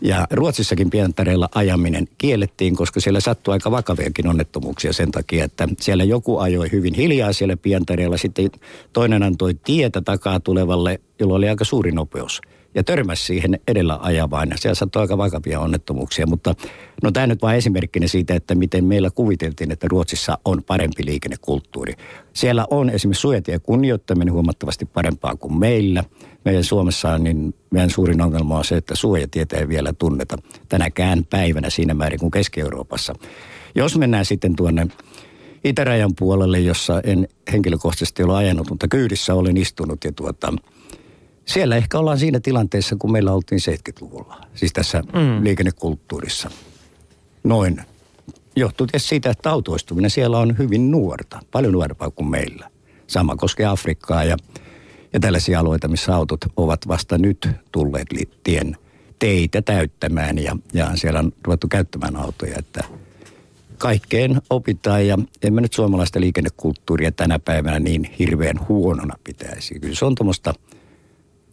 ja 0.02 0.28
Ruotsissakin 0.32 0.90
pientareilla 0.90 1.50
ajaminen 1.56 2.08
kiellettiin, 2.18 2.76
koska 2.76 3.00
siellä 3.00 3.20
sattui 3.20 3.54
aika 3.54 3.72
vakaviakin 3.72 4.28
onnettomuuksia 4.28 4.94
sen 4.94 5.12
takia, 5.12 5.46
että 5.46 5.68
siellä 5.80 6.04
joku 6.04 6.38
ajoi 6.38 6.72
hyvin 6.72 6.94
hiljaa 6.94 7.34
siellä 7.34 7.58
pientareilla. 7.58 8.18
Sitten 8.18 8.52
toinen 8.94 9.24
antoi 9.24 9.54
tietä 9.54 10.02
takaa 10.02 10.40
tulevalle, 10.40 11.00
jolla 11.20 11.36
oli 11.36 11.50
aika 11.50 11.66
suuri 11.66 11.92
nopeus 11.92 12.42
ja 12.76 12.84
törmäsi 12.84 13.26
siihen 13.26 13.60
edellä 13.68 14.00
ajavaan. 14.02 14.50
Siellä 14.56 14.76
sattui 14.76 15.02
aika 15.02 15.18
vakavia 15.18 15.60
onnettomuuksia, 15.60 16.28
mutta 16.28 16.56
no 17.04 17.12
tämä 17.12 17.28
nyt 17.28 17.42
vain 17.42 17.58
esimerkkinä 17.58 18.08
siitä, 18.08 18.36
että 18.36 18.56
miten 18.56 18.86
meillä 18.86 19.10
kuviteltiin, 19.16 19.72
että 19.72 19.88
Ruotsissa 19.90 20.38
on 20.46 20.64
parempi 20.64 21.06
liikennekulttuuri. 21.06 21.94
Siellä 22.34 22.68
on 22.70 22.90
esimerkiksi 22.90 23.22
suojatien 23.22 23.62
kunnioittaminen 23.62 24.34
huomattavasti 24.34 24.86
parempaa 24.86 25.36
kuin 25.36 25.60
meillä. 25.60 26.04
Meidän 26.46 26.64
Suomessa 26.64 27.18
niin 27.18 27.56
meidän 27.72 27.90
suurin 27.90 28.22
ongelma 28.22 28.58
on 28.58 28.66
se, 28.66 28.78
että 28.78 28.96
suojatietä 28.96 29.58
ei 29.58 29.68
vielä 29.68 29.94
tunneta 29.94 30.38
tänäkään 30.70 31.26
päivänä 31.26 31.70
siinä 31.70 31.94
määrin 31.94 32.20
kuin 32.20 32.32
Keski-Euroopassa. 32.32 33.14
Jos 33.76 33.98
mennään 33.98 34.26
sitten 34.26 34.56
tuonne 34.56 34.88
itärajan 35.64 36.12
puolelle, 36.20 36.60
jossa 36.60 37.02
en 37.04 37.28
henkilökohtaisesti 37.52 38.24
ole 38.24 38.36
ajanut, 38.36 38.70
mutta 38.70 38.88
kyydissä 38.88 39.36
olen 39.36 39.58
istunut 39.58 40.04
ja 40.04 40.12
tuota, 40.12 40.54
siellä 41.50 41.76
ehkä 41.76 42.00
ollaan 42.00 42.20
siinä 42.20 42.40
tilanteessa, 42.40 42.96
kun 43.00 43.12
meillä 43.12 43.34
oltiin 43.34 43.62
70-luvulla. 43.70 44.42
Siis 44.56 44.74
tässä 44.74 45.02
mm. 45.02 45.44
liikennekulttuurissa. 45.44 46.52
Noin. 47.44 47.82
Johtuu 48.56 48.88
tietysti 48.88 49.10
siitä, 49.10 49.30
että 49.30 49.52
autoistuminen 49.52 50.10
siellä 50.12 50.38
on 50.38 50.58
hyvin 50.58 50.92
nuorta. 50.92 51.40
Paljon 51.52 51.74
nuorempaa 51.74 52.10
kuin 52.10 52.30
meillä. 52.30 52.70
Sama 53.08 53.36
koskee 53.36 53.66
Afrikkaa 53.66 54.24
ja, 54.24 54.38
ja 55.14 55.20
tällaisia 55.20 55.60
alueita, 55.60 55.88
missä 55.88 56.16
autot 56.16 56.46
ovat 56.58 56.88
vasta 56.88 57.18
nyt 57.18 57.50
tulleet 57.72 58.08
tien 58.44 58.78
teitä 59.20 59.62
täyttämään. 59.62 60.38
Ja, 60.38 60.58
ja 60.74 60.92
siellä 60.96 61.20
on 61.20 61.34
ruvettu 61.44 61.68
käyttämään 61.68 62.16
autoja, 62.16 62.56
että 62.60 62.84
kaikkeen 63.78 64.42
opitaan 64.50 65.08
ja 65.08 65.18
emme 65.44 65.62
nyt 65.62 65.74
suomalaista 65.74 66.20
liikennekulttuuria 66.20 67.12
tänä 67.12 67.40
päivänä 67.40 67.80
niin 67.80 68.04
hirveän 68.20 68.68
huonona 68.68 69.16
pitäisi. 69.24 69.80
Kyllä 69.80 69.96
se 69.96 70.06
on 70.06 70.16
tuommoista– 70.16 70.54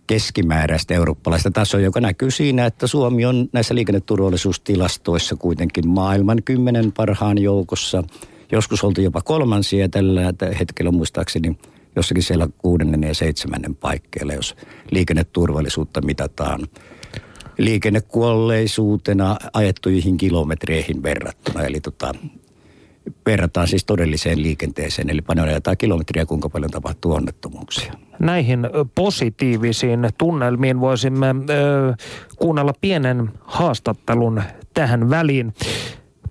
keskimääräistä 0.06 0.94
eurooppalaista 0.94 1.50
tasoa, 1.50 1.80
joka 1.80 2.00
näkyy 2.00 2.30
siinä, 2.30 2.66
että 2.66 2.86
Suomi 2.86 3.24
on 3.24 3.48
näissä 3.52 3.74
liikenneturvallisuustilastoissa 3.74 5.36
kuitenkin 5.36 5.88
maailman 5.88 6.42
kymmenen 6.44 6.92
parhaan 6.92 7.38
joukossa. 7.38 8.04
Joskus 8.52 8.84
oltiin 8.84 9.04
jopa 9.04 9.22
kolmansia 9.22 9.88
tällä 9.88 10.22
hetkellä 10.58 10.90
muistaakseni 10.90 11.58
jossakin 11.96 12.22
siellä 12.22 12.48
kuudennen 12.58 13.02
ja 13.02 13.14
seitsemännen 13.14 13.74
paikkeilla, 13.74 14.32
jos 14.32 14.56
liikenneturvallisuutta 14.90 16.00
mitataan 16.00 16.60
liikennekuolleisuutena 17.58 19.36
ajettuihin 19.52 20.16
kilometreihin 20.16 21.02
verrattuna. 21.02 21.62
Eli 21.62 21.80
tota, 21.80 22.14
verrataan 23.26 23.68
siis 23.68 23.84
todelliseen 23.84 24.42
liikenteeseen, 24.42 25.10
eli 25.10 25.22
panonetaan 25.22 25.76
kilometriä, 25.76 26.26
kuinka 26.26 26.48
paljon 26.48 26.70
tapahtuu 26.70 27.12
onnettomuuksia. 27.12 27.92
Näihin 28.18 28.60
positiivisiin 28.94 30.08
tunnelmiin 30.18 30.80
voisimme 30.80 31.26
ö, 31.50 31.94
kuunnella 32.38 32.72
pienen 32.80 33.30
haastattelun 33.40 34.42
tähän 34.74 35.10
väliin. 35.10 35.54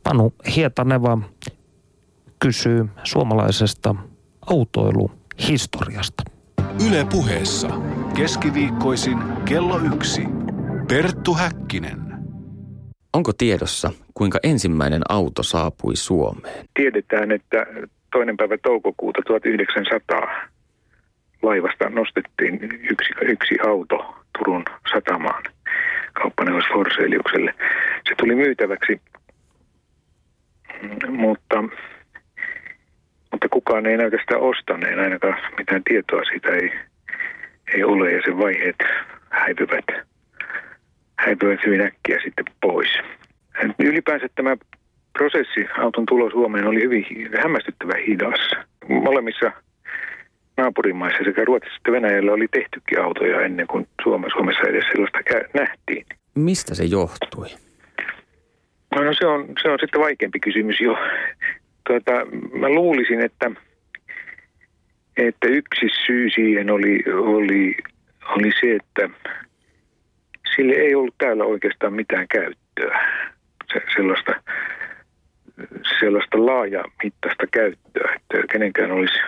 Panu 0.03 0.33
Hietaneva 0.55 1.17
kysyy 2.39 2.89
suomalaisesta 3.03 3.95
autoiluhistoriasta. 4.45 6.23
Yle 6.87 7.05
puheessa 7.11 7.69
keskiviikkoisin 8.15 9.17
kello 9.45 9.79
yksi. 9.79 10.21
Perttu 10.87 11.33
Häkkinen. 11.33 12.04
Onko 13.15 13.31
tiedossa, 13.37 13.91
kuinka 14.13 14.39
ensimmäinen 14.43 15.01
auto 15.09 15.43
saapui 15.43 15.95
Suomeen? 15.95 16.65
Tiedetään, 16.73 17.31
että 17.31 17.65
toinen 18.11 18.37
päivä 18.37 18.57
toukokuuta 18.57 19.21
1900 19.27 20.47
laivasta 21.41 21.89
nostettiin 21.89 22.59
yksi, 22.91 23.13
yksi 23.21 23.55
auto 23.67 24.15
Turun 24.37 24.65
satamaan 24.93 25.43
kauppaneuvos 26.13 26.63
Forseliukselle. 26.73 27.53
Se 28.09 28.15
tuli 28.17 28.35
myytäväksi, 28.35 29.01
mutta, 31.09 31.63
mutta 33.31 33.49
kukaan 33.49 33.85
ei 33.85 33.97
näytä 33.97 34.17
sitä 34.21 34.37
ostaneen, 34.37 34.99
ainakaan 34.99 35.37
mitään 35.57 35.83
tietoa 35.83 36.21
siitä 36.23 36.49
ei, 36.49 36.71
ei 37.73 37.83
ole 37.83 38.11
ja 38.11 38.21
sen 38.25 38.37
vaiheet 38.37 38.77
häipyvät 39.29 39.85
häipyivät 41.17 41.59
hyvin 41.65 41.81
äkkiä 41.81 42.19
sitten 42.23 42.45
pois. 42.61 42.89
Ylipäänsä 43.79 44.27
tämä 44.35 44.57
prosessi 45.17 45.65
auton 45.77 46.05
tulo 46.05 46.29
Suomeen 46.29 46.67
oli 46.67 46.81
hyvin 46.81 47.05
hämmästyttävän 47.41 48.03
hidas. 48.07 48.51
Molemmissa 48.89 49.51
naapurimaissa 50.57 51.23
sekä 51.23 51.45
Ruotsissa 51.45 51.77
että 51.77 51.91
Venäjällä 51.91 52.31
oli 52.31 52.47
tehtykin 52.47 53.01
autoja 53.01 53.41
ennen 53.41 53.67
kuin 53.67 53.87
Suomessa 54.03 54.67
edes 54.67 54.85
sellaista 54.91 55.19
nähtiin. 55.53 56.05
Mistä 56.35 56.75
se 56.75 56.83
johtui? 56.83 57.47
No, 58.95 59.03
no 59.03 59.13
se, 59.13 59.25
on, 59.25 59.45
se 59.61 59.69
on 59.69 59.79
sitten 59.79 60.01
vaikeampi 60.01 60.39
kysymys 60.39 60.79
jo. 60.79 60.97
Tuota, 61.87 62.11
mä 62.59 62.69
luulisin, 62.69 63.21
että, 63.21 63.51
että 65.17 65.47
yksi 65.47 65.85
syy 66.05 66.29
siihen 66.29 66.69
oli, 66.69 67.03
oli, 67.13 67.77
oli 68.29 68.51
se, 68.59 68.75
että 68.75 69.09
sille 70.55 70.73
ei 70.73 70.95
ollut 70.95 71.15
täällä 71.17 71.43
oikeastaan 71.43 71.93
mitään 71.93 72.27
käyttöä. 72.27 73.07
Se, 73.73 73.81
sellaista, 73.95 74.31
sellaista 75.99 76.45
laajamittaista 76.45 77.47
käyttöä, 77.51 78.15
että 78.15 78.47
kenenkään 78.51 78.91
olisi 78.91 79.19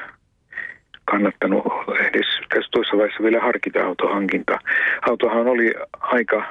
kannattanut 1.05 1.63
edes 1.99 2.27
tässä 2.49 2.71
toisessa 2.71 2.97
vaiheessa 2.97 3.23
vielä 3.23 3.39
harkita 3.39 3.85
autohankintaa. 3.85 4.59
Autohan 5.09 5.47
oli 5.47 5.73
aika 5.99 6.45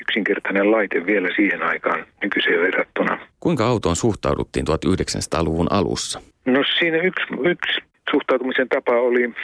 yksinkertainen 0.00 0.70
laite 0.70 1.06
vielä 1.06 1.28
siihen 1.36 1.62
aikaan 1.62 2.06
nykyiseen 2.22 2.60
verrattuna. 2.60 3.18
Kuinka 3.40 3.66
autoon 3.66 3.96
suhtauduttiin 3.96 4.66
1900-luvun 4.68 5.66
alussa? 5.70 6.20
No 6.46 6.64
siinä 6.78 6.98
yksi, 6.98 7.26
yksi 7.44 7.80
suhtautumisen 8.10 8.68
tapa 8.68 8.92
oli, 8.92 9.34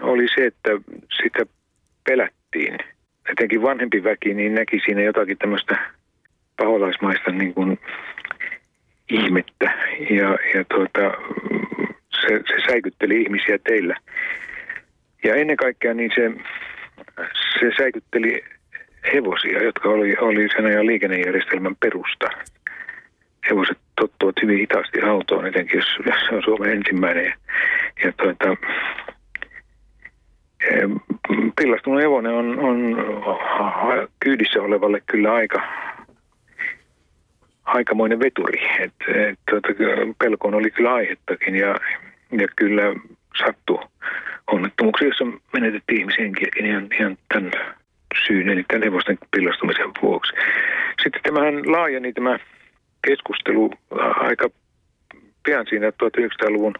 oli 0.00 0.26
se, 0.34 0.46
että 0.46 0.70
sitä 1.22 1.46
pelättiin– 2.04 2.78
etenkin 3.32 3.62
vanhempi 3.62 4.04
väki 4.04 4.34
niin 4.34 4.54
näki 4.54 4.80
siinä 4.84 5.02
jotakin 5.02 5.38
tämmöistä 5.38 5.78
paholaismaista 6.56 7.30
niin 7.30 7.54
kuin 7.54 7.78
ihmettä 9.10 9.72
ja, 10.10 10.38
ja 10.54 10.64
tuota, 10.74 11.00
se, 12.20 12.28
se 12.28 12.66
säikytteli 12.68 13.22
ihmisiä 13.22 13.58
teillä. 13.58 13.96
Ja 15.24 15.34
ennen 15.34 15.56
kaikkea 15.56 15.94
niin 15.94 16.10
se, 16.14 16.32
se 17.60 17.70
säikytteli 17.78 18.44
hevosia, 19.12 19.62
jotka 19.62 19.88
oli, 19.88 20.16
oli 20.20 20.48
sen 20.48 20.66
ajan 20.66 20.86
liikennejärjestelmän 20.86 21.76
perusta. 21.76 22.28
Hevoset 23.50 23.78
tottuvat 23.96 24.34
hyvin 24.42 24.58
hitaasti 24.58 25.00
autoon, 25.02 25.46
etenkin 25.46 25.76
jos, 25.76 25.86
jos 26.06 26.26
se 26.28 26.34
on 26.34 26.42
Suomen 26.42 26.70
ensimmäinen. 26.70 27.24
Ja, 27.24 27.34
ja 28.04 28.12
tuota, 28.12 28.56
pillastunut 31.60 32.02
hevonen 32.02 32.32
on, 32.32 32.58
on 32.58 32.96
kyydissä 34.20 34.62
olevalle 34.62 35.02
kyllä 35.06 35.32
aika 35.32 35.62
aikamoinen 37.64 38.20
veturi. 38.20 38.60
Et, 38.80 38.92
et, 39.08 39.38
tuota, 39.50 39.68
pelkoon 40.18 40.54
oli 40.54 40.70
kyllä 40.70 40.94
aihettakin 40.94 41.56
ja, 41.56 41.76
ja 42.32 42.48
kyllä 42.56 42.82
sattui 43.44 43.78
onnettomuuksia, 44.46 45.06
joissa 45.06 45.26
menetettiin 45.52 46.00
ihmishenkiäkin 46.00 46.66
ihan, 46.66 46.88
ihan 47.00 47.18
tämän 47.28 47.50
syyn, 48.26 48.48
eli 48.48 48.64
tämän 48.68 48.82
hevosten 48.82 49.18
pillastumisen 49.30 49.90
vuoksi. 50.02 50.32
Sitten 51.02 51.22
tämähän 51.22 51.72
laajeni 51.72 52.12
tämä 52.12 52.38
keskustelu 53.06 53.70
aika 54.16 54.48
pian 55.44 55.66
siinä 55.68 55.90
1900-luvun 55.90 56.74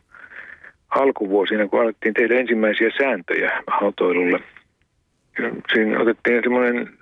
alkuvuosina, 0.90 1.68
kun 1.68 1.80
alettiin 1.80 2.14
tehdä 2.14 2.34
ensimmäisiä 2.34 2.90
sääntöjä 2.98 3.62
autoilulle. 3.66 4.40
Siinä 5.72 6.00
otettiin 6.00 6.42
semmoinen, 6.42 6.98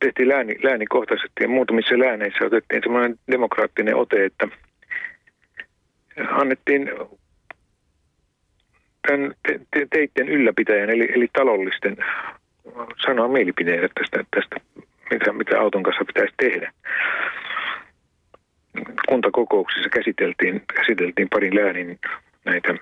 tehtiin 0.00 0.28
lääni, 0.28 0.54
läänikohtaisesti 0.62 1.40
ja 1.40 1.48
muutamissa 1.48 1.98
lääneissä 1.98 2.44
otettiin 2.44 2.82
semmoinen 2.82 3.18
demokraattinen 3.30 3.96
ote, 3.96 4.24
että 4.24 4.48
annettiin 6.30 6.90
tämän 9.08 9.34
te, 9.48 9.60
te, 9.70 9.86
teitten 9.92 10.28
ylläpitäjän, 10.28 10.90
eli, 10.90 11.08
eli 11.14 11.28
talollisten, 11.32 11.96
sanoa 13.06 13.28
mielipideitä 13.28 13.88
tästä, 13.94 14.24
tästä 14.30 14.56
mitä, 15.10 15.32
mitä 15.32 15.60
auton 15.60 15.82
kanssa 15.82 16.04
pitäisi 16.04 16.34
tehdä. 16.36 16.72
Kuntakokouksissa 19.08 19.88
käsiteltiin, 19.88 20.62
käsiteltiin 20.74 21.28
parin 21.28 21.56
läänin 21.56 21.98
näitä 22.44 22.74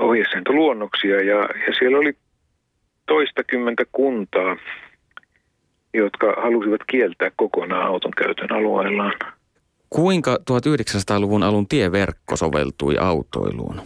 ohjesääntöluonnoksia 0.00 1.16
ja, 1.16 1.36
ja 1.36 1.74
siellä 1.78 1.98
oli 1.98 2.12
toistakymmentä 3.06 3.84
kuntaa, 3.92 4.56
jotka 5.94 6.34
halusivat 6.42 6.80
kieltää 6.86 7.30
kokonaan 7.36 7.86
auton 7.86 8.12
käytön 8.16 8.52
alueellaan. 8.52 9.12
Kuinka 9.90 10.38
1900-luvun 10.50 11.42
alun 11.42 11.68
tieverkko 11.68 12.36
soveltui 12.36 12.96
autoiluun? 12.98 13.80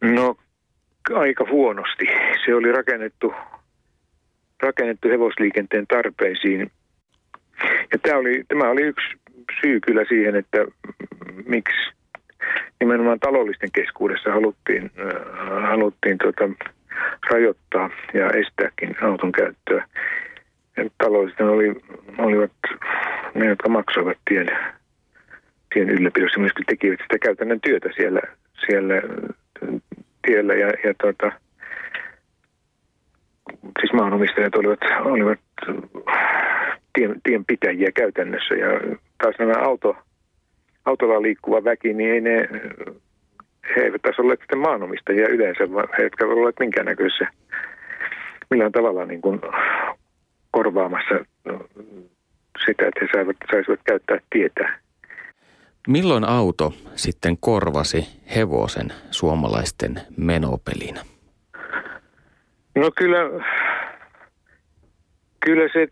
No 0.00 0.36
aika 1.14 1.46
huonosti. 1.50 2.06
Se 2.44 2.54
oli 2.54 2.72
rakennettu, 2.72 3.34
rakennettu 4.62 5.08
hevosliikenteen 5.08 5.86
tarpeisiin. 5.86 6.70
Ja 7.92 7.98
tämä 8.02 8.18
oli, 8.18 8.44
tämä 8.48 8.70
oli 8.70 8.82
yksi 8.82 9.06
syy 9.60 9.80
kyllä 9.80 10.04
siihen, 10.08 10.36
että 10.36 10.58
miksi 11.46 11.92
nimenomaan 12.80 13.20
taloudellisten 13.20 13.72
keskuudessa 13.72 14.32
haluttiin, 14.32 14.90
äh, 15.00 15.70
haluttiin 15.70 16.18
tuota, 16.18 16.48
rajoittaa 17.30 17.90
ja 18.14 18.30
estääkin 18.30 18.96
auton 19.02 19.32
käyttöä. 19.32 19.86
Taloudellisesti 20.98 21.42
oli, 21.42 21.74
olivat 22.18 22.52
ne, 23.34 23.46
jotka 23.46 23.68
maksoivat 23.68 24.18
tien, 24.28 24.46
tien 25.74 25.90
ylläpidossa, 25.90 26.40
myöskin 26.40 26.66
tekivät 26.66 27.00
sitä 27.02 27.18
käytännön 27.18 27.60
työtä 27.60 27.88
siellä, 27.96 28.20
siellä 28.66 28.94
tiellä 30.26 30.54
ja, 30.54 30.66
ja 30.66 30.94
tuota, 31.00 31.32
siis 33.80 33.92
maanomistajat 33.92 34.54
olivat, 34.54 34.80
olivat 35.00 35.40
tien, 36.92 37.20
tienpitäjiä 37.22 37.90
käytännössä 37.92 38.54
ja 38.54 38.96
taas 39.22 39.34
nämä 39.38 39.54
auto, 39.58 39.96
autolla 40.86 41.22
liikkuva 41.22 41.64
väki, 41.64 41.94
niin 41.94 42.10
ei 42.14 42.20
ne, 42.20 42.48
he 43.76 43.80
eivät 43.82 44.02
taas 44.02 44.18
olleet 44.18 44.40
sitten 44.40 44.58
maanomistajia 44.58 45.28
yleensä, 45.28 45.72
vaan 45.72 45.88
he 45.98 46.02
eivät 46.02 46.20
olleet 46.20 46.56
minkäännäköisessä 46.60 47.26
millään 48.50 48.72
tavalla 48.72 49.04
niin 49.04 49.20
kuin 49.20 49.40
korvaamassa 50.50 51.14
sitä, 52.66 52.88
että 52.88 53.00
he 53.00 53.08
saivat, 53.14 53.36
saisivat 53.52 53.80
käyttää 53.84 54.18
tietä. 54.30 54.80
Milloin 55.88 56.24
auto 56.24 56.72
sitten 56.94 57.36
korvasi 57.40 58.06
hevosen 58.36 58.92
suomalaisten 59.10 60.00
menopelinä? 60.16 61.00
No 62.74 62.90
kyllä, 62.96 63.18
kyllä 65.40 65.68
se, 65.72 65.88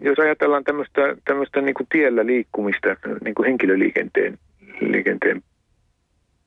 jos 0.00 0.18
ajatellaan 0.18 0.64
tämmöistä, 0.64 1.00
tämmöistä 1.24 1.60
niin 1.60 1.74
kuin 1.74 1.86
tiellä 1.92 2.26
liikkumista 2.26 2.88
niin 3.24 3.34
kuin 3.34 3.46
henkilöliikenteen 3.46 4.38
liikenteen 4.80 5.42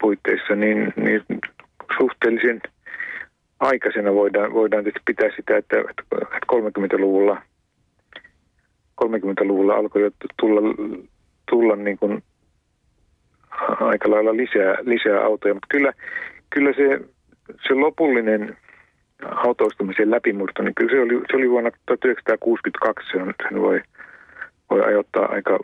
puitteissa, 0.01 0.55
niin, 0.55 0.93
niin 0.95 1.21
suhteellisen 1.97 2.61
aikaisena 3.59 4.13
voidaan, 4.13 4.53
voidaan 4.53 4.83
tietysti 4.83 5.03
pitää 5.05 5.29
sitä, 5.35 5.57
että, 5.57 5.79
että 5.79 6.03
30-luvulla 6.53 7.41
30-luvulla 9.03 9.73
alkoi 9.73 10.01
jo 10.01 10.11
tulla, 10.39 10.61
tulla 11.49 11.75
niin 11.75 11.97
kuin 11.97 12.23
aika 13.79 14.11
lailla 14.11 14.37
lisää, 14.37 14.75
lisää 14.81 15.25
autoja, 15.25 15.53
mutta 15.53 15.67
kyllä, 15.69 15.93
kyllä 16.49 16.73
se, 16.73 16.99
se 17.67 17.73
lopullinen 17.73 18.57
autoistumisen 19.23 20.11
läpimurto, 20.11 20.63
niin 20.63 20.75
kyllä 20.75 20.91
se 20.91 21.01
oli, 21.01 21.21
se 21.31 21.37
oli 21.37 21.49
vuonna 21.49 21.71
1962, 21.85 23.07
se 23.11 23.17
on, 23.21 23.33
sen 23.49 23.61
voi, 23.61 23.81
voi 24.69 24.81
ajoittaa 24.83 25.25
aika, 25.25 25.59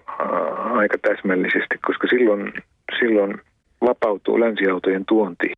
aika 0.74 0.98
täsmällisesti, 0.98 1.78
koska 1.86 2.08
silloin, 2.08 2.54
silloin 3.00 3.42
vapautuu 3.82 4.40
länsiautojen 4.40 5.06
tuonti. 5.06 5.52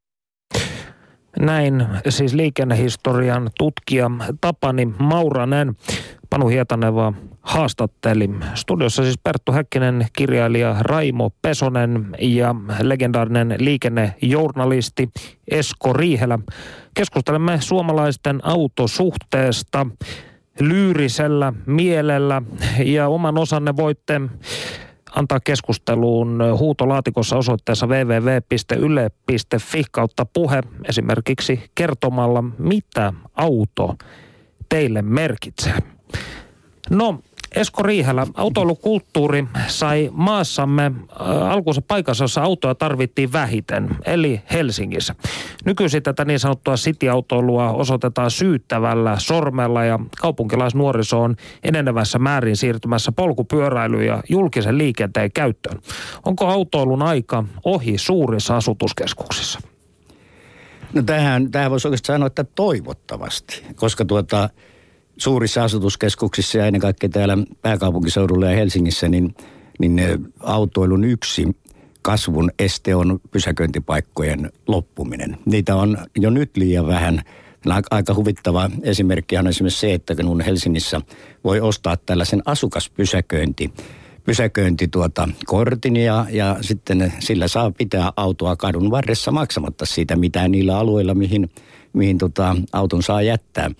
Näin 1.39 1.87
siis 2.09 2.33
liikennehistorian 2.33 3.49
tutkija 3.57 4.11
Tapani 4.41 4.85
Mauranen. 4.85 5.73
Panu 6.29 6.47
Hietaneva 6.47 7.13
haastatteli. 7.43 8.29
Studiossa 8.53 9.03
siis 9.03 9.19
Perttu 9.23 9.51
Häkkinen, 9.51 10.07
kirjailija 10.13 10.75
Raimo 10.79 11.31
Pesonen 11.41 12.09
ja 12.19 12.55
legendaarinen 12.81 13.55
liikennejournalisti 13.59 15.09
Esko 15.47 15.93
Riihelä. 15.93 16.39
Keskustelemme 16.93 17.61
suomalaisten 17.61 18.39
autosuhteesta 18.43 19.87
lyyrisellä 20.59 21.53
mielellä 21.65 22.41
ja 22.85 23.07
oman 23.07 23.37
osanne 23.37 23.75
voitte 23.75 24.21
antaa 25.15 25.39
keskusteluun 25.39 26.39
huutolaatikossa 26.59 27.37
osoitteessa 27.37 27.87
www.yle.fi 27.87 29.83
kautta 29.91 30.25
puhe 30.25 30.61
esimerkiksi 30.89 31.63
kertomalla, 31.75 32.43
mitä 32.57 33.13
auto 33.35 33.95
teille 34.69 35.01
merkitsee. 35.01 35.73
No, 36.89 37.19
Esko 37.55 37.83
Riihälä, 37.83 38.27
autoilukulttuuri 38.33 39.47
sai 39.67 40.09
maassamme 40.13 40.85
äh, 40.85 41.51
alkuunsa 41.51 41.81
paikassa, 41.87 42.23
jossa 42.23 42.41
autoja 42.41 42.75
tarvittiin 42.75 43.33
vähiten, 43.33 43.89
eli 44.05 44.41
Helsingissä. 44.51 45.15
Nykyisin 45.65 46.03
tätä 46.03 46.25
niin 46.25 46.39
sanottua 46.39 46.75
city-autoilua 46.75 47.71
osoitetaan 47.71 48.31
syyttävällä 48.31 49.15
sormella 49.19 49.83
ja 49.83 49.99
kaupunkilaisnuoriso 50.21 51.21
on 51.21 51.35
enenevässä 51.63 52.19
määrin 52.19 52.57
siirtymässä 52.57 53.11
polkupyöräily 53.11 54.05
ja 54.05 54.23
julkisen 54.29 54.77
liikenteen 54.77 55.31
käyttöön. 55.31 55.79
Onko 56.25 56.47
autoilun 56.47 57.01
aika 57.01 57.43
ohi 57.63 57.97
suurissa 57.97 58.57
asutuskeskuksissa? 58.57 59.59
No 60.93 61.01
tähän, 61.01 61.51
tähän 61.51 61.71
voisi 61.71 61.87
oikeastaan 61.87 62.15
sanoa, 62.15 62.27
että 62.27 62.43
toivottavasti, 62.43 63.63
koska 63.75 64.05
tuota, 64.05 64.49
suurissa 65.23 65.63
asutuskeskuksissa 65.63 66.57
ja 66.57 66.65
ennen 66.65 66.81
kaikkea 66.81 67.09
täällä 67.09 67.37
pääkaupunkiseudulla 67.61 68.45
ja 68.45 68.55
Helsingissä, 68.55 69.09
niin, 69.09 69.35
niin 69.79 70.01
autoilun 70.39 71.03
yksi 71.03 71.47
kasvun 72.01 72.51
este 72.59 72.95
on 72.95 73.19
pysäköintipaikkojen 73.31 74.51
loppuminen. 74.67 75.37
Niitä 75.45 75.75
on 75.75 75.97
jo 76.15 76.29
nyt 76.29 76.57
liian 76.57 76.87
vähän. 76.87 77.21
Aika 77.91 78.13
huvittava 78.13 78.69
esimerkki 78.81 79.37
on 79.37 79.47
esimerkiksi 79.47 79.79
se, 79.79 79.93
että 79.93 80.15
kun 80.15 80.41
Helsingissä 80.41 81.01
voi 81.43 81.61
ostaa 81.61 81.97
tällaisen 81.97 82.41
asukaspysäköinti, 82.45 83.73
pysäköinti 84.23 84.87
tuota, 84.87 85.29
kortin 85.45 85.95
ja, 85.95 86.25
ja 86.29 86.57
sitten 86.61 87.13
sillä 87.19 87.47
saa 87.47 87.71
pitää 87.71 88.11
autoa 88.15 88.55
kadun 88.55 88.91
varressa 88.91 89.31
maksamatta 89.31 89.85
siitä 89.85 90.15
mitään 90.15 90.51
niillä 90.51 90.77
alueilla, 90.77 91.13
mihin, 91.13 91.49
mihin 91.93 92.17
tota, 92.17 92.55
auton 92.73 93.03
saa 93.03 93.21
jättää. 93.21 93.71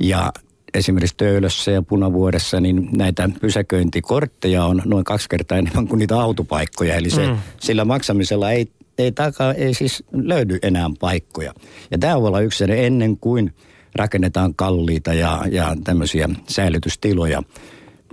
Ja 0.00 0.32
esimerkiksi 0.74 1.16
Töölössä 1.16 1.70
ja 1.70 1.82
Punavuodessa, 1.82 2.60
niin 2.60 2.88
näitä 2.96 3.30
pysäköintikortteja 3.40 4.64
on 4.64 4.82
noin 4.84 5.04
kaksi 5.04 5.28
kertaa 5.28 5.58
enemmän 5.58 5.88
kuin 5.88 5.98
niitä 5.98 6.20
autopaikkoja. 6.20 6.94
Eli 6.94 7.10
se, 7.10 7.26
mm. 7.26 7.38
sillä 7.60 7.84
maksamisella 7.84 8.50
ei, 8.50 8.66
ei, 8.98 9.12
takaa, 9.12 9.54
ei 9.54 9.74
siis 9.74 10.04
löydy 10.12 10.58
enää 10.62 10.90
paikkoja. 11.00 11.54
Ja 11.90 11.98
tämä 11.98 12.20
voi 12.20 12.28
olla 12.28 12.40
yksi 12.40 12.64
ennen 12.68 13.16
kuin 13.16 13.54
rakennetaan 13.94 14.54
kalliita 14.54 15.14
ja, 15.14 15.44
ja 15.50 15.76
tämmöisiä 15.84 16.28
säilytystiloja, 16.48 17.42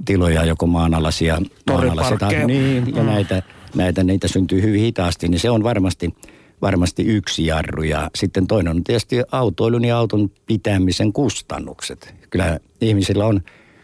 tiloja, 0.05 0.45
joko 0.45 0.67
maanalaisia, 0.67 1.41
maanalaisia 1.67 2.47
niin, 2.47 2.95
ja 2.95 3.03
mm. 3.03 3.07
näitä, 3.07 3.43
näitä, 3.75 4.03
niitä 4.03 4.27
syntyy 4.27 4.61
hyvin 4.61 4.81
hitaasti, 4.81 5.27
niin 5.27 5.39
se 5.39 5.49
on 5.49 5.63
varmasti– 5.63 6.09
varmasti 6.61 7.03
yksi 7.03 7.45
jarru. 7.45 7.83
Ja 7.83 8.09
sitten 8.15 8.47
toinen 8.47 8.75
on 8.75 8.83
tietysti 8.83 9.15
autoilun 9.31 9.85
ja 9.85 9.97
auton 9.97 10.31
pitämisen 10.45 11.13
kustannukset. 11.13 12.13
Kyllä 12.29 12.59
ihmisillä 12.81 13.25
on, 13.25 13.41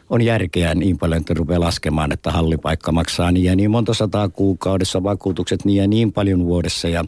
on 0.10 0.22
järkeä 0.22 0.76
niin 0.76 0.98
paljon, 0.98 1.20
että 1.20 1.34
rupeaa 1.34 1.60
laskemaan, 1.60 2.12
että 2.12 2.32
hallipaikka 2.32 2.92
maksaa 2.92 3.32
niin 3.32 3.44
ja 3.46 3.56
niin 3.56 3.72
monta 3.72 3.94
sataa 3.94 4.30
kuukaudessa, 4.30 5.04
vakuutukset 5.04 5.66
niin 5.66 5.78
ja 5.78 5.88
niin 5.88 6.14
paljon 6.14 6.46
vuodessa 6.46 6.88
ja 6.90 7.06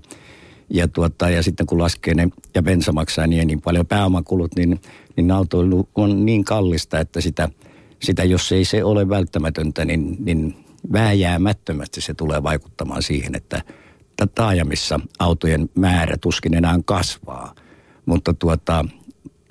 ja, 0.74 0.88
tuota, 0.88 1.30
ja 1.30 1.44
sitten 1.44 1.66
kun 1.66 1.80
laskee 1.80 2.14
ne 2.14 2.30
ja 2.56 2.64
bensa 2.64 2.92
maksaa 2.92 3.28
niin 3.28 3.48
niin 3.48 3.62
paljon 3.62 3.88
pääomakulut, 3.88 4.56
niin, 4.56 4.82
niin 5.16 5.32
autoilu 5.32 5.90
on 5.96 6.26
niin 6.26 6.44
kallista, 6.44 7.00
että 7.00 7.22
sitä, 7.22 7.50
sitä 8.00 8.24
jos 8.24 8.52
ei 8.52 8.66
se 8.66 8.84
ole 8.84 9.10
välttämätöntä, 9.10 9.86
niin, 9.86 10.18
niin 10.20 10.56
vääjäämättömästi 10.94 12.02
se 12.02 12.14
tulee 12.14 12.44
vaikuttamaan 12.44 13.04
siihen, 13.04 13.36
että 13.36 13.62
taajamissa 14.28 15.00
autojen 15.20 15.70
määrä 15.76 16.18
tuskin 16.22 16.54
enää 16.54 16.80
kasvaa. 16.86 17.56
Mutta 18.06 18.34
tuota, 18.34 18.86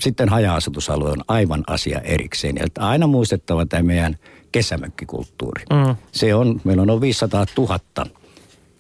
sitten 0.01 0.29
haja-asutusalue 0.29 1.11
on 1.11 1.25
aivan 1.29 1.65
asia 1.67 2.01
erikseen. 2.01 2.57
Ja 2.57 2.67
aina 2.79 3.07
muistettava 3.07 3.67
tämä 3.67 3.83
meidän 3.83 4.17
kesämökkikulttuuri. 4.53 5.65
Mm. 5.71 5.97
Se 6.13 6.35
on, 6.35 6.61
meillä 6.65 6.81
on 6.81 6.87
noin 6.87 7.01
500 7.01 7.47
000, 7.59 7.79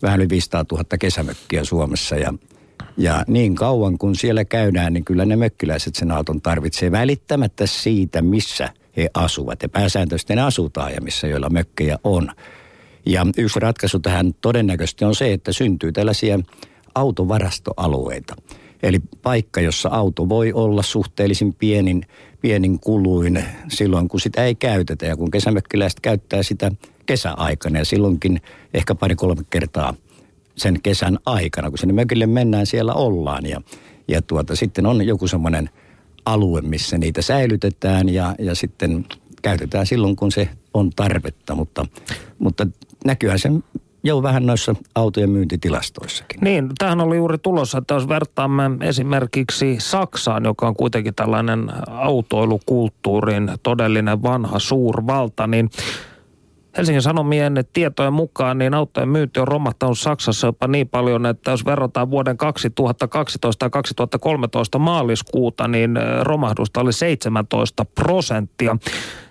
vähän 0.03 0.20
yli 0.20 0.28
500 0.28 0.64
000 0.72 0.84
kesämökkiä 0.99 1.64
Suomessa 1.64 2.16
ja 2.16 2.34
ja 2.97 3.24
niin 3.26 3.55
kauan 3.55 3.99
kun 3.99 4.16
siellä 4.16 4.45
käydään, 4.45 4.93
niin 4.93 5.05
kyllä 5.05 5.24
ne 5.24 5.36
mökkiläiset 5.36 5.95
sen 5.95 6.11
auton 6.11 6.41
tarvitsee 6.41 6.93
välittämättä 6.93 7.66
siitä, 7.66 8.22
missä 8.22 8.68
he 8.97 9.09
asuvat. 9.14 9.62
Ja 9.62 9.68
pääsääntöisesti 9.68 10.34
ne 10.34 10.43
asuu 10.43 10.70
taajamissa, 10.70 11.26
joilla 11.26 11.51
mökkejä 11.51 11.99
on. 12.05 12.30
Ja 13.09 13.26
yksi 13.36 13.61
ratkaisu 13.61 13.98
tähän 13.98 14.34
todennäköisesti 14.40 15.04
on 15.04 15.14
se, 15.14 15.32
että 15.32 15.52
syntyy 15.52 15.92
tällaisia 15.92 16.40
autovarastoalueita. 16.94 18.36
Eli 18.82 18.98
paikka, 19.22 19.61
jossa 19.61 19.88
auto 19.88 20.28
voi 20.28 20.52
olla 20.52 20.82
suhteellisen 20.82 21.54
pienin, 21.54 22.02
pienin 22.40 22.80
kuluin 22.80 23.44
silloin, 23.68 24.09
kun 24.09 24.20
sitä 24.20 24.44
ei 24.44 24.54
käytetä. 24.54 25.06
Ja 25.06 25.16
kun 25.16 25.30
kesämökkiläiset 25.30 26.00
käyttää 26.00 26.42
sitä 26.42 26.70
kesäaikana 27.06 27.78
ja 27.78 27.84
silloinkin 27.84 28.40
ehkä 28.74 28.94
pari-kolme 28.94 29.42
kertaa 29.50 29.94
sen 30.56 30.82
kesän 30.82 31.18
aikana, 31.26 31.68
kun 31.70 31.78
sinne 31.78 31.94
mökille 31.94 32.26
mennään, 32.26 32.66
siellä 32.66 32.94
ollaan. 32.94 33.46
Ja, 33.46 33.61
ja 34.09 34.22
tuota, 34.22 34.56
sitten 34.56 34.86
on 34.86 35.06
joku 35.06 35.28
semmoinen 35.28 35.70
alue, 36.24 36.61
missä 36.61 36.98
niitä 36.98 37.22
säilytetään 37.22 38.09
ja, 38.09 38.34
ja 38.38 38.54
sitten 38.54 39.04
käytetään 39.42 39.86
silloin, 39.86 40.16
kun 40.16 40.32
se 40.32 40.48
on 40.74 40.90
tarvetta. 40.90 41.54
Mutta, 41.54 41.86
mutta 42.38 42.66
näkyyhän 43.05 43.38
sen 43.38 43.64
jo 44.05 44.22
vähän 44.22 44.46
noissa 44.46 44.74
autojen 44.94 45.30
myyntitilastoissakin. 45.30 46.40
Niin, 46.40 46.70
tähän 46.78 47.01
oli 47.01 47.16
juuri 47.16 47.38
tulossa, 47.38 47.78
että 47.78 47.94
jos 47.94 48.09
vertaamme 48.09 48.70
esimerkiksi 48.80 49.76
Saksaan, 49.78 50.44
joka 50.44 50.68
on 50.68 50.76
kuitenkin 50.76 51.14
tällainen 51.14 51.72
autoilukulttuurin 51.90 53.51
todellinen 53.62 54.22
vanha 54.22 54.59
suurvalta, 54.59 55.46
niin 55.46 55.70
Helsingin 56.79 57.03
Sanomien 57.03 57.64
tietojen 57.72 58.12
mukaan 58.12 58.59
niin 58.59 58.74
autojen 58.74 59.09
myynti 59.09 59.41
on 59.41 59.49
romahtanut 59.49 59.99
Saksassa 59.99 60.47
jopa 60.47 60.68
niin 60.68 60.89
paljon, 60.89 61.26
että 61.26 61.51
jos 61.51 61.64
verrataan 61.64 62.11
vuoden 62.11 62.37
2012 62.37 63.66
ja 63.66 63.70
2013 63.70 64.79
maaliskuuta, 64.79 65.68
niin 65.68 65.99
romahdusta 66.22 66.81
oli 66.81 66.93
17 66.93 67.85
prosenttia. 67.85 68.76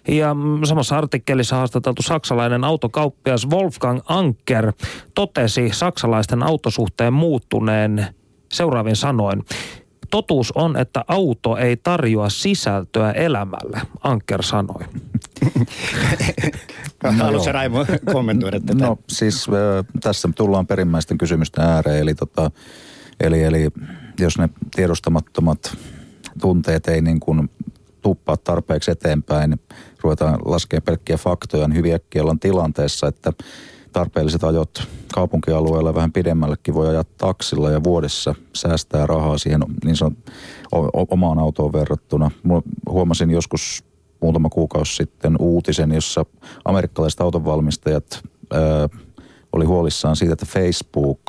Ja 0.07 0.35
samassa 0.63 0.97
artikkelissa 0.97 1.55
haastateltu 1.55 2.01
saksalainen 2.01 2.63
autokauppias 2.63 3.47
Wolfgang 3.49 3.99
Anker 4.07 4.73
totesi 5.15 5.69
saksalaisten 5.73 6.43
autosuhteen 6.43 7.13
muuttuneen 7.13 8.05
seuraavin 8.51 8.95
sanoin. 8.95 9.43
Totuus 10.11 10.51
on, 10.51 10.77
että 10.77 11.05
auto 11.07 11.57
ei 11.57 11.77
tarjoa 11.77 12.29
sisältöä 12.29 13.11
elämälle, 13.11 13.81
Anker 14.03 14.43
sanoi. 14.43 14.83
no, 17.03 17.11
Haluatko 17.11 17.51
Raimo 17.51 17.85
kommentoida 18.13 18.59
tätä? 18.59 18.85
No 18.85 18.97
siis 19.09 19.47
äh, 19.49 19.85
tässä 20.01 20.29
tullaan 20.35 20.67
perimmäisten 20.67 21.17
kysymysten 21.17 21.65
ääreen, 21.65 21.99
eli, 21.99 22.15
tota, 22.15 22.51
eli, 23.19 23.43
eli 23.43 23.69
jos 24.19 24.37
ne 24.37 24.49
tiedostamattomat 24.75 25.77
tunteet 26.41 26.87
ei 26.87 27.01
niin 27.01 27.19
kuin 27.19 27.49
tuppaa 28.01 28.37
tarpeeksi 28.37 28.91
eteenpäin, 28.91 29.59
ruvetaan 30.01 30.39
laskemaan 30.45 30.83
pelkkiä 30.83 31.17
faktoja, 31.17 31.67
niin 31.67 31.77
hyvin 31.77 31.95
äkkiä 31.95 32.21
ollaan 32.21 32.39
tilanteessa, 32.39 33.07
että 33.07 33.33
tarpeelliset 33.97 34.43
ajot 34.43 34.87
kaupunkialueella 35.13 35.93
vähän 35.93 36.11
pidemmällekin 36.11 36.73
voi 36.73 36.87
ajaa 36.87 37.03
taksilla 37.17 37.71
ja 37.71 37.83
vuodessa 37.83 38.35
säästää 38.53 39.05
rahaa 39.05 39.37
siihen 39.37 39.61
niin 39.85 39.95
sanon, 39.95 40.17
omaan 41.09 41.39
autoon 41.39 41.73
verrattuna. 41.73 42.31
Huomasin 42.89 43.29
joskus 43.29 43.83
muutama 44.19 44.49
kuukausi 44.49 44.95
sitten 44.95 45.35
uutisen, 45.39 45.91
jossa 45.91 46.25
amerikkalaiset 46.65 47.21
autonvalmistajat 47.21 48.23
ää, 48.53 48.89
oli 49.53 49.65
huolissaan 49.65 50.15
siitä, 50.15 50.33
että 50.33 50.45
Facebook 50.45 51.21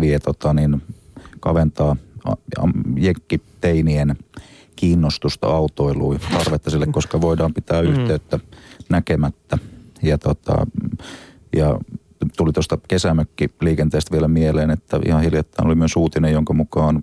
vie 0.00 0.18
tota, 0.18 0.54
niin, 0.54 0.82
kaventaa 1.40 1.96
jekkiteinien 2.96 4.16
kiinnostusta 4.76 5.46
autoiluun, 5.46 6.20
tarvetta 6.32 6.70
sille, 6.70 6.86
koska 6.86 7.20
voidaan 7.20 7.54
pitää 7.54 7.82
mm. 7.82 7.88
yhteyttä 7.88 8.40
näkemättä. 8.88 9.58
Ja, 10.02 10.18
tota, 10.18 10.66
ja 11.56 11.78
tuli 12.36 12.52
tuosta 12.52 12.78
kesämökkiliikenteestä 12.88 14.12
vielä 14.12 14.28
mieleen, 14.28 14.70
että 14.70 15.00
ihan 15.06 15.22
hiljattain 15.22 15.66
oli 15.66 15.74
myös 15.74 15.96
uutinen, 15.96 16.32
jonka 16.32 16.54
mukaan 16.54 17.02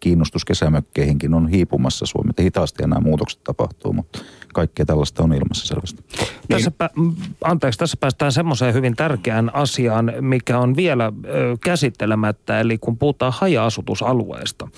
kiinnostus 0.00 0.44
kesämökkeihinkin 0.44 1.34
on 1.34 1.48
hiipumassa 1.48 2.06
Suomi. 2.06 2.30
Hitaasti 2.40 2.82
nämä 2.82 3.00
muutokset 3.00 3.44
tapahtuu, 3.44 3.92
mutta 3.92 4.18
kaikkea 4.54 4.86
tällaista 4.86 5.22
on 5.22 5.32
ilmassa 5.32 5.66
selvästi. 5.66 6.04
Tässä, 6.48 6.72
niin. 6.96 7.16
anteeksi, 7.44 7.78
tässä 7.78 7.96
päästään 8.00 8.32
semmoiseen 8.32 8.74
hyvin 8.74 8.96
tärkeään 8.96 9.54
asiaan, 9.54 10.12
mikä 10.20 10.58
on 10.58 10.76
vielä 10.76 11.12
ö, 11.24 11.56
käsittelemättä, 11.64 12.60
eli 12.60 12.78
kun 12.78 12.98
puhutaan 12.98 13.32
haja-asutusalueesta 13.36 14.68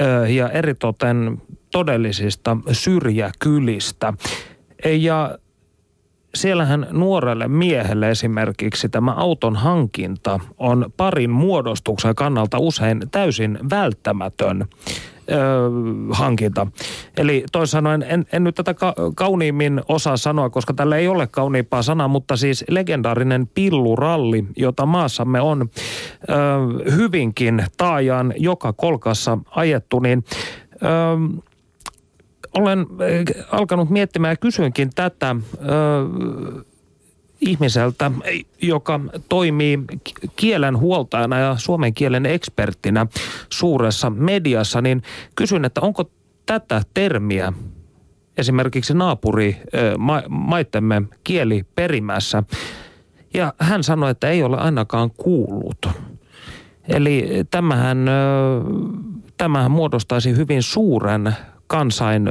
ö, 0.00 0.28
ja 0.28 0.50
eritoten 0.50 1.42
todellisista 1.72 2.56
syrjäkylistä. 2.72 4.12
Ja 4.84 5.38
siellähän 6.34 6.86
nuorelle 6.90 7.48
miehelle 7.48 8.10
esimerkiksi 8.10 8.88
tämä 8.88 9.12
auton 9.12 9.56
hankinta 9.56 10.40
on 10.58 10.92
parin 10.96 11.30
muodostuksen 11.30 12.14
kannalta 12.14 12.58
usein 12.58 13.02
täysin 13.10 13.58
välttämätön 13.70 14.62
ö, 14.62 15.34
hankinta. 16.10 16.66
Eli 17.16 17.44
toisin 17.52 17.70
sanoen, 17.70 18.04
en, 18.08 18.26
en 18.32 18.44
nyt 18.44 18.54
tätä 18.54 18.74
ka- 18.74 18.94
kauniimmin 19.14 19.80
osaa 19.88 20.16
sanoa, 20.16 20.50
koska 20.50 20.74
tällä 20.74 20.96
ei 20.96 21.08
ole 21.08 21.26
kauniimpaa 21.26 21.82
sanaa, 21.82 22.08
mutta 22.08 22.36
siis 22.36 22.64
legendaarinen 22.68 23.46
pilluralli, 23.54 24.44
jota 24.56 24.86
maassamme 24.86 25.40
on 25.40 25.62
ö, 25.62 26.34
hyvinkin 26.90 27.64
taajaan 27.76 28.34
joka 28.36 28.72
kolkassa 28.72 29.38
ajettu, 29.50 30.00
niin 30.00 30.24
ö, 30.72 31.47
olen 32.54 32.78
äh, 32.78 33.44
alkanut 33.52 33.90
miettimään 33.90 34.32
ja 34.32 34.36
kysyinkin 34.36 34.90
tätä 34.94 35.36
ö, 35.54 35.68
ihmiseltä, 37.40 38.10
joka 38.62 39.00
toimii 39.28 39.78
kielen 40.36 40.78
huoltajana 40.78 41.38
ja 41.38 41.54
suomen 41.58 41.94
kielen 41.94 42.26
eksperttinä 42.26 43.06
suuressa 43.50 44.10
mediassa, 44.10 44.80
niin 44.82 45.02
kysyn, 45.34 45.64
että 45.64 45.80
onko 45.80 46.10
tätä 46.46 46.82
termiä 46.94 47.52
esimerkiksi 48.36 48.94
naapuri 48.94 49.56
ma- 49.98 50.22
maittemme 50.28 51.02
kieliperimässä. 51.24 52.42
Ja 53.34 53.52
hän 53.58 53.82
sanoi, 53.82 54.10
että 54.10 54.28
ei 54.28 54.42
ole 54.42 54.56
ainakaan 54.56 55.10
kuullut. 55.10 55.88
Eli 56.88 57.28
tämähän, 57.50 58.06
tämähän 59.36 59.70
muodostaisi 59.70 60.36
hyvin 60.36 60.62
suuren 60.62 61.36
kansain, 61.68 62.30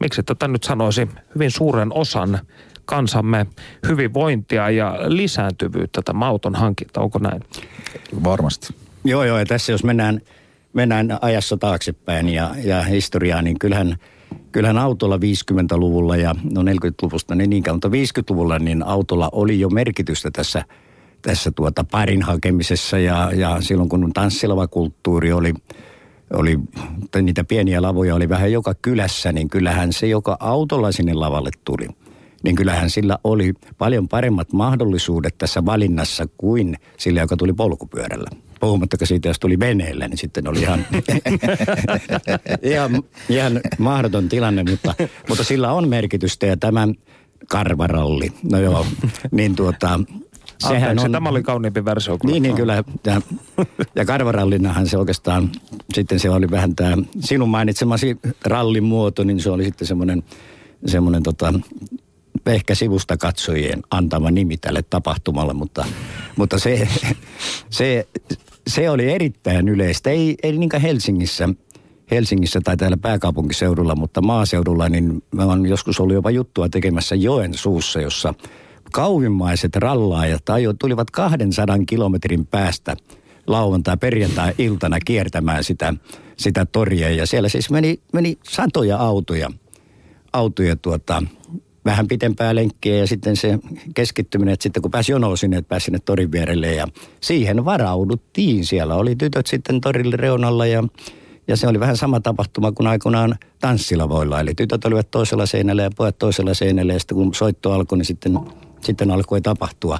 miksi 0.00 0.22
tätä 0.22 0.48
nyt 0.48 0.64
sanoisi, 0.64 1.08
hyvin 1.34 1.50
suuren 1.50 1.92
osan 1.92 2.38
kansamme 2.84 3.46
hyvinvointia 3.88 4.70
ja 4.70 4.96
lisääntyvyyttä 5.06 6.02
tämä 6.02 6.26
auton 6.26 6.54
hankinta. 6.54 7.00
Onko 7.00 7.18
näin? 7.18 7.42
Varmasti. 8.24 8.74
Joo, 9.04 9.24
joo. 9.24 9.38
Ja 9.38 9.46
tässä 9.46 9.72
jos 9.72 9.84
mennään, 9.84 10.20
mennään 10.72 11.18
ajassa 11.20 11.56
taaksepäin 11.56 12.28
ja, 12.28 12.50
ja 12.64 12.82
historiaa, 12.82 13.42
niin 13.42 13.58
kyllähän, 13.58 13.96
kyllähän 14.52 14.78
autolla 14.78 15.16
50-luvulla 15.16 16.16
ja 16.16 16.34
no 16.54 16.62
40-luvusta 16.62 17.34
niin 17.34 17.50
niinkään, 17.50 17.74
mutta 17.74 17.88
50-luvulla 17.88 18.58
niin 18.58 18.82
autolla 18.82 19.28
oli 19.32 19.60
jo 19.60 19.68
merkitystä 19.68 20.30
tässä, 20.30 20.64
tässä 21.22 21.50
tuota 21.50 21.84
parin 21.84 22.22
hakemisessa 22.22 22.98
ja, 22.98 23.30
ja 23.34 23.60
silloin 23.60 23.88
kun 23.88 24.12
tanssilava 24.14 24.68
kulttuuri 24.68 25.32
oli– 25.32 25.54
oli, 26.32 26.58
niitä 27.22 27.44
pieniä 27.44 27.82
lavoja 27.82 28.14
oli 28.14 28.28
vähän 28.28 28.52
joka 28.52 28.74
kylässä, 28.74 29.32
niin 29.32 29.48
kyllähän 29.48 29.92
se, 29.92 30.06
joka 30.06 30.36
autolla 30.40 30.92
sinne 30.92 31.14
lavalle 31.14 31.50
tuli, 31.64 31.88
niin 32.42 32.56
kyllähän 32.56 32.90
sillä 32.90 33.18
oli 33.24 33.54
paljon 33.78 34.08
paremmat 34.08 34.52
mahdollisuudet 34.52 35.38
tässä 35.38 35.64
valinnassa 35.64 36.28
kuin 36.36 36.76
sillä, 36.96 37.20
joka 37.20 37.36
tuli 37.36 37.52
polkupyörällä. 37.52 38.30
Puhumattakaan 38.60 39.06
siitä, 39.06 39.28
jos 39.28 39.40
tuli 39.40 39.58
veneellä, 39.58 40.08
niin 40.08 40.18
sitten 40.18 40.48
oli 40.48 40.60
ihan, 40.60 40.86
ihan, 42.62 43.02
ihan 43.28 43.60
mahdoton 43.78 44.28
tilanne, 44.28 44.64
mutta, 44.70 44.94
mutta 45.28 45.44
sillä 45.44 45.72
on 45.72 45.88
merkitystä 45.88 46.46
ja 46.46 46.56
tämä 46.56 46.88
karvaralli, 47.48 48.32
no 48.50 48.58
joo, 48.58 48.86
niin 49.30 49.56
tuota, 49.56 50.00
Sehän 50.58 50.98
on... 50.98 51.12
Tämä 51.12 51.28
oli 51.28 51.42
kauniimpi 51.42 51.84
versio. 51.84 52.18
Kyllä. 52.18 52.32
Niin, 52.32 52.42
niin 52.42 52.54
kyllä. 52.54 52.74
Ja, 53.06 53.22
ja 53.94 54.04
karvarallinahan 54.04 54.86
se 54.86 54.98
oikeastaan, 54.98 55.50
sitten 55.94 56.20
se 56.20 56.30
oli 56.30 56.50
vähän 56.50 56.76
tämä 56.76 56.96
sinun 57.20 57.48
mainitsemasi 57.48 58.18
rallin 58.44 58.84
muoto, 58.84 59.24
niin 59.24 59.40
se 59.40 59.50
oli 59.50 59.64
sitten 59.64 59.88
semmoinen, 59.88 60.22
semmoinen 60.86 61.22
tota, 61.22 61.54
ehkä 62.46 62.74
sivusta 62.74 63.16
katsojien 63.16 63.82
antama 63.90 64.30
nimi 64.30 64.56
tälle 64.56 64.82
tapahtumalle, 64.90 65.52
mutta, 65.52 65.86
mutta 66.36 66.58
se, 66.58 66.88
se, 67.70 68.08
se 68.66 68.90
oli 68.90 69.10
erittäin 69.12 69.68
yleistä. 69.68 70.10
Ei, 70.10 70.36
ei 70.42 70.52
niinkään 70.52 70.82
Helsingissä, 70.82 71.48
Helsingissä 72.10 72.60
tai 72.64 72.76
täällä 72.76 72.96
pääkaupunkiseudulla, 72.96 73.94
mutta 73.96 74.22
maaseudulla, 74.22 74.88
niin 74.88 75.22
mä 75.30 75.44
oon 75.44 75.66
joskus 75.66 76.00
ollut 76.00 76.14
jopa 76.14 76.30
juttua 76.30 76.68
tekemässä 76.68 77.14
joen 77.14 77.54
suussa, 77.54 78.00
jossa– 78.00 78.34
kauimmaiset 78.92 79.76
rallaajat 79.76 80.42
tulivat 80.78 81.10
200 81.10 81.78
kilometrin 81.86 82.46
päästä 82.46 82.96
lauantai 83.46 83.96
perjantai-iltana 83.96 84.98
kiertämään 85.00 85.64
sitä, 85.64 85.94
sitä 86.36 86.66
toria. 86.66 87.10
Ja 87.10 87.26
siellä 87.26 87.48
siis 87.48 87.70
meni, 87.70 88.00
meni 88.12 88.38
satoja 88.48 88.96
autoja, 88.96 89.50
autoja 90.32 90.76
tuota, 90.76 91.22
vähän 91.84 92.08
pitempää 92.08 92.54
lenkkiä 92.54 92.96
ja 92.96 93.06
sitten 93.06 93.36
se 93.36 93.58
keskittyminen, 93.94 94.52
että 94.52 94.62
sitten 94.62 94.82
kun 94.82 94.90
pääsi 94.90 95.12
jonoon 95.12 95.38
sinne, 95.38 95.56
että 95.56 95.68
pääsi 95.68 95.84
sinne 95.84 95.98
torin 95.98 96.32
vierelle 96.32 96.74
ja 96.74 96.86
siihen 97.20 97.64
varauduttiin. 97.64 98.64
Siellä 98.64 98.94
oli 98.94 99.16
tytöt 99.16 99.46
sitten 99.46 99.80
torille 99.80 100.16
reunalla 100.16 100.66
ja, 100.66 100.84
ja 101.48 101.56
se 101.56 101.68
oli 101.68 101.80
vähän 101.80 101.96
sama 101.96 102.20
tapahtuma 102.20 102.72
kuin 102.72 102.86
aikoinaan 102.86 103.38
tanssilavoilla. 103.60 104.40
Eli 104.40 104.54
tytöt 104.54 104.84
olivat 104.84 105.10
toisella 105.10 105.46
seinällä 105.46 105.82
ja 105.82 105.90
pojat 105.96 106.18
toisella 106.18 106.54
seinällä 106.54 106.92
ja 106.92 106.98
sitten 106.98 107.16
kun 107.16 107.34
soitto 107.34 107.72
alkoi, 107.72 107.98
niin 107.98 108.06
sitten 108.06 108.38
sitten 108.80 109.10
alkoi 109.10 109.40
tapahtua. 109.40 109.98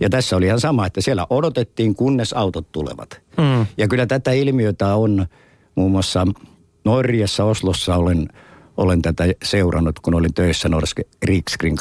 Ja 0.00 0.10
tässä 0.10 0.36
oli 0.36 0.46
ihan 0.46 0.60
sama, 0.60 0.86
että 0.86 1.00
siellä 1.00 1.26
odotettiin, 1.30 1.94
kunnes 1.94 2.32
autot 2.32 2.72
tulevat. 2.72 3.20
Mm. 3.36 3.66
Ja 3.76 3.88
kyllä 3.88 4.06
tätä 4.06 4.32
ilmiötä 4.32 4.94
on 4.94 5.26
muun 5.74 5.90
muassa 5.90 6.26
Norjassa, 6.84 7.44
Oslossa 7.44 7.96
olen, 7.96 8.28
olen 8.76 9.02
tätä 9.02 9.24
seurannut, 9.42 10.00
kun 10.00 10.14
olin 10.14 10.34
töissä 10.34 10.68
Norske 10.68 11.02
Riksgreen 11.22 11.76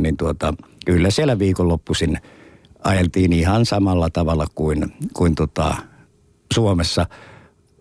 niin 0.00 0.16
tuota, 0.16 0.54
kyllä 0.86 1.10
siellä 1.10 1.38
viikonloppuisin 1.38 2.18
ajeltiin 2.84 3.32
ihan 3.32 3.66
samalla 3.66 4.10
tavalla 4.10 4.46
kuin, 4.54 4.92
kuin 5.12 5.34
tota 5.34 5.74
Suomessa– 6.54 7.06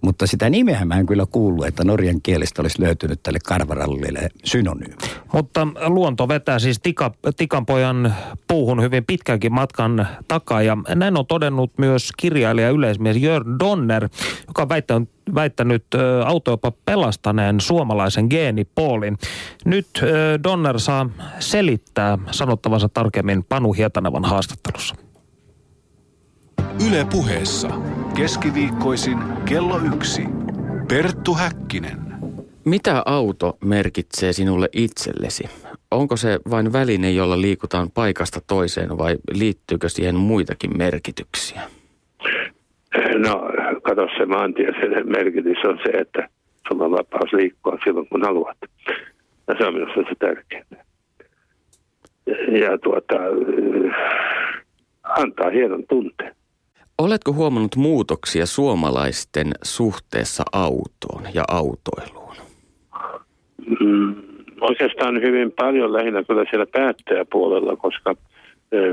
mutta 0.01 0.27
sitä 0.27 0.49
nimeä 0.49 0.85
mä 0.85 0.95
en 0.95 1.05
kyllä 1.05 1.25
kuullut, 1.31 1.65
että 1.65 1.83
norjan 1.83 2.21
kielestä 2.23 2.61
olisi 2.61 2.81
löytynyt 2.81 3.23
tälle 3.23 3.39
karvarallille 3.45 4.29
synonyymi. 4.43 4.95
Mutta 5.33 5.67
luonto 5.87 6.27
vetää 6.27 6.59
siis 6.59 6.79
tika, 6.79 7.11
tikanpojan 7.37 8.15
puuhun 8.47 8.81
hyvin 8.81 9.05
pitkänkin 9.05 9.53
matkan 9.53 10.07
takaa. 10.27 10.61
Ja 10.61 10.77
näin 10.95 11.17
on 11.17 11.25
todennut 11.25 11.71
myös 11.77 12.09
kirjailija 12.17 12.69
yleismies 12.69 13.17
Jörn 13.17 13.59
Donner, 13.59 14.09
joka 14.47 14.61
on 14.61 14.69
väittänyt, 14.69 15.09
väittänyt 15.35 15.85
autojopa 16.25 16.71
pelastaneen 16.85 17.59
suomalaisen 17.59 18.27
geenipoolin. 18.29 19.17
Nyt 19.65 19.87
Donner 20.43 20.79
saa 20.79 21.09
selittää 21.39 22.17
sanottavansa 22.31 22.89
tarkemmin 22.89 23.43
Panu 23.43 23.73
Hietanavan 23.73 24.25
haastattelussa. 24.25 24.95
Yle 26.87 27.05
puheessa. 27.11 27.69
Keskiviikkoisin 28.19 29.17
kello 29.49 29.79
yksi. 29.95 30.21
Perttu 30.87 31.33
Häkkinen. 31.33 31.97
Mitä 32.65 33.03
auto 33.05 33.57
merkitsee 33.65 34.33
sinulle 34.33 34.69
itsellesi? 34.73 35.43
Onko 35.91 36.17
se 36.17 36.39
vain 36.51 36.73
väline, 36.73 37.11
jolla 37.11 37.41
liikutaan 37.41 37.91
paikasta 37.91 38.39
toiseen 38.47 38.97
vai 38.97 39.15
liittyykö 39.31 39.89
siihen 39.89 40.15
muitakin 40.15 40.77
merkityksiä? 40.77 41.61
No, 43.17 43.41
kato 43.81 44.07
se 44.17 44.25
maantieteellinen 44.25 45.11
merkitys 45.11 45.57
on 45.65 45.79
se, 45.83 45.89
että 45.89 46.29
sulla 46.67 46.85
on 46.85 46.91
vapaus 46.91 47.33
liikkua 47.33 47.77
silloin 47.83 48.07
kun 48.07 48.21
haluat. 48.21 48.57
Ja 49.47 49.55
se 49.57 49.65
on 49.65 49.73
minusta 49.73 50.01
se 50.09 50.15
tärkeää. 50.19 50.85
Ja 52.59 52.77
tuota, 52.77 53.15
antaa 55.03 55.49
hienon 55.49 55.83
tunteen. 55.89 56.38
Oletko 56.99 57.33
huomannut 57.33 57.75
muutoksia 57.75 58.45
suomalaisten 58.45 59.51
suhteessa 59.63 60.43
autoon 60.51 61.23
ja 61.33 61.43
autoiluun? 61.47 62.35
Mm, 63.79 64.15
oikeastaan 64.61 65.21
hyvin 65.21 65.51
paljon 65.51 65.93
lähinnä 65.93 66.23
kyllä 66.23 66.45
siellä 66.49 66.65
päättäjäpuolella, 66.65 67.75
koska 67.75 68.15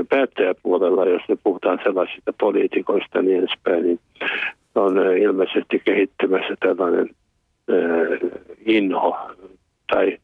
päättäjäpuolella, 0.09 1.05
jos 1.05 1.21
me 1.29 1.35
puhutaan 1.43 1.79
sellaisista 1.83 2.33
poliitikoista 2.39 3.21
niin 3.21 3.39
edespäin, 3.39 3.83
niin 3.83 3.99
on 4.75 4.97
ilmeisesti 5.21 5.81
kehittymässä 5.85 6.55
tällainen 6.59 7.09
inho 8.65 9.17
tai 9.93 10.17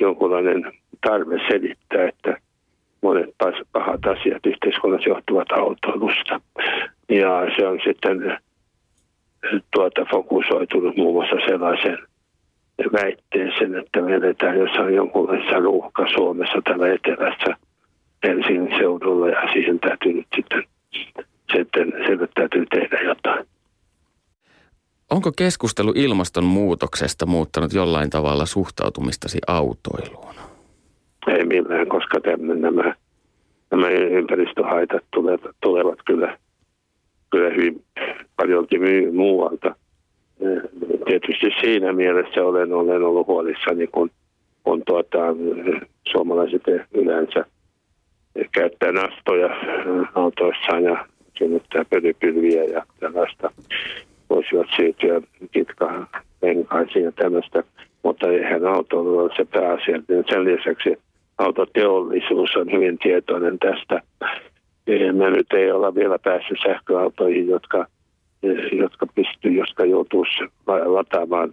jonkunlainen 0.00 0.72
tarve 1.06 1.38
selittää, 1.48 2.08
että 2.08 2.45
monet 3.06 3.34
pahat 3.72 4.06
asiat 4.06 4.46
yhteiskunnassa 4.46 5.08
johtuvat 5.08 5.52
autoilusta. 5.52 6.40
Ja 7.08 7.30
se 7.56 7.66
on 7.66 7.78
sitten 7.84 8.38
tuota, 9.74 10.06
fokusoitunut 10.10 10.96
muun 10.96 11.14
muassa 11.14 11.46
sellaisen 11.46 11.98
väitteeseen, 12.92 13.74
että 13.74 14.00
me 14.00 14.14
edetään 14.14 14.58
jossain 14.58 14.94
jonkunlaisessa 14.94 15.58
ruuhka 15.58 16.06
Suomessa 16.14 16.62
tällä 16.64 16.86
etelässä 16.92 17.56
Helsingin 18.22 18.78
seudulla 18.78 19.28
ja 19.28 19.52
siihen 19.52 19.80
täytyy 19.80 20.12
nyt 20.12 20.26
sitten, 20.36 20.62
sitten 21.52 21.92
sille 22.06 22.28
täytyy 22.34 22.66
tehdä 22.66 23.00
jotain. 23.00 23.46
Onko 25.10 25.32
keskustelu 25.36 25.92
ilmastonmuutoksesta 25.94 27.26
muuttanut 27.26 27.72
jollain 27.72 28.10
tavalla 28.10 28.46
suhtautumistasi 28.46 29.38
autoiluun? 29.46 30.45
Ei 31.26 31.44
millään, 31.44 31.88
koska 31.88 32.20
tämän, 32.20 32.60
nämä, 32.60 32.94
nämä 33.70 33.88
ympäristöhaitat 33.88 35.04
tulevat, 35.10 35.40
tulevat 35.60 35.98
kyllä, 36.06 36.38
kyllä 37.30 37.50
hyvin 37.50 37.84
paljon 38.36 38.66
muualta. 39.12 39.74
Tietysti 41.04 41.50
siinä 41.60 41.92
mielessä 41.92 42.44
olen, 42.44 42.72
olen 42.72 43.02
ollut 43.02 43.26
huolissani, 43.26 43.86
kun, 43.86 44.10
kun 44.64 44.82
tuota, 44.86 45.18
suomalaiset 46.08 46.62
yleensä 46.94 47.44
käyttää 48.52 48.92
nastoja 48.92 49.56
autoissaan 50.14 50.84
ja 50.84 51.06
synnyttää 51.38 51.84
pölypylviä 51.90 52.64
ja 52.64 52.82
tällaista 53.00 53.50
voisivat 54.30 54.66
siirtyä 54.76 55.20
kitkaan 55.52 56.06
penkaisiin 56.40 57.04
ja 57.04 57.12
tämmöistä, 57.12 57.62
mutta 58.02 58.28
eihän 58.28 58.66
autoilu 58.66 59.18
ole 59.18 59.30
se 59.36 59.44
pääasiallinen. 59.44 60.24
Sen 60.28 60.44
lisäksi 60.44 60.98
autoteollisuus 61.38 62.56
on 62.56 62.72
hyvin 62.72 62.98
tietoinen 62.98 63.58
tästä. 63.58 64.02
Me 65.12 65.30
nyt 65.30 65.52
ei 65.52 65.70
olla 65.70 65.94
vielä 65.94 66.18
päässyt 66.18 66.58
sähköautoihin, 66.66 67.48
jotka, 67.48 67.86
jotka 68.72 69.06
pystyy, 69.14 69.52
jotka 69.52 69.84
joutuu 69.84 70.26
lataamaan 70.66 71.52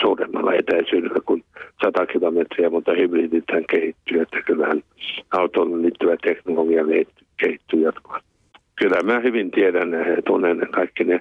suuremmalla 0.00 0.54
etäisyydellä 0.54 1.20
kuin 1.26 1.44
100 1.84 2.06
kilometriä, 2.06 2.70
mutta 2.70 2.92
hybridithän 2.92 3.64
kehittyy, 3.70 4.20
että 4.20 4.42
kyllähän 4.42 4.82
autoon 5.30 5.82
liittyvä 5.82 6.16
teknologia 6.22 6.84
kehittyy 7.36 7.80
jatkuvasti. 7.80 8.28
Kyllä 8.76 9.02
mä 9.02 9.20
hyvin 9.20 9.50
tiedän 9.50 9.92
ja 9.92 10.22
tunnen 10.26 10.68
kaikki 10.70 11.04
ne 11.04 11.20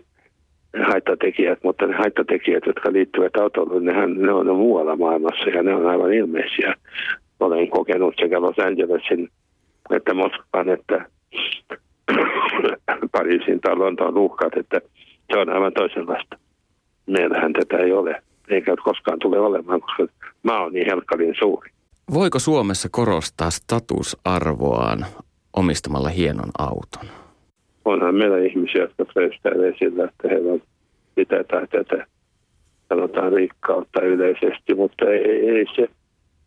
haittatekijät, 0.87 1.59
mutta 1.63 1.87
ne 1.87 1.95
haittatekijät, 1.95 2.65
jotka 2.65 2.93
liittyvät 2.93 3.33
nehän 3.79 4.13
ne 4.13 4.31
on 4.31 4.55
muualla 4.55 4.95
maailmassa 4.95 5.49
ja 5.49 5.63
ne 5.63 5.75
on 5.75 5.87
aivan 5.87 6.13
ilmeisiä. 6.13 6.75
Olen 7.39 7.69
kokenut 7.69 8.15
sekä 8.21 8.41
Los 8.41 8.59
Angelesin 8.59 9.29
että 9.95 10.13
Moskovan 10.13 10.69
että 10.69 11.05
Pariisin 13.11 13.61
tai 13.61 13.75
Lontoon 13.75 14.17
uhkat, 14.17 14.57
että 14.57 14.81
se 15.33 15.39
on 15.39 15.49
aivan 15.49 15.73
toisenlaista. 15.73 16.37
Meillähän 17.05 17.53
tätä 17.53 17.77
ei 17.77 17.91
ole, 17.91 18.23
eikä 18.49 18.75
koskaan 18.83 19.19
tule 19.19 19.39
olemaan, 19.39 19.81
koska 19.81 20.07
maa 20.43 20.63
on 20.63 20.73
niin 20.73 20.85
helkkarin 20.85 21.35
suuri. 21.39 21.69
Voiko 22.13 22.39
Suomessa 22.39 22.89
korostaa 22.91 23.49
statusarvoaan 23.49 25.05
omistamalla 25.53 26.09
hienon 26.09 26.49
auton? 26.59 27.19
onhan 27.85 28.15
meillä 28.15 28.37
ihmisiä, 28.37 28.81
jotka 28.81 29.05
pröystäilee 29.05 29.73
sillä, 29.79 30.03
että 30.03 30.27
heillä 30.27 30.53
on 30.53 30.61
sitä 31.15 31.43
tai 31.43 31.67
tätä, 31.67 32.05
sanotaan 32.89 33.33
rikkautta 33.33 34.01
yleisesti, 34.01 34.75
mutta 34.75 35.05
ei, 35.05 35.49
ei 35.49 35.65
se, 35.75 35.89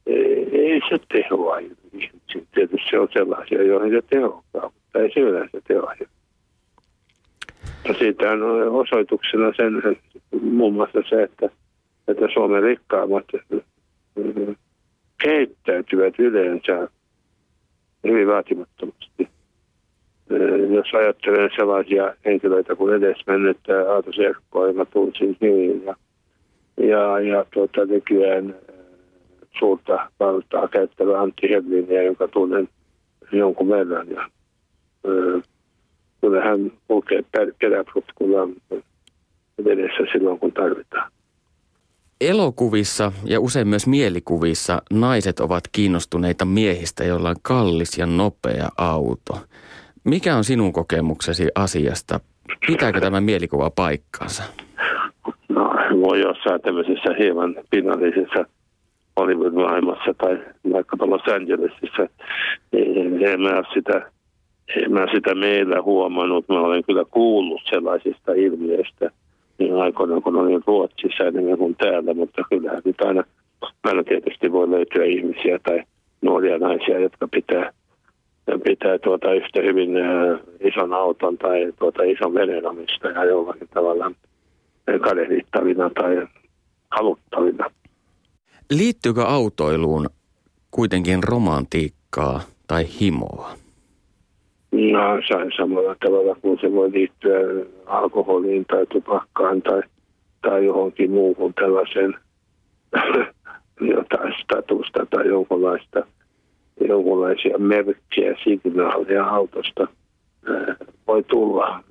ei, 0.07 0.81
se 0.89 0.99
tehoa 1.13 1.59
ihmisiin. 1.59 2.23
Tietysti 2.55 2.91
se 2.91 2.99
on 2.99 3.09
sellaisia, 3.13 3.63
joihin 3.63 3.93
se 3.93 4.03
tehokkaa, 4.11 4.63
mutta 4.63 4.99
ei 4.99 5.13
se 5.15 5.21
yleensä 5.21 5.61
tehoa. 5.69 5.95
Siitä 7.99 8.31
on 8.31 8.43
osoituksena 8.69 9.53
sen, 9.57 9.97
muun 10.43 10.75
muassa 10.75 10.99
se, 11.09 11.23
että, 11.23 11.49
että 12.09 12.29
Suomen 12.33 12.63
rikkaammat 12.63 13.25
keittäytyvät 15.23 16.15
yleensä 16.19 16.89
hyvin 18.05 18.29
vaatimattomasti 18.29 19.29
jos 20.71 20.95
ajattelen 20.95 21.51
sellaisia 21.57 22.15
henkilöitä 22.25 22.77
kuin 22.77 22.95
edesmennyt 22.95 23.59
Aato 23.89 24.13
Serkkoa, 24.13 24.67
joka 24.67 24.85
tunsin 24.85 25.37
hyvin 25.41 25.85
ja, 25.85 25.97
ja, 26.77 27.21
ja 27.21 27.45
tuota, 27.55 27.85
nykyään 27.85 28.55
suurta 29.59 30.11
valtaa 30.21 30.69
käyttävä 30.69 31.21
Antti 31.21 31.51
Hedliniä, 31.51 32.03
jonka 32.03 32.29
tunnen 32.29 32.69
jonkun 33.33 33.69
verran. 33.69 34.11
Ja, 34.11 34.29
kyllä 36.21 36.45
hän 36.45 36.73
kulkee 36.89 37.25
peräprutkulla 37.61 38.49
edessä 39.67 40.13
silloin, 40.13 40.39
kun 40.39 40.53
tarvitaan. 40.53 41.13
Elokuvissa 42.21 43.13
ja 43.25 43.41
usein 43.41 43.69
myös 43.69 43.87
mielikuvissa 43.87 44.83
naiset 44.93 45.41
ovat 45.41 45.65
kiinnostuneita 45.73 46.45
miehistä, 46.45 47.05
joilla 47.05 47.29
on 47.29 47.37
kallis 47.43 47.99
ja 47.99 48.07
nopea 48.07 48.69
auto. 48.77 49.39
Mikä 50.05 50.37
on 50.37 50.45
sinun 50.45 50.73
kokemuksesi 50.73 51.49
asiasta? 51.55 52.21
Pitääkö 52.67 53.01
tämä 53.01 53.21
mielikuva 53.21 53.71
paikkaansa? 53.71 54.43
No, 55.49 55.71
voi 56.01 56.21
jossain 56.21 56.61
tämmöisessä 56.61 57.15
hieman 57.19 57.55
pinnallisessa 57.71 58.45
Hollywood-maailmassa 59.21 60.15
tai 60.19 60.39
vaikka 60.73 60.97
Los 61.01 61.35
Angelesissa. 61.35 62.09
En, 62.73 63.25
en 63.25 63.41
mä 63.41 63.63
sitä, 63.75 64.11
en 64.83 64.93
mä 64.93 65.07
sitä 65.15 65.35
meillä 65.35 65.83
huomannut. 65.83 66.49
Mä 66.49 66.61
olen 66.61 66.85
kyllä 66.85 67.05
kuullut 67.11 67.61
sellaisista 67.71 68.33
ilmiöistä 68.33 69.11
niin 69.59 69.77
aikoina, 69.77 70.21
kun 70.21 70.37
olin 70.37 70.63
Ruotsissa 70.67 71.25
enemmän 71.25 71.59
kuin 71.59 71.77
täällä, 71.77 72.15
mutta 72.15 72.43
kyllähän 72.51 72.83
nyt 72.85 73.01
aina, 73.01 73.25
aina 73.85 74.05
tietysti 74.05 74.53
voi 74.53 74.71
löytyä 74.71 75.05
ihmisiä 75.05 75.59
tai 75.59 75.83
nuoria 76.23 76.59
naisia, 76.59 76.99
jotka 76.99 77.29
pitää 77.29 77.73
pitää 78.65 78.99
tuota 78.99 79.35
yhtä 79.35 79.61
hyvin 79.61 79.91
ison 80.61 80.93
auton 80.93 81.39
tai 81.39 81.73
tuota 81.79 82.03
ison 82.03 82.35
veneen 82.35 82.67
omistaja 82.67 83.25
jollakin 83.25 83.69
tavalla 83.75 84.13
kadehdittavina 85.01 85.91
tai 85.91 86.27
haluttavina. 86.91 87.71
Liittyykö 88.71 89.23
autoiluun 89.23 90.07
kuitenkin 90.71 91.25
romantiikkaa 91.25 92.41
tai 92.67 92.85
himoa? 93.01 93.51
No, 94.73 95.01
samalla 95.57 95.97
tavalla 96.05 96.35
kuin 96.35 96.59
se 96.61 96.73
voi 96.73 96.93
liittyä 96.93 97.39
alkoholiin 97.87 98.65
tai 98.65 98.87
tupakkaan 98.87 99.63
tai, 99.63 99.83
tai 100.43 100.65
johonkin 100.65 101.11
muuhun 101.11 101.55
tällaiseen 101.55 102.15
jotain 103.97 104.35
statusta 104.43 105.07
tai 105.11 105.29
jonkunlaista– 105.29 106.07
jonkinlaisia 106.89 107.59
merkkejä, 107.59 108.37
signaaleja 108.45 109.27
autosta 109.27 109.89
voi 111.07 111.23
tulla. 111.23 111.85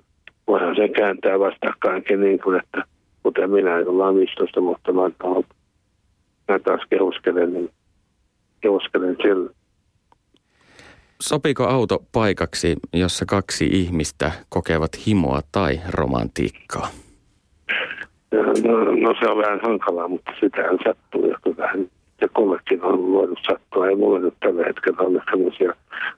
Voihan 0.47 0.75
se 0.75 0.87
kääntää 0.87 1.39
vastakkainkin 1.39 2.19
niin 2.21 2.39
kuin, 2.39 2.59
että 2.59 2.83
kuten 3.23 3.49
minä, 3.49 3.79
jolla 3.79 4.07
on 4.07 4.15
15 4.15 4.61
vuotta 4.61 4.95
vanha 4.95 5.43
Mä 6.47 6.59
taas 6.59 6.81
kehuskelen, 6.89 7.53
niin 7.53 7.69
kehuskelen 8.61 9.17
sillä. 9.21 9.49
Sopiiko 11.21 11.63
auto 11.63 12.03
paikaksi, 12.11 12.75
jossa 12.93 13.25
kaksi 13.25 13.65
ihmistä 13.65 14.31
kokevat 14.49 15.07
himoa 15.07 15.41
tai 15.51 15.79
romantiikkaa? 15.89 16.87
No, 18.31 18.83
no 18.83 19.15
se 19.19 19.29
on 19.29 19.37
vähän 19.37 19.59
hankalaa, 19.63 20.07
mutta 20.07 20.31
sitähän 20.39 20.77
sattuu 20.85 21.25
ja 21.25 21.37
kyllähän 21.43 21.89
ja 22.21 22.27
kullekin 22.33 22.83
on 22.83 23.11
voinut 23.11 23.39
sattua. 23.47 23.87
Ei 23.87 23.95
mulle 23.95 24.19
nyt 24.19 24.33
tällä 24.39 24.63
hetkellä 24.63 24.97
ole 24.99 25.21
sellaisia 25.31 25.73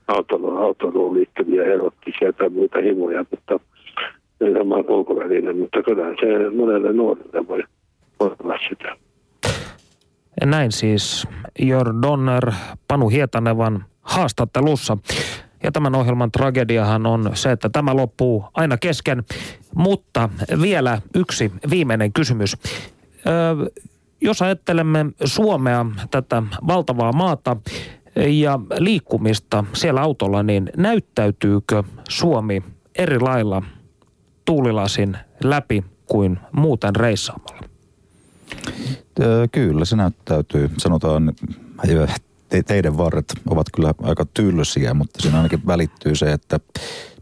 autoluun, 0.07 0.57
autoluun 0.57 1.13
liittyviä 1.13 1.63
erottisia 1.63 2.33
tai 2.33 2.49
muita 2.49 2.79
himoja, 2.79 3.25
mutta 3.31 3.59
sama 4.57 4.83
kulkuväline, 4.83 5.53
mutta 5.53 5.83
kyllä 5.83 6.03
se 6.05 6.49
monelle 6.55 6.93
nuorelle 6.93 7.47
voi, 7.47 7.63
Näin 10.45 10.71
siis 10.71 11.27
Jör 11.59 11.93
Donner 12.01 12.51
Panu 12.87 13.09
Hietanevan 13.09 13.85
haastattelussa. 14.01 14.97
Ja 15.63 15.71
tämän 15.71 15.95
ohjelman 15.95 16.31
tragediahan 16.31 17.05
on 17.05 17.31
se, 17.33 17.51
että 17.51 17.69
tämä 17.69 17.95
loppuu 17.95 18.45
aina 18.53 18.77
kesken. 18.77 19.23
Mutta 19.75 20.29
vielä 20.61 21.01
yksi 21.15 21.51
viimeinen 21.69 22.13
kysymys. 22.13 22.57
Öö, 23.27 23.83
jos 24.21 24.41
ajattelemme 24.41 25.05
Suomea, 25.25 25.85
tätä 26.11 26.43
valtavaa 26.67 27.11
maata 27.11 27.57
ja 28.15 28.59
liikkumista 28.79 29.63
siellä 29.73 30.01
autolla, 30.01 30.43
niin 30.43 30.69
näyttäytyykö 30.77 31.83
Suomi 32.09 32.63
eri 32.95 33.19
lailla 33.19 33.61
tuulilasin 34.45 35.17
läpi 35.43 35.83
kuin 36.05 36.39
muuten 36.51 36.95
reissaamalla? 36.95 37.63
Kyllä, 39.51 39.85
se 39.85 39.95
näyttäytyy. 39.95 40.69
Sanotaan, 40.77 41.33
te, 42.49 42.63
teidän 42.63 42.97
varret 42.97 43.33
ovat 43.49 43.67
kyllä 43.73 43.93
aika 44.03 44.25
tylsiä, 44.33 44.93
mutta 44.93 45.21
siinä 45.21 45.37
ainakin 45.37 45.67
välittyy 45.67 46.15
se, 46.15 46.31
että 46.31 46.59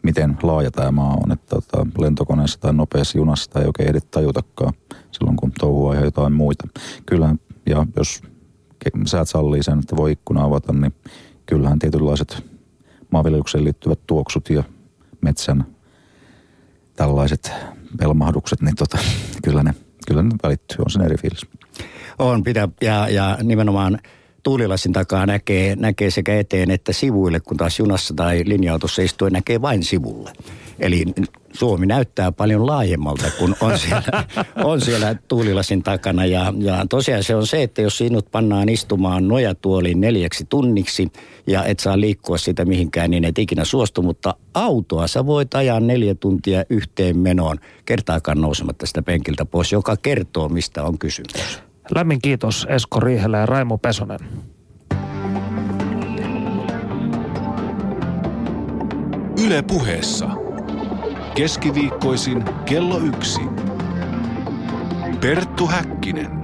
miten 0.03 0.37
laaja 0.43 0.71
tämä 0.71 0.91
maa 0.91 1.17
on. 1.23 1.31
Että 1.31 1.55
tota, 1.55 1.87
lentokoneessa 1.97 2.59
tai 2.59 2.73
nopeassa 2.73 3.17
junassa 3.17 3.59
ei 3.59 3.65
oikein 3.65 3.89
ehdi 3.89 3.99
tajutakaan 4.11 4.73
silloin, 5.11 5.37
kun 5.37 5.51
touhua 5.59 5.95
ja 5.95 6.05
jotain 6.05 6.33
muita. 6.33 6.67
Kyllä, 7.05 7.35
ja 7.65 7.85
jos 7.97 8.21
säät 9.05 9.29
sallii 9.29 9.63
sen, 9.63 9.79
että 9.79 9.95
voi 9.95 10.11
ikkuna 10.11 10.43
avata, 10.43 10.73
niin 10.73 10.93
kyllähän 11.45 11.79
tietynlaiset 11.79 12.43
maanviljelykseen 13.11 13.63
liittyvät 13.63 13.99
tuoksut 14.07 14.49
ja 14.49 14.63
metsän 15.21 15.65
tällaiset 16.95 17.51
pelmahdukset, 17.97 18.61
niin 18.61 18.75
tota, 18.75 18.97
kyllä, 19.43 19.63
ne, 19.63 19.75
kyllä 20.11 20.23
ne 20.23 20.29
välittyy, 20.43 20.77
on 20.79 20.91
sen 20.91 21.01
eri 21.01 21.17
fiilis. 21.17 21.41
On, 22.19 22.43
pitää, 22.43 22.67
ja, 22.81 23.09
ja 23.09 23.37
nimenomaan 23.43 23.99
tuulilasin 24.43 24.93
takaa 24.93 25.25
näkee, 25.25 25.75
näkee 25.75 26.11
sekä 26.11 26.39
eteen 26.39 26.71
että 26.71 26.93
sivuille, 26.93 27.39
kun 27.39 27.57
taas 27.57 27.79
junassa 27.79 28.13
tai 28.13 28.41
linja-autossa 28.45 29.01
istuen 29.01 29.33
näkee 29.33 29.61
vain 29.61 29.83
sivulle. 29.83 30.33
Eli 30.79 31.05
Suomi 31.53 31.85
näyttää 31.85 32.31
paljon 32.31 32.67
laajemmalta, 32.67 33.31
kun 33.39 33.55
on 33.61 33.77
siellä, 33.77 34.23
on 34.71 34.81
siellä 34.81 35.15
tuulilasin 35.27 35.83
takana. 35.83 36.25
Ja, 36.25 36.53
ja 36.57 36.85
tosiaan 36.89 37.23
se 37.23 37.35
on 37.35 37.47
se, 37.47 37.63
että 37.63 37.81
jos 37.81 37.97
sinut 37.97 38.31
pannaan 38.31 38.69
istumaan 38.69 39.27
nojatuoliin 39.27 40.01
neljäksi 40.01 40.45
tunniksi 40.49 41.11
ja 41.47 41.63
et 41.63 41.79
saa 41.79 41.99
liikkua 41.99 42.37
sitä 42.37 42.65
mihinkään, 42.65 43.11
niin 43.11 43.25
et 43.25 43.39
ikinä 43.39 43.65
suostu. 43.65 44.01
Mutta 44.01 44.35
autoa 44.53 45.07
sä 45.07 45.25
voit 45.25 45.53
ajaa 45.53 45.79
neljä 45.79 46.15
tuntia 46.15 46.63
yhteen 46.69 47.17
menoon 47.17 47.57
kertaakaan 47.85 48.41
nousematta 48.41 48.85
sitä 48.85 49.01
penkiltä 49.01 49.45
pois, 49.45 49.71
joka 49.71 49.97
kertoo, 49.97 50.49
mistä 50.49 50.83
on 50.83 50.97
kysymys. 50.97 51.59
Lämmin 51.95 52.21
kiitos 52.21 52.67
Esko 52.69 52.99
Riihelä 52.99 53.37
ja 53.37 53.45
Raimo 53.45 53.77
Pesonen. 53.77 54.19
Yle 59.45 59.61
puheessa. 59.61 60.50
Keskiviikkoisin 61.35 62.43
kello 62.65 62.97
yksi. 62.97 63.41
Perttu 65.21 65.67
Häkkinen. 65.67 66.40